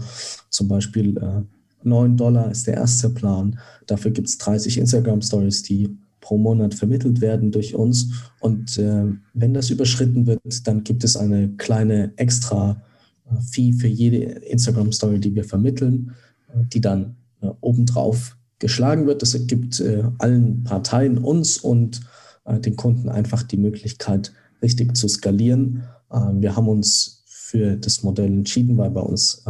zum 0.50 0.68
Beispiel 0.68 1.18
äh, 1.18 1.42
9 1.84 2.18
Dollar 2.18 2.52
ist 2.52 2.68
der 2.68 2.76
erste 2.76 3.10
Plan. 3.10 3.60
Dafür 3.88 4.12
gibt 4.12 4.28
es 4.28 4.38
30 4.38 4.78
Instagram-Stories, 4.80 5.64
die 5.64 5.98
pro 6.20 6.38
Monat 6.38 6.74
vermittelt 6.74 7.22
werden 7.22 7.52
durch 7.52 7.76
uns. 7.76 8.12
Und 8.40 8.78
äh, 8.78 9.06
wenn 9.34 9.54
das 9.54 9.70
überschritten 9.70 10.28
wird, 10.28 10.68
dann 10.68 10.84
gibt 10.84 11.04
es 11.04 11.16
eine 11.16 11.50
kleine 11.58 12.14
extra 12.18 12.82
äh, 13.26 13.42
Fee 13.42 13.74
für 13.74 13.88
jede 13.88 14.18
Instagram-Story, 14.18 15.20
die 15.20 15.36
wir 15.36 15.44
vermitteln, 15.44 16.12
äh, 16.50 16.66
die 16.72 16.82
dann 16.82 17.16
äh, 17.42 17.50
obendrauf 17.62 18.38
geschlagen 18.60 19.08
wird. 19.08 19.22
Das 19.22 19.36
gibt 19.48 19.80
äh, 19.80 20.04
allen 20.20 20.64
Parteien, 20.64 21.18
uns 21.18 21.58
und 21.58 22.02
äh, 22.46 22.60
den 22.60 22.76
Kunden 22.76 23.10
einfach 23.10 23.44
die 23.44 23.58
Möglichkeit, 23.58 24.32
richtig 24.62 24.96
zu 24.96 25.08
skalieren. 25.08 25.84
Wir 26.12 26.55
haben 26.55 26.68
uns 26.68 27.24
für 27.26 27.78
das 27.78 28.03
Modell 28.03 28.28
entschieden, 28.28 28.78
weil 28.78 28.91
bei 28.91 29.01
uns 29.01 29.43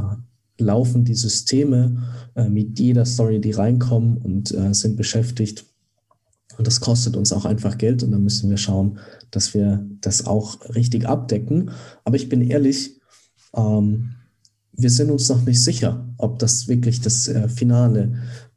laufen 0.57 1.03
die 1.05 1.16
Systeme 1.16 2.03
mit 2.49 2.80
jeder 2.80 3.05
Story, 3.05 3.41
die 3.41 3.51
reinkommen 3.51 4.18
und 4.18 4.55
sind 4.76 4.95
beschäftigt 4.95 5.66
und 6.57 6.68
das 6.68 6.80
kostet 6.80 7.16
uns 7.16 7.34
auch 7.34 7.45
einfach 7.45 7.78
Geld 7.78 8.03
und 8.03 8.12
da 8.12 8.20
müssen 8.20 8.49
wir 8.49 8.57
schauen, 8.57 8.99
dass 9.32 9.53
wir 9.53 9.84
das 10.01 10.28
auch 10.28 10.59
richtig 10.76 11.07
abdecken. 11.07 11.72
Aber 12.03 12.16
ich 12.16 12.30
bin 12.30 12.41
ehrlich, 12.41 12.99
ähm, 13.55 14.12
wir 14.74 14.89
sind 14.89 15.12
uns 15.12 15.30
noch 15.30 15.43
nicht 15.43 15.64
sicher, 15.64 16.07
ob 16.18 16.39
das 16.39 16.68
wirklich 16.68 17.01
das 17.01 17.28
äh, 17.28 17.49
finale 17.49 18.14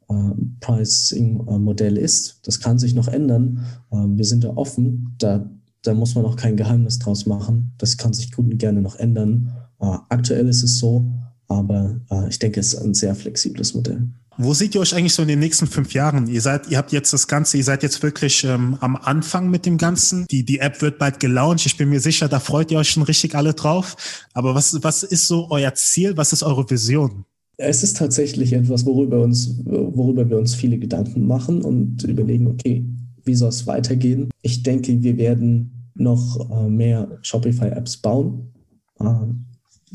äh, 0.09 0.13
Pricing-Modell 0.59 1.97
ist. 1.97 2.41
Das 2.43 2.59
kann 2.59 2.79
sich 2.79 2.93
noch 2.93 3.07
ändern. 3.07 3.65
Ähm, 3.91 4.17
wir 4.17 4.25
sind 4.25 4.43
da 4.43 4.49
offen. 4.55 5.15
Da, 5.17 5.49
da 5.85 5.93
muss 5.93 6.15
man 6.15 6.25
auch 6.25 6.35
kein 6.35 6.57
Geheimnis 6.57 6.99
draus 6.99 7.25
machen. 7.25 7.73
Das 7.77 7.97
kann 7.97 8.13
sich 8.13 8.31
gut 8.31 8.51
und 8.51 8.57
gerne 8.57 8.81
noch 8.81 8.95
ändern. 8.95 9.53
Äh, 9.79 9.97
aktuell 10.09 10.47
ist 10.47 10.63
es 10.63 10.79
so, 10.79 11.05
aber 11.47 11.99
äh, 12.09 12.29
ich 12.29 12.39
denke, 12.39 12.59
es 12.59 12.73
ist 12.73 12.81
ein 12.81 12.93
sehr 12.93 13.15
flexibles 13.15 13.73
Modell. 13.73 14.07
Wo 14.37 14.53
seht 14.53 14.75
ihr 14.75 14.81
euch 14.81 14.93
eigentlich 14.93 15.13
so 15.13 15.21
in 15.21 15.29
den 15.29 15.39
nächsten 15.39 15.65
fünf 15.65 15.93
Jahren? 15.93 16.27
Ihr 16.27 16.41
seid, 16.41 16.69
ihr 16.69 16.77
habt 16.77 16.91
jetzt 16.91 17.13
das 17.13 17.27
Ganze, 17.27 17.55
ihr 17.57 17.63
seid 17.63 17.83
jetzt 17.83 18.03
wirklich 18.03 18.43
ähm, 18.43 18.77
am 18.81 18.97
Anfang 18.97 19.49
mit 19.49 19.65
dem 19.65 19.77
Ganzen. 19.77 20.25
Die, 20.29 20.43
die 20.43 20.59
App 20.59 20.81
wird 20.81 20.97
bald 20.97 21.21
gelauncht. 21.21 21.65
Ich 21.65 21.77
bin 21.77 21.89
mir 21.89 22.01
sicher, 22.01 22.27
da 22.27 22.41
freut 22.41 22.69
ihr 22.69 22.77
euch 22.77 22.89
schon 22.89 23.03
richtig 23.03 23.35
alle 23.35 23.53
drauf. 23.53 23.95
Aber 24.33 24.53
was, 24.53 24.83
was 24.83 25.03
ist 25.03 25.27
so 25.27 25.47
euer 25.51 25.73
Ziel? 25.75 26.17
Was 26.17 26.33
ist 26.33 26.43
eure 26.43 26.69
Vision? 26.69 27.23
Es 27.57 27.83
ist 27.83 27.95
tatsächlich 27.95 28.51
etwas, 28.51 28.85
worüber, 28.85 29.21
uns, 29.21 29.57
worüber 29.63 30.29
wir 30.29 30.37
uns 30.37 30.53
viele 30.53 30.77
Gedanken 30.77 31.25
machen 31.25 31.61
und 31.61 32.03
überlegen, 32.03 32.47
okay, 32.47 32.85
wie 33.23 33.35
soll 33.35 33.49
es 33.49 33.65
weitergehen? 33.65 34.29
Ich 34.41 34.63
denke, 34.63 35.01
wir 35.01 35.17
werden 35.17 35.74
noch 35.95 36.49
äh, 36.51 36.69
mehr 36.69 37.17
Shopify-Apps 37.21 37.97
bauen. 37.97 38.51
Äh, 38.99 39.05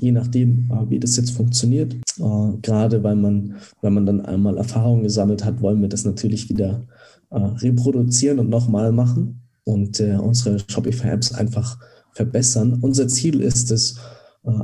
je 0.00 0.12
nachdem, 0.12 0.70
äh, 0.70 0.90
wie 0.90 0.98
das 0.98 1.16
jetzt 1.16 1.30
funktioniert. 1.30 1.94
Äh, 1.94 2.56
gerade 2.62 3.02
weil 3.02 3.16
man, 3.16 3.56
wenn 3.82 3.94
man 3.94 4.06
dann 4.06 4.20
einmal 4.22 4.56
Erfahrung 4.56 5.02
gesammelt 5.02 5.44
hat, 5.44 5.60
wollen 5.60 5.80
wir 5.80 5.88
das 5.88 6.04
natürlich 6.04 6.48
wieder 6.48 6.86
reproduzieren 7.32 8.40
und 8.40 8.48
nochmal 8.48 8.90
machen 8.90 9.42
und 9.62 10.00
unsere 10.00 10.58
Shopify-Apps 10.58 11.32
einfach 11.32 11.78
verbessern. 12.12 12.78
Unser 12.80 13.06
Ziel 13.06 13.40
ist 13.40 13.70
es, 13.70 14.00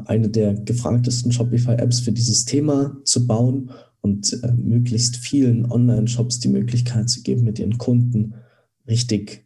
eine 0.06 0.28
der 0.28 0.54
gefragtesten 0.54 1.30
Shopify-Apps 1.30 2.00
für 2.00 2.10
dieses 2.10 2.44
Thema 2.44 2.96
zu 3.04 3.24
bauen 3.28 3.70
und 4.00 4.36
möglichst 4.56 5.18
vielen 5.18 5.70
Online-Shops 5.70 6.40
die 6.40 6.48
Möglichkeit 6.48 7.08
zu 7.08 7.22
geben, 7.22 7.44
mit 7.44 7.60
ihren 7.60 7.78
Kunden 7.78 8.34
richtig 8.88 9.45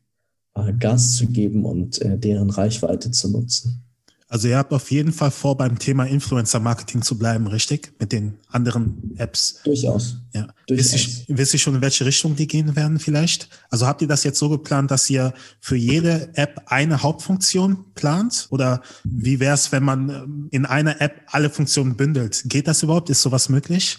Gas 0.79 1.17
zu 1.17 1.27
geben 1.27 1.65
und 1.65 2.01
deren 2.03 2.51
Reichweite 2.51 3.11
zu 3.11 3.31
nutzen. 3.31 3.83
Also 4.31 4.47
ihr 4.47 4.59
habt 4.59 4.73
auf 4.73 4.93
jeden 4.93 5.13
Fall 5.13 5.33
vor, 5.33 5.57
beim 5.57 5.81
Thema 5.81 6.05
Influencer-Marketing 6.05 7.03
zu 7.03 7.19
bleiben, 7.19 7.49
richtig? 7.49 7.93
Mit 7.99 8.13
den 8.13 8.35
anderen 8.49 9.13
Apps. 9.17 9.61
Durchaus. 9.65 10.19
Ja. 10.33 10.47
Durchaus. 10.69 10.93
Wisst, 10.93 11.29
ihr, 11.29 11.37
wisst 11.37 11.53
ihr 11.53 11.59
schon, 11.59 11.75
in 11.75 11.81
welche 11.81 12.07
Richtung 12.07 12.37
die 12.37 12.47
gehen 12.47 12.77
werden 12.77 13.01
vielleicht? 13.01 13.49
Also 13.71 13.89
habt 13.89 14.03
ihr 14.03 14.09
das 14.09 14.23
jetzt 14.23 14.39
so 14.39 14.49
geplant, 14.49 14.93
dass 14.93 15.11
ihr 15.11 15.35
für 15.59 15.75
jede 15.75 16.31
App 16.35 16.63
eine 16.67 17.03
Hauptfunktion 17.03 17.87
plant? 17.97 18.47
Oder 18.51 18.83
wie 19.03 19.41
wäre 19.41 19.55
es, 19.55 19.73
wenn 19.73 19.83
man 19.83 20.09
ähm, 20.11 20.49
in 20.53 20.65
einer 20.65 21.01
App 21.01 21.23
alle 21.27 21.51
Funktionen 21.51 21.97
bündelt? 21.97 22.45
Geht 22.45 22.69
das 22.69 22.85
überhaupt? 22.85 23.11
Ist 23.11 23.23
sowas 23.23 23.49
möglich? 23.49 23.99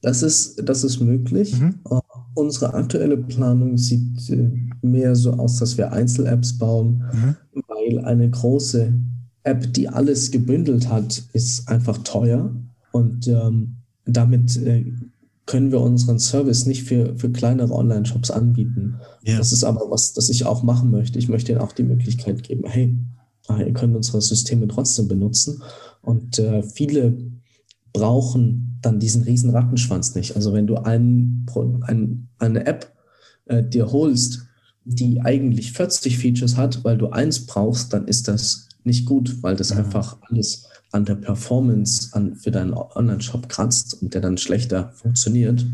Das 0.00 0.22
ist, 0.22 0.68
das 0.68 0.84
ist 0.84 1.00
möglich. 1.00 1.58
Mhm. 1.58 1.74
Uh, 1.90 2.00
unsere 2.34 2.74
aktuelle 2.74 3.16
Planung 3.16 3.76
sieht 3.76 4.30
äh, 4.30 4.50
mehr 4.82 5.16
so 5.16 5.32
aus, 5.32 5.56
dass 5.56 5.76
wir 5.76 5.92
Einzel-Apps 5.92 6.58
bauen, 6.58 7.04
mhm. 7.12 7.36
weil 7.66 8.04
eine 8.04 8.30
große 8.30 8.92
App, 9.42 9.72
die 9.72 9.88
alles 9.88 10.30
gebündelt 10.30 10.88
hat, 10.88 11.22
ist 11.32 11.68
einfach 11.68 11.98
teuer 11.98 12.54
und 12.92 13.26
ähm, 13.28 13.76
damit 14.04 14.56
äh, 14.56 14.92
können 15.46 15.72
wir 15.72 15.80
unseren 15.80 16.18
Service 16.18 16.66
nicht 16.66 16.84
für, 16.84 17.18
für 17.18 17.30
kleinere 17.30 17.72
Online-Shops 17.72 18.30
anbieten. 18.30 18.96
Yeah. 19.26 19.38
Das 19.38 19.50
ist 19.50 19.64
aber 19.64 19.90
was, 19.90 20.12
das 20.12 20.28
ich 20.28 20.44
auch 20.44 20.62
machen 20.62 20.90
möchte. 20.90 21.18
Ich 21.18 21.28
möchte 21.28 21.52
ihnen 21.52 21.60
auch 21.60 21.72
die 21.72 21.84
Möglichkeit 21.84 22.42
geben, 22.42 22.64
hey, 22.66 22.94
äh, 23.48 23.66
ihr 23.66 23.72
könnt 23.72 23.96
unsere 23.96 24.20
Systeme 24.20 24.68
trotzdem 24.68 25.08
benutzen. 25.08 25.62
Und 26.02 26.38
äh, 26.38 26.62
viele 26.62 27.16
brauchen 27.94 28.67
dann 28.88 28.98
diesen 28.98 29.22
riesen 29.22 29.50
Rattenschwanz 29.50 30.14
nicht. 30.14 30.34
Also 30.34 30.52
wenn 30.54 30.66
du 30.66 30.76
ein, 30.76 31.46
ein, 31.82 32.28
eine 32.38 32.66
App 32.66 32.92
äh, 33.44 33.62
dir 33.62 33.92
holst, 33.92 34.46
die 34.84 35.20
eigentlich 35.20 35.72
40 35.72 36.16
Features 36.16 36.56
hat, 36.56 36.82
weil 36.84 36.96
du 36.96 37.10
eins 37.10 37.44
brauchst, 37.44 37.92
dann 37.92 38.08
ist 38.08 38.28
das 38.28 38.68
nicht 38.84 39.04
gut, 39.04 39.42
weil 39.42 39.56
das 39.56 39.72
mhm. 39.72 39.80
einfach 39.80 40.16
alles 40.22 40.64
an 40.90 41.04
der 41.04 41.16
Performance 41.16 42.08
an, 42.12 42.34
für 42.36 42.50
deinen 42.50 42.72
Online-Shop 42.72 43.50
kratzt 43.50 44.00
und 44.00 44.14
der 44.14 44.22
dann 44.22 44.38
schlechter 44.38 44.90
funktioniert 44.94 45.66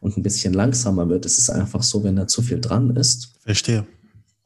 und 0.00 0.16
ein 0.16 0.22
bisschen 0.22 0.54
langsamer 0.54 1.08
wird. 1.08 1.26
Es 1.26 1.38
ist 1.38 1.50
einfach 1.50 1.82
so, 1.82 2.04
wenn 2.04 2.14
da 2.14 2.28
zu 2.28 2.40
viel 2.40 2.60
dran 2.60 2.94
ist. 2.94 3.32
Verstehe. 3.40 3.84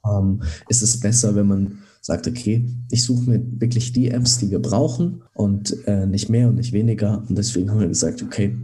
Ähm, 0.07 0.43
ist 0.71 0.83
es 0.83 0.99
besser, 0.99 1.35
wenn 1.35 1.47
man 1.47 1.79
sagt, 2.05 2.29
okay, 2.29 2.69
ich 2.91 3.03
suche 3.03 3.31
mir 3.31 3.43
wirklich 3.61 3.93
die 3.93 4.11
Apps, 4.11 4.39
die 4.39 4.51
wir 4.51 4.61
brauchen 4.61 5.23
und 5.33 5.87
äh, 5.87 6.07
nicht 6.07 6.29
mehr 6.29 6.49
und 6.49 6.57
nicht 6.57 6.73
weniger. 6.73 7.23
Und 7.29 7.39
deswegen 7.39 7.71
haben 7.71 7.81
wir 7.81 7.89
gesagt, 7.89 8.23
okay, 8.23 8.55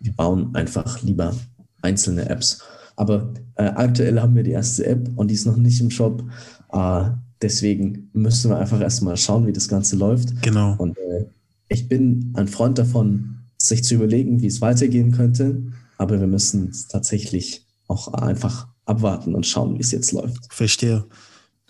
wir 0.00 0.12
bauen 0.12 0.54
einfach 0.54 1.02
lieber 1.02 1.34
einzelne 1.82 2.28
Apps. 2.28 2.60
Aber 2.96 3.32
äh, 3.54 3.64
aktuell 3.64 4.20
haben 4.20 4.34
wir 4.34 4.42
die 4.42 4.50
erste 4.50 4.84
App 4.86 5.10
und 5.14 5.28
die 5.28 5.34
ist 5.34 5.46
noch 5.46 5.56
nicht 5.56 5.80
im 5.80 5.90
Shop. 5.90 6.24
Äh, 6.72 7.10
Deswegen 7.40 8.10
müssen 8.12 8.50
wir 8.50 8.58
einfach 8.58 8.80
erstmal 8.80 9.16
schauen, 9.16 9.46
wie 9.46 9.52
das 9.52 9.68
Ganze 9.68 9.96
läuft. 9.96 10.42
Genau. 10.42 10.74
Und 10.78 10.98
äh, 10.98 11.26
ich 11.68 11.88
bin 11.88 12.32
ein 12.36 12.48
Freund 12.48 12.78
davon, 12.78 13.38
sich 13.56 13.84
zu 13.84 13.94
überlegen, 13.94 14.42
wie 14.42 14.46
es 14.46 14.60
weitergehen 14.60 15.12
könnte. 15.12 15.62
Aber 15.98 16.18
wir 16.18 16.26
müssen 16.26 16.72
tatsächlich 16.88 17.64
auch 17.86 18.12
einfach 18.12 18.68
abwarten 18.86 19.34
und 19.34 19.46
schauen, 19.46 19.76
wie 19.76 19.80
es 19.80 19.92
jetzt 19.92 20.12
läuft. 20.12 20.52
Verstehe. 20.52 21.04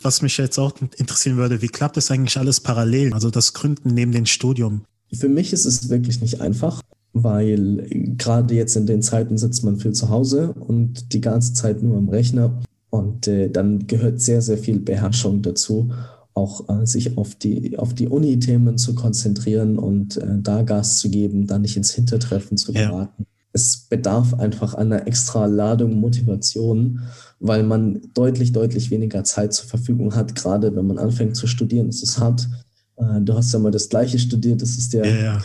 Was 0.02 0.22
mich 0.22 0.36
jetzt 0.38 0.58
auch 0.58 0.72
interessieren 0.96 1.36
würde, 1.36 1.60
wie 1.60 1.68
klappt 1.68 1.96
das 1.96 2.10
eigentlich 2.10 2.38
alles 2.38 2.60
parallel? 2.60 3.12
Also 3.12 3.30
das 3.30 3.52
Gründen 3.52 3.94
neben 3.94 4.12
dem 4.12 4.26
Studium? 4.26 4.82
Für 5.12 5.28
mich 5.28 5.52
ist 5.52 5.64
es 5.64 5.88
wirklich 5.88 6.20
nicht 6.20 6.40
einfach, 6.40 6.82
weil 7.12 7.86
gerade 8.16 8.54
jetzt 8.54 8.76
in 8.76 8.86
den 8.86 9.02
Zeiten 9.02 9.38
sitzt 9.38 9.64
man 9.64 9.78
viel 9.78 9.92
zu 9.92 10.08
Hause 10.08 10.52
und 10.52 11.12
die 11.12 11.20
ganze 11.20 11.52
Zeit 11.52 11.82
nur 11.82 11.96
am 11.96 12.08
Rechner. 12.08 12.60
Und 12.90 13.26
äh, 13.26 13.50
dann 13.50 13.86
gehört 13.86 14.20
sehr, 14.20 14.40
sehr 14.40 14.56
viel 14.56 14.78
Beherrschung 14.78 15.42
dazu, 15.42 15.90
auch 16.34 16.68
äh, 16.68 16.86
sich 16.86 17.18
auf 17.18 17.34
die, 17.34 17.78
auf 17.78 17.92
die 17.92 18.08
Uni-Themen 18.08 18.78
zu 18.78 18.94
konzentrieren 18.94 19.78
und 19.78 20.16
äh, 20.16 20.26
da 20.40 20.62
Gas 20.62 20.98
zu 20.98 21.10
geben, 21.10 21.46
da 21.46 21.58
nicht 21.58 21.76
ins 21.76 21.90
Hintertreffen 21.90 22.56
zu 22.56 22.72
geraten. 22.72 23.24
Ja. 23.24 23.26
Es 23.52 23.76
bedarf 23.76 24.34
einfach 24.34 24.74
einer 24.74 25.06
extra 25.06 25.46
Ladung 25.46 26.00
Motivation, 26.00 27.00
weil 27.40 27.62
man 27.62 28.00
deutlich, 28.14 28.52
deutlich 28.52 28.90
weniger 28.90 29.24
Zeit 29.24 29.52
zur 29.52 29.68
Verfügung 29.68 30.14
hat, 30.14 30.34
gerade 30.34 30.74
wenn 30.74 30.86
man 30.86 30.98
anfängt 30.98 31.36
zu 31.36 31.46
studieren. 31.46 31.88
Es 31.88 32.02
ist 32.02 32.18
hart. 32.18 32.48
Äh, 32.96 33.20
du 33.20 33.34
hast 33.34 33.52
ja 33.52 33.58
mal 33.58 33.70
das 33.70 33.88
Gleiche 33.88 34.18
studiert, 34.18 34.62
das 34.62 34.70
ist 34.70 34.92
ja, 34.92 35.04
ja, 35.04 35.14
ja. 35.14 35.42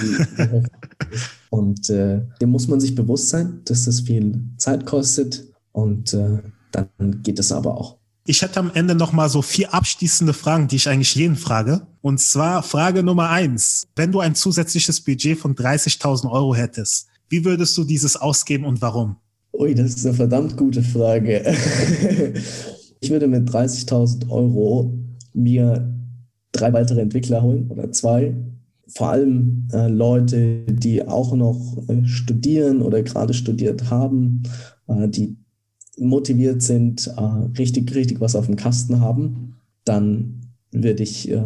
wie, 0.00 0.18
wie 0.18 0.62
Und 1.50 1.88
äh, 1.90 2.20
dem 2.40 2.50
muss 2.50 2.68
man 2.68 2.80
sich 2.80 2.94
bewusst 2.94 3.28
sein, 3.28 3.62
dass 3.64 3.84
das 3.84 4.00
viel 4.00 4.40
Zeit 4.58 4.84
kostet 4.84 5.44
und 5.72 6.12
äh, 6.12 6.42
dann 6.72 7.22
geht 7.22 7.38
es 7.38 7.52
aber 7.52 7.78
auch. 7.78 7.98
Ich 8.26 8.42
hätte 8.42 8.60
am 8.60 8.70
Ende 8.74 8.94
noch 8.94 9.12
mal 9.12 9.30
so 9.30 9.40
vier 9.40 9.72
abschließende 9.72 10.34
Fragen, 10.34 10.68
die 10.68 10.76
ich 10.76 10.88
eigentlich 10.88 11.14
jeden 11.14 11.36
frage. 11.36 11.86
Und 12.02 12.20
zwar 12.20 12.62
Frage 12.62 13.02
Nummer 13.02 13.30
eins. 13.30 13.86
Wenn 13.96 14.12
du 14.12 14.20
ein 14.20 14.34
zusätzliches 14.34 15.00
Budget 15.00 15.38
von 15.38 15.54
30.000 15.54 16.30
Euro 16.30 16.54
hättest, 16.54 17.06
wie 17.30 17.46
würdest 17.46 17.76
du 17.78 17.84
dieses 17.84 18.16
ausgeben 18.16 18.66
und 18.66 18.82
warum? 18.82 19.16
Ui, 19.52 19.74
das 19.74 19.94
ist 19.94 20.06
eine 20.06 20.14
verdammt 20.14 20.56
gute 20.56 20.82
Frage. 20.82 21.42
ich 23.00 23.10
würde 23.10 23.26
mit 23.26 23.48
30.000 23.48 24.28
Euro 24.30 24.92
mir 25.32 25.94
drei 26.52 26.72
weitere 26.72 27.00
Entwickler 27.00 27.42
holen 27.42 27.70
oder 27.70 27.90
zwei. 27.92 28.34
Vor 28.88 29.08
allem 29.10 29.68
äh, 29.72 29.88
Leute, 29.88 30.64
die 30.66 31.06
auch 31.06 31.34
noch 31.34 31.76
äh, 31.88 32.04
studieren 32.06 32.82
oder 32.82 33.02
gerade 33.02 33.34
studiert 33.34 33.90
haben, 33.90 34.42
äh, 34.86 35.08
die 35.08 35.36
motiviert 35.98 36.62
sind, 36.62 37.06
äh, 37.06 37.20
richtig, 37.58 37.94
richtig 37.94 38.20
was 38.20 38.36
auf 38.36 38.46
dem 38.46 38.56
Kasten 38.56 39.00
haben, 39.00 39.56
dann 39.84 40.40
würde 40.70 41.02
ich 41.02 41.30
äh, 41.30 41.42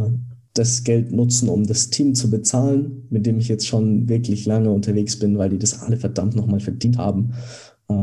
das 0.55 0.85
Geld 0.85 1.13
nutzen, 1.13 1.49
um 1.49 1.67
das 1.67 1.91
Team 1.91 2.15
zu 2.15 2.31
bezahlen, 2.31 3.07
mit 3.11 3.27
dem 3.27 3.39
ich 3.39 3.49
jetzt 3.49 3.67
schon 3.67 4.09
wirklich 4.09 4.45
lange 4.45 4.71
unterwegs 4.71 5.19
bin, 5.19 5.39
weil 5.39 5.51
die 5.51 5.59
das 5.59 5.81
alle 5.81 5.97
verdammt 5.97 6.37
nochmal 6.37 6.61
verdient 6.61 6.99
haben, 6.99 7.33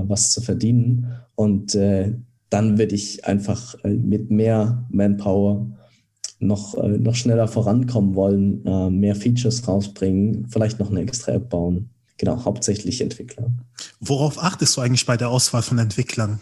was 0.07 0.31
zu 0.31 0.41
verdienen. 0.41 1.13
Und 1.35 1.75
äh, 1.75 2.13
dann 2.49 2.77
würde 2.77 2.95
ich 2.95 3.25
einfach 3.25 3.75
äh, 3.83 3.89
mit 3.89 4.31
mehr 4.31 4.85
Manpower 4.89 5.67
noch, 6.39 6.75
äh, 6.75 6.97
noch 6.97 7.15
schneller 7.15 7.47
vorankommen 7.47 8.15
wollen, 8.15 8.65
äh, 8.65 8.89
mehr 8.89 9.15
Features 9.15 9.67
rausbringen, 9.67 10.47
vielleicht 10.49 10.79
noch 10.79 10.89
eine 10.89 11.01
extra 11.01 11.33
App 11.33 11.49
bauen. 11.49 11.89
Genau, 12.17 12.43
hauptsächlich 12.43 13.01
Entwickler. 13.01 13.49
Worauf 14.01 14.41
achtest 14.43 14.75
du 14.75 14.81
eigentlich 14.81 15.05
bei 15.05 15.15
der 15.15 15.29
Auswahl 15.29 15.61
von 15.61 15.77
Entwicklern? 15.77 16.39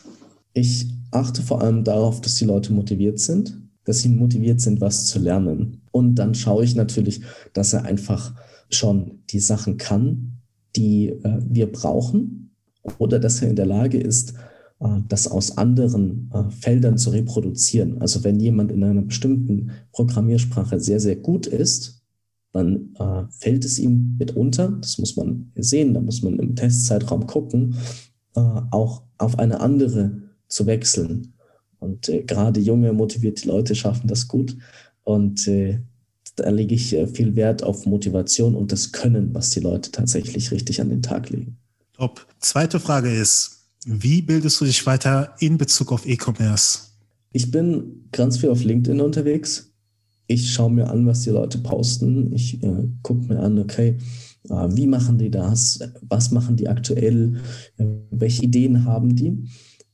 Ich 0.53 0.87
achte 1.11 1.43
vor 1.43 1.61
allem 1.61 1.83
darauf, 1.83 2.19
dass 2.21 2.35
die 2.35 2.45
Leute 2.45 2.73
motiviert 2.73 3.19
sind, 3.19 3.57
dass 3.83 3.99
sie 3.99 4.09
motiviert 4.09 4.59
sind, 4.59 4.81
was 4.81 5.05
zu 5.05 5.19
lernen. 5.19 5.81
Und 5.91 6.15
dann 6.15 6.33
schaue 6.33 6.63
ich 6.63 6.75
natürlich, 6.75 7.21
dass 7.53 7.73
er 7.73 7.85
einfach 7.85 8.33
schon 8.69 9.19
die 9.29 9.39
Sachen 9.39 9.77
kann, 9.77 10.39
die 10.75 11.09
äh, 11.09 11.39
wir 11.47 11.71
brauchen, 11.71 12.46
oder 12.97 13.19
dass 13.19 13.41
er 13.41 13.49
in 13.49 13.55
der 13.55 13.65
Lage 13.65 13.99
ist, 13.99 14.33
äh, 14.79 14.99
das 15.07 15.27
aus 15.27 15.57
anderen 15.57 16.31
äh, 16.33 16.51
Feldern 16.51 16.97
zu 16.97 17.09
reproduzieren. 17.09 18.01
Also 18.01 18.23
wenn 18.23 18.39
jemand 18.39 18.71
in 18.71 18.83
einer 18.83 19.01
bestimmten 19.01 19.71
Programmiersprache 19.91 20.79
sehr, 20.79 20.99
sehr 20.99 21.15
gut 21.15 21.47
ist, 21.47 22.03
dann 22.53 22.93
äh, 22.99 23.23
fällt 23.29 23.65
es 23.65 23.79
ihm 23.79 24.15
mitunter, 24.17 24.77
das 24.81 24.97
muss 24.97 25.15
man 25.15 25.51
sehen, 25.55 25.93
da 25.93 26.01
muss 26.01 26.21
man 26.23 26.39
im 26.39 26.55
Testzeitraum 26.55 27.27
gucken, 27.27 27.75
auch 28.69 29.01
auf 29.17 29.39
eine 29.39 29.61
andere 29.61 30.21
zu 30.47 30.67
wechseln. 30.67 31.33
Und 31.79 32.11
gerade 32.27 32.59
junge, 32.59 32.93
motivierte 32.93 33.47
Leute 33.47 33.73
schaffen 33.73 34.07
das 34.07 34.27
gut. 34.27 34.55
Und 35.03 35.49
da 36.35 36.49
lege 36.51 36.75
ich 36.75 36.95
viel 37.13 37.35
Wert 37.35 37.63
auf 37.63 37.87
Motivation 37.87 38.53
und 38.53 38.71
das 38.71 38.91
Können, 38.91 39.33
was 39.33 39.49
die 39.49 39.59
Leute 39.59 39.91
tatsächlich 39.91 40.51
richtig 40.51 40.81
an 40.81 40.89
den 40.89 41.01
Tag 41.01 41.31
legen. 41.31 41.57
Top. 41.97 42.27
Zweite 42.39 42.79
Frage 42.79 43.09
ist, 43.09 43.71
wie 43.83 44.21
bildest 44.21 44.61
du 44.61 44.65
dich 44.65 44.85
weiter 44.85 45.33
in 45.39 45.57
Bezug 45.57 45.91
auf 45.91 46.05
E-Commerce? 46.05 46.89
Ich 47.31 47.49
bin 47.49 48.07
ganz 48.11 48.37
viel 48.37 48.49
auf 48.49 48.63
LinkedIn 48.63 49.01
unterwegs. 49.01 49.73
Ich 50.27 50.51
schaue 50.53 50.71
mir 50.71 50.89
an, 50.91 51.07
was 51.07 51.21
die 51.21 51.31
Leute 51.31 51.57
posten. 51.57 52.31
Ich 52.33 52.61
äh, 52.61 52.87
gucke 53.01 53.33
mir 53.33 53.39
an, 53.39 53.57
okay, 53.57 53.97
äh, 54.47 54.67
wie 54.75 54.85
machen 54.85 55.17
die 55.17 55.31
das? 55.31 55.79
Was 56.07 56.29
machen 56.29 56.55
die 56.55 56.67
aktuell? 56.67 57.41
Äh, 57.77 57.85
welche 58.11 58.43
Ideen 58.43 58.85
haben 58.85 59.15
die? 59.15 59.45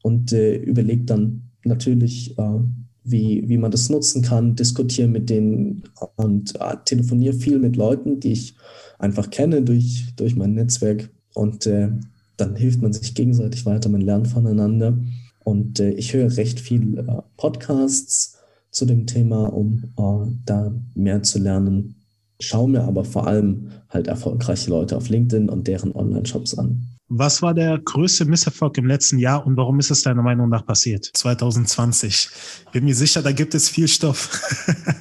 Und 0.02 0.34
äh, 0.34 0.58
überlege 0.58 1.06
dann 1.06 1.52
natürlich, 1.64 2.38
äh, 2.38 2.60
wie, 3.06 3.48
wie 3.48 3.58
man 3.58 3.72
das 3.72 3.90
nutzen 3.90 4.22
kann, 4.22 4.58
diskutiere 4.58 5.08
mit 5.08 5.30
denen 5.30 5.84
und 6.18 6.60
äh, 6.60 6.76
telefoniere 6.84 7.34
viel 7.34 7.60
mit 7.60 7.78
Leuten, 7.78 8.20
die 8.20 8.34
ich 8.34 8.56
einfach 9.00 9.30
kenne 9.30 9.62
durch, 9.62 10.14
durch 10.18 10.36
mein 10.36 10.54
Netzwerk. 10.54 11.10
Und 11.34 11.66
äh, 11.66 11.90
dann 12.38 12.56
hilft 12.56 12.82
man 12.82 12.94
sich 12.94 13.16
gegenseitig 13.16 13.66
weiter, 13.66 13.90
man 13.90 14.02
lernt 14.02 14.28
voneinander. 14.28 14.98
Und 15.44 15.80
äh, 15.80 15.92
ich 15.92 16.14
höre 16.14 16.36
recht 16.38 16.60
viel 16.60 17.00
äh, 17.00 17.22
Podcasts 17.38 18.38
zu 18.72 18.86
dem 18.86 19.06
Thema, 19.06 19.46
um 19.54 19.84
äh, 19.98 20.32
da 20.46 20.74
mehr 20.96 21.24
zu 21.24 21.40
lernen. 21.40 21.96
Schaue 22.40 22.70
mir 22.70 22.84
aber 22.84 23.06
vor 23.06 23.28
allem 23.28 23.70
halt 23.90 24.08
erfolgreiche 24.08 24.70
Leute 24.70 24.98
auf 24.98 25.10
LinkedIn 25.10 25.50
und 25.50 25.68
deren 25.68 25.94
Online-Shops 25.94 26.58
an. 26.58 26.88
Was 27.10 27.42
war 27.42 27.54
der 27.54 27.78
größte 27.78 28.26
Misserfolg 28.26 28.78
im 28.78 28.86
letzten 28.86 29.20
Jahr 29.20 29.46
und 29.46 29.56
warum 29.56 29.80
ist 29.80 29.92
es 29.92 30.02
deiner 30.02 30.24
Meinung 30.24 30.50
nach 30.50 30.66
passiert? 30.66 31.10
2020. 31.14 32.30
Bin 32.72 32.86
mir 32.86 32.96
sicher, 32.96 33.22
da 33.22 33.32
gibt 33.32 33.54
es 33.54 33.70
viel 33.70 33.88
Stoff. 33.88 34.42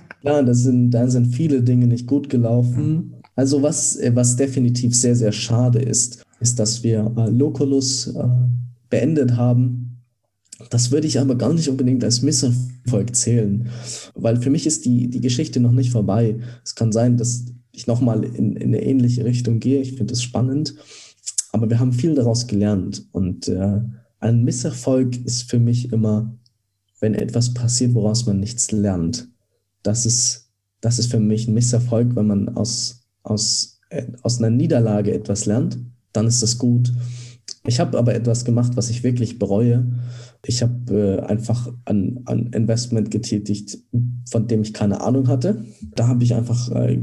ja, 0.22 0.42
da 0.42 0.52
sind, 0.52 0.90
da 0.90 1.08
sind 1.08 1.34
viele 1.34 1.62
Dinge 1.62 1.86
nicht 1.86 2.06
gut 2.06 2.28
gelaufen. 2.28 3.21
Also 3.34 3.62
was, 3.62 3.96
äh, 3.96 4.14
was 4.14 4.36
definitiv 4.36 4.94
sehr, 4.94 5.16
sehr 5.16 5.32
schade 5.32 5.80
ist, 5.80 6.22
ist, 6.40 6.58
dass 6.58 6.82
wir 6.82 7.12
äh, 7.16 7.30
Loculus 7.30 8.08
äh, 8.08 8.28
beendet 8.90 9.36
haben. 9.36 10.02
Das 10.70 10.90
würde 10.90 11.06
ich 11.06 11.18
aber 11.18 11.34
gar 11.34 11.52
nicht 11.52 11.68
unbedingt 11.68 12.04
als 12.04 12.22
Misserfolg 12.22 13.16
zählen, 13.16 13.68
weil 14.14 14.40
für 14.40 14.50
mich 14.50 14.66
ist 14.66 14.84
die, 14.84 15.08
die 15.08 15.20
Geschichte 15.20 15.60
noch 15.60 15.72
nicht 15.72 15.90
vorbei. 15.90 16.38
Es 16.64 16.74
kann 16.74 16.92
sein, 16.92 17.16
dass 17.16 17.46
ich 17.72 17.86
nochmal 17.86 18.24
in, 18.24 18.56
in 18.56 18.68
eine 18.68 18.82
ähnliche 18.82 19.24
Richtung 19.24 19.58
gehe. 19.58 19.80
Ich 19.80 19.94
finde 19.94 20.12
es 20.12 20.22
spannend, 20.22 20.74
aber 21.52 21.68
wir 21.68 21.80
haben 21.80 21.92
viel 21.92 22.14
daraus 22.14 22.46
gelernt. 22.46 23.06
Und 23.12 23.48
äh, 23.48 23.80
ein 24.20 24.44
Misserfolg 24.44 25.16
ist 25.24 25.50
für 25.50 25.58
mich 25.58 25.92
immer, 25.92 26.32
wenn 27.00 27.14
etwas 27.14 27.54
passiert, 27.54 27.94
woraus 27.94 28.26
man 28.26 28.38
nichts 28.38 28.70
lernt. 28.70 29.28
Das 29.82 30.06
ist, 30.06 30.50
das 30.80 30.98
ist 30.98 31.10
für 31.10 31.18
mich 31.18 31.48
ein 31.48 31.54
Misserfolg, 31.54 32.14
wenn 32.14 32.26
man 32.26 32.48
aus, 32.50 33.01
aus, 33.22 33.80
äh, 33.90 34.06
aus 34.22 34.38
einer 34.38 34.50
Niederlage 34.50 35.12
etwas 35.14 35.46
lernt 35.46 35.78
dann 36.12 36.26
ist 36.26 36.42
das 36.42 36.58
gut. 36.58 36.92
Ich 37.64 37.80
habe 37.80 37.98
aber 37.98 38.14
etwas 38.14 38.44
gemacht, 38.44 38.72
was 38.76 38.90
ich 38.90 39.02
wirklich 39.02 39.38
bereue. 39.38 39.86
Ich 40.44 40.62
habe 40.62 41.20
äh, 41.22 41.26
einfach 41.26 41.68
ein, 41.84 42.20
ein 42.26 42.46
Investment 42.48 43.10
getätigt, 43.10 43.78
von 44.28 44.48
dem 44.48 44.62
ich 44.62 44.74
keine 44.74 45.00
Ahnung 45.00 45.28
hatte. 45.28 45.64
Da 45.94 46.08
habe 46.08 46.24
ich 46.24 46.34
einfach 46.34 46.70
äh, 46.70 47.00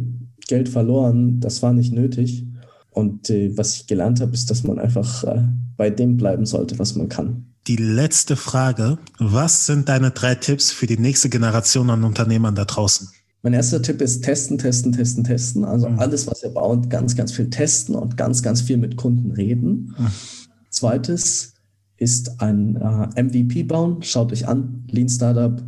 Geld 0.48 0.70
verloren. 0.70 1.40
Das 1.40 1.62
war 1.62 1.74
nicht 1.74 1.94
nötig. 1.94 2.46
Und 2.92 3.30
äh, 3.30 3.56
was 3.58 3.76
ich 3.76 3.88
gelernt 3.88 4.20
habe, 4.20 4.34
ist, 4.34 4.50
dass 4.50 4.64
man 4.64 4.80
einfach 4.80 5.24
äh, 5.24 5.44
bei 5.78 5.90
dem 5.90 6.18
bleiben 6.18 6.46
sollte, 6.46 6.78
was 6.80 6.96
man 6.96 7.08
kann. 7.08 7.46
Die 7.68 7.78
letzte 7.78 8.36
Frage. 8.36 8.98
Was 9.20 9.66
sind 9.66 9.88
deine 9.90 10.12
drei 10.12 10.36
Tipps 10.36 10.72
für 10.72 10.88
die 10.88 10.98
nächste 10.98 11.30
Generation 11.30 11.90
an 11.90 12.04
Unternehmern 12.04 12.56
da 12.56 12.66
draußen? 12.66 13.10
Mein 13.42 13.54
erster 13.54 13.82
Tipp 13.82 14.02
ist 14.02 14.24
testen, 14.24 14.58
testen, 14.58 14.92
testen, 14.92 15.24
testen. 15.24 15.64
Also 15.64 15.90
mhm. 15.90 16.00
alles, 16.00 16.28
was 16.28 16.44
ihr 16.44 16.50
baut, 16.50 16.90
ganz, 16.90 17.16
ganz 17.16 17.32
viel 17.32 17.50
testen 17.50 17.96
und 17.96 18.18
ganz, 18.18 18.44
ganz 18.44 18.62
viel 18.62 18.78
mit 18.78 18.98
Kunden 18.98 19.32
reden. 19.32 19.96
Mhm. 19.98 20.08
Zweites 20.70 21.54
ist 21.98 22.42
ein 22.42 22.76
äh, 22.76 23.24
MVP 23.24 23.64
bauen. 23.64 24.02
Schaut 24.02 24.32
euch 24.34 24.48
an, 24.48 24.84
Lean 24.90 25.10
Startup. 25.10 25.62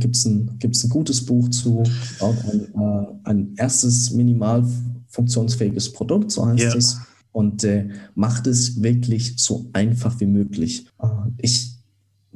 Gibt 0.00 0.16
es 0.16 0.24
ein, 0.24 0.58
gibt's 0.58 0.84
ein 0.84 0.90
gutes 0.90 1.24
Buch 1.24 1.48
zu. 1.50 1.82
Baut 2.18 2.36
ein, 2.50 2.68
äh, 2.74 3.06
ein 3.24 3.54
erstes 3.56 4.10
minimal 4.12 4.64
funktionsfähiges 5.08 5.92
Produkt, 5.92 6.30
so 6.30 6.46
heißt 6.46 6.62
yeah. 6.62 6.76
es. 6.76 6.98
Und 7.32 7.64
äh, 7.64 7.88
macht 8.14 8.46
es 8.46 8.82
wirklich 8.82 9.34
so 9.36 9.68
einfach 9.72 10.18
wie 10.20 10.26
möglich. 10.26 10.86
Äh, 11.00 11.06
ich 11.38 11.77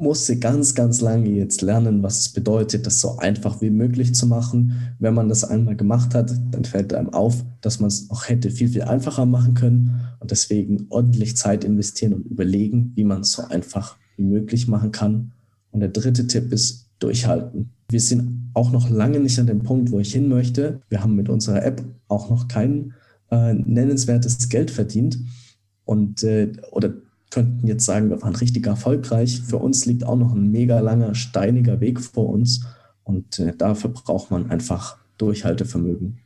musste 0.03 0.39
ganz, 0.39 0.75
ganz 0.75 1.01
lange 1.01 1.31
jetzt 1.31 1.63
lernen, 1.63 2.03
was 2.03 2.19
es 2.19 2.29
bedeutet, 2.29 2.87
das 2.87 3.01
so 3.01 3.19
einfach 3.19 3.61
wie 3.61 3.71
möglich 3.71 4.15
zu 4.15 4.27
machen. 4.27 4.95
Wenn 4.99 5.15
man 5.15 5.29
das 5.29 5.45
einmal 5.45 5.77
gemacht 5.77 6.15
hat, 6.15 6.35
dann 6.51 6.65
fällt 6.65 6.93
einem 6.93 7.15
auf, 7.15 7.45
dass 7.61 7.81
man 7.81 7.89
es 7.89 8.11
auch 8.11 8.29
hätte 8.29 8.51
viel, 8.51 8.69
viel 8.69 8.83
einfacher 8.83 9.25
machen 9.25 9.55
können 9.55 10.01
und 10.21 10.31
deswegen 10.31 10.87
ordentlich 10.91 11.37
Zeit 11.37 11.65
investieren 11.65 12.15
und 12.15 12.27
überlegen, 12.27 12.93
wie 12.97 13.05
man 13.05 13.21
es 13.21 13.33
so 13.33 13.45
einfach 13.45 13.97
wie 14.17 14.25
möglich 14.25 14.69
machen 14.69 14.91
kann. 14.91 15.33
Und 15.71 15.81
der 15.81 15.89
dritte 15.89 16.27
Tipp 16.27 16.53
ist 16.53 16.91
durchhalten. 16.99 17.71
Wir 17.89 18.01
sind 18.01 18.51
auch 18.55 18.73
noch 18.73 18.91
lange 18.91 19.21
nicht 19.21 19.39
an 19.39 19.47
dem 19.47 19.63
Punkt, 19.63 19.93
wo 19.93 20.01
ich 20.01 20.13
hin 20.13 20.29
möchte. 20.29 20.81
Wir 20.89 21.03
haben 21.03 21.15
mit 21.15 21.29
unserer 21.29 21.65
App 21.65 21.83
auch 22.09 22.29
noch 22.29 22.49
kein 22.49 22.93
äh, 23.31 23.55
nennenswertes 23.55 24.49
Geld 24.49 24.71
verdient 24.71 25.19
und 25.85 26.23
äh, 26.23 26.53
oder 26.71 26.93
könnten 27.33 27.67
jetzt 27.67 27.85
sagen, 27.85 28.11
wir 28.11 28.23
waren 28.23 28.37
richtig 28.37 28.67
erfolgreich. 28.67 29.41
Für 29.41 29.59
uns 29.59 29.87
liegt 29.87 30.05
auch 30.05 30.17
noch 30.17 30.33
ein 30.33 30.51
mega 30.51 30.79
langer, 30.81 31.15
steiniger 31.15 31.81
Weg 31.81 32.01
vor 32.01 32.29
uns. 32.29 32.65
Und 33.05 33.39
äh, 33.39 33.57
dafür 33.57 33.91
braucht 33.91 34.31
man 34.31 34.51
einfach 34.51 34.97
Durchhaltevermögen 35.19 36.19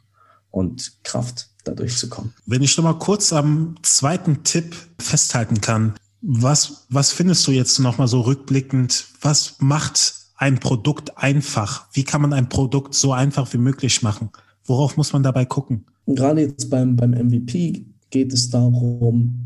und 0.50 0.92
Kraft, 1.04 1.48
da 1.64 1.72
durchzukommen. 1.72 2.32
Wenn 2.44 2.62
ich 2.62 2.76
noch 2.76 2.84
mal 2.84 2.98
kurz 2.98 3.32
am 3.32 3.76
zweiten 3.82 4.42
Tipp 4.44 4.74
festhalten 4.98 5.60
kann, 5.60 5.94
was, 6.20 6.86
was 6.88 7.12
findest 7.12 7.46
du 7.46 7.52
jetzt 7.52 7.78
noch 7.78 7.98
mal 7.98 8.08
so 8.08 8.22
rückblickend? 8.22 9.06
Was 9.20 9.56
macht 9.60 10.14
ein 10.36 10.58
Produkt 10.58 11.16
einfach? 11.16 11.86
Wie 11.92 12.04
kann 12.04 12.20
man 12.20 12.32
ein 12.32 12.48
Produkt 12.48 12.94
so 12.94 13.12
einfach 13.12 13.52
wie 13.52 13.58
möglich 13.58 14.02
machen? 14.02 14.30
Worauf 14.64 14.96
muss 14.96 15.12
man 15.12 15.22
dabei 15.22 15.44
gucken? 15.44 15.86
gerade 16.06 16.42
jetzt 16.42 16.70
beim, 16.70 16.96
beim 16.96 17.10
MVP 17.10 17.84
geht 18.10 18.32
es 18.32 18.50
darum, 18.50 19.45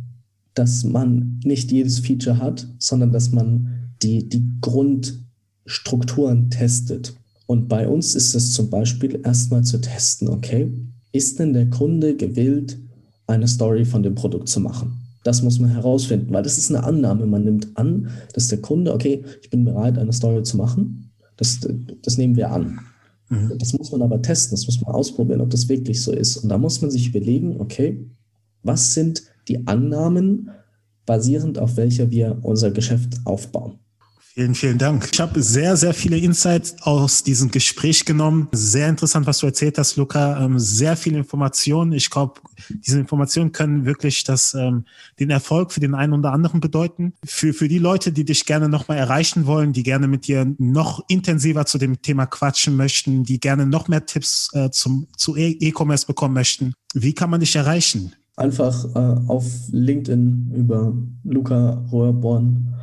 dass 0.54 0.84
man 0.84 1.40
nicht 1.44 1.70
jedes 1.72 2.00
Feature 2.00 2.38
hat, 2.38 2.66
sondern 2.78 3.12
dass 3.12 3.30
man 3.30 3.92
die, 4.02 4.28
die 4.28 4.46
Grundstrukturen 4.60 6.50
testet. 6.50 7.14
Und 7.46 7.68
bei 7.68 7.88
uns 7.88 8.14
ist 8.14 8.34
es 8.34 8.52
zum 8.52 8.70
Beispiel 8.70 9.20
erstmal 9.24 9.64
zu 9.64 9.80
testen, 9.80 10.28
okay, 10.28 10.72
ist 11.12 11.38
denn 11.38 11.52
der 11.52 11.68
Kunde 11.68 12.16
gewillt, 12.16 12.78
eine 13.26 13.48
Story 13.48 13.84
von 13.84 14.02
dem 14.02 14.14
Produkt 14.14 14.48
zu 14.48 14.60
machen? 14.60 15.00
Das 15.22 15.42
muss 15.42 15.58
man 15.58 15.70
herausfinden, 15.70 16.32
weil 16.32 16.42
das 16.42 16.58
ist 16.58 16.70
eine 16.70 16.82
Annahme. 16.84 17.26
Man 17.26 17.44
nimmt 17.44 17.76
an, 17.76 18.08
dass 18.32 18.48
der 18.48 18.60
Kunde, 18.60 18.94
okay, 18.94 19.24
ich 19.42 19.50
bin 19.50 19.64
bereit, 19.64 19.98
eine 19.98 20.12
Story 20.12 20.42
zu 20.42 20.56
machen. 20.56 21.10
Das, 21.36 21.58
das 22.02 22.16
nehmen 22.16 22.36
wir 22.36 22.50
an. 22.50 22.80
Mhm. 23.28 23.58
Das 23.58 23.72
muss 23.76 23.92
man 23.92 24.02
aber 24.02 24.22
testen, 24.22 24.56
das 24.56 24.66
muss 24.66 24.80
man 24.80 24.94
ausprobieren, 24.94 25.40
ob 25.40 25.50
das 25.50 25.68
wirklich 25.68 26.02
so 26.02 26.12
ist. 26.12 26.38
Und 26.38 26.48
da 26.48 26.58
muss 26.58 26.80
man 26.80 26.90
sich 26.90 27.08
überlegen, 27.08 27.60
okay, 27.60 28.06
was 28.62 28.94
sind 28.94 29.22
die 29.48 29.66
Annahmen, 29.66 30.50
basierend 31.06 31.58
auf 31.58 31.76
welcher 31.76 32.10
wir 32.10 32.38
unser 32.42 32.70
Geschäft 32.70 33.20
aufbauen. 33.24 33.78
Vielen, 34.32 34.54
vielen 34.54 34.78
Dank. 34.78 35.08
Ich 35.12 35.18
habe 35.18 35.42
sehr, 35.42 35.76
sehr 35.76 35.92
viele 35.92 36.16
Insights 36.16 36.76
aus 36.82 37.24
diesem 37.24 37.50
Gespräch 37.50 38.04
genommen. 38.04 38.46
Sehr 38.52 38.88
interessant, 38.88 39.26
was 39.26 39.38
du 39.38 39.46
erzählt 39.46 39.76
hast, 39.76 39.96
Luca. 39.96 40.44
Ähm, 40.44 40.56
sehr 40.56 40.96
viele 40.96 41.18
Informationen. 41.18 41.90
Ich 41.92 42.08
glaube, 42.10 42.40
diese 42.68 43.00
Informationen 43.00 43.50
können 43.50 43.84
wirklich 43.86 44.22
das, 44.22 44.54
ähm, 44.54 44.84
den 45.18 45.30
Erfolg 45.30 45.72
für 45.72 45.80
den 45.80 45.96
einen 45.96 46.12
oder 46.12 46.32
anderen 46.32 46.60
bedeuten. 46.60 47.12
Für, 47.24 47.52
für 47.52 47.66
die 47.66 47.80
Leute, 47.80 48.12
die 48.12 48.24
dich 48.24 48.46
gerne 48.46 48.68
nochmal 48.68 48.98
erreichen 48.98 49.46
wollen, 49.46 49.72
die 49.72 49.82
gerne 49.82 50.06
mit 50.06 50.28
dir 50.28 50.46
noch 50.58 51.04
intensiver 51.08 51.66
zu 51.66 51.78
dem 51.78 52.00
Thema 52.00 52.26
quatschen 52.26 52.76
möchten, 52.76 53.24
die 53.24 53.40
gerne 53.40 53.66
noch 53.66 53.88
mehr 53.88 54.06
Tipps 54.06 54.48
äh, 54.52 54.70
zum, 54.70 55.08
zu 55.16 55.36
e- 55.36 55.58
E-Commerce 55.58 56.06
bekommen 56.06 56.34
möchten, 56.34 56.72
wie 56.94 57.14
kann 57.14 57.30
man 57.30 57.40
dich 57.40 57.56
erreichen? 57.56 58.14
Einfach 58.40 58.86
äh, 58.94 59.20
auf 59.28 59.44
LinkedIn 59.70 60.52
über 60.56 60.96
Luca 61.24 61.84
Rohrborn 61.92 62.74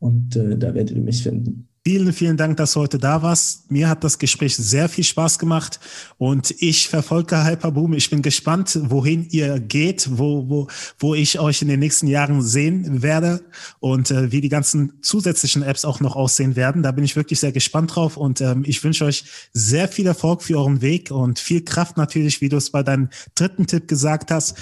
und 0.00 0.34
äh, 0.34 0.58
da 0.58 0.74
werdet 0.74 0.96
ihr 0.96 1.02
mich 1.02 1.22
finden. 1.22 1.68
Vielen, 1.86 2.12
vielen 2.12 2.36
Dank, 2.36 2.56
dass 2.56 2.72
du 2.72 2.80
heute 2.80 2.98
da 2.98 3.22
warst. 3.22 3.70
Mir 3.70 3.88
hat 3.88 4.02
das 4.02 4.18
Gespräch 4.18 4.56
sehr 4.56 4.88
viel 4.88 5.04
Spaß 5.04 5.38
gemacht 5.38 5.78
und 6.18 6.52
ich 6.58 6.88
verfolge 6.88 7.44
Hyperboom. 7.44 7.92
Ich 7.92 8.10
bin 8.10 8.22
gespannt, 8.22 8.76
wohin 8.82 9.28
ihr 9.30 9.60
geht, 9.60 10.08
wo, 10.18 10.48
wo, 10.48 10.66
wo 10.98 11.14
ich 11.14 11.38
euch 11.38 11.62
in 11.62 11.68
den 11.68 11.78
nächsten 11.78 12.08
Jahren 12.08 12.42
sehen 12.42 13.04
werde 13.04 13.44
und 13.78 14.10
äh, 14.10 14.32
wie 14.32 14.40
die 14.40 14.48
ganzen 14.48 14.94
zusätzlichen 15.02 15.62
Apps 15.62 15.84
auch 15.84 16.00
noch 16.00 16.16
aussehen 16.16 16.56
werden. 16.56 16.82
Da 16.82 16.90
bin 16.90 17.04
ich 17.04 17.14
wirklich 17.14 17.38
sehr 17.38 17.52
gespannt 17.52 17.94
drauf 17.94 18.16
und 18.16 18.40
ähm, 18.40 18.64
ich 18.66 18.82
wünsche 18.82 19.04
euch 19.04 19.22
sehr 19.52 19.86
viel 19.86 20.08
Erfolg 20.08 20.42
für 20.42 20.58
euren 20.58 20.82
Weg 20.82 21.12
und 21.12 21.38
viel 21.38 21.64
Kraft 21.64 21.96
natürlich, 21.96 22.40
wie 22.40 22.48
du 22.48 22.56
es 22.56 22.70
bei 22.70 22.82
deinem 22.82 23.10
dritten 23.36 23.68
Tipp 23.68 23.86
gesagt 23.86 24.32
hast 24.32 24.56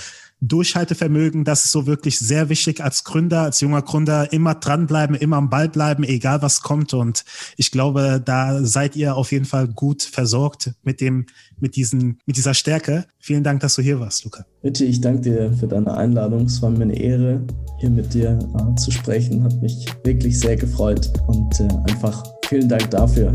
Durchhaltevermögen, 0.48 1.44
das 1.44 1.64
ist 1.64 1.72
so 1.72 1.86
wirklich 1.86 2.18
sehr 2.18 2.48
wichtig 2.48 2.82
als 2.82 3.04
Gründer, 3.04 3.42
als 3.42 3.60
junger 3.60 3.82
Gründer, 3.82 4.32
immer 4.32 4.54
dranbleiben, 4.54 5.16
immer 5.16 5.36
am 5.36 5.50
Ball 5.50 5.68
bleiben, 5.68 6.04
egal 6.04 6.42
was 6.42 6.62
kommt. 6.62 6.94
Und 6.94 7.24
ich 7.56 7.70
glaube, 7.70 8.22
da 8.24 8.62
seid 8.62 8.96
ihr 8.96 9.16
auf 9.16 9.32
jeden 9.32 9.44
Fall 9.44 9.68
gut 9.68 10.02
versorgt 10.02 10.72
mit 10.82 11.00
dem, 11.00 11.26
mit 11.58 11.76
diesen, 11.76 12.18
mit 12.26 12.36
dieser 12.36 12.54
Stärke. 12.54 13.06
Vielen 13.18 13.42
Dank, 13.44 13.60
dass 13.60 13.74
du 13.74 13.82
hier 13.82 14.00
warst, 14.00 14.24
Luca. 14.24 14.44
Bitte, 14.62 14.84
ich 14.84 15.00
danke 15.00 15.22
dir 15.22 15.52
für 15.52 15.66
deine 15.66 15.94
Einladung. 15.94 16.46
Es 16.46 16.60
war 16.62 16.70
mir 16.70 16.82
eine 16.82 16.98
Ehre, 16.98 17.42
hier 17.78 17.90
mit 17.90 18.12
dir 18.12 18.38
äh, 18.38 18.74
zu 18.76 18.90
sprechen. 18.90 19.42
Hat 19.44 19.60
mich 19.62 19.86
wirklich 20.04 20.38
sehr 20.38 20.56
gefreut 20.56 21.10
und 21.26 21.60
äh, 21.60 21.68
einfach 21.90 22.22
vielen 22.48 22.68
Dank 22.68 22.90
dafür. 22.90 23.32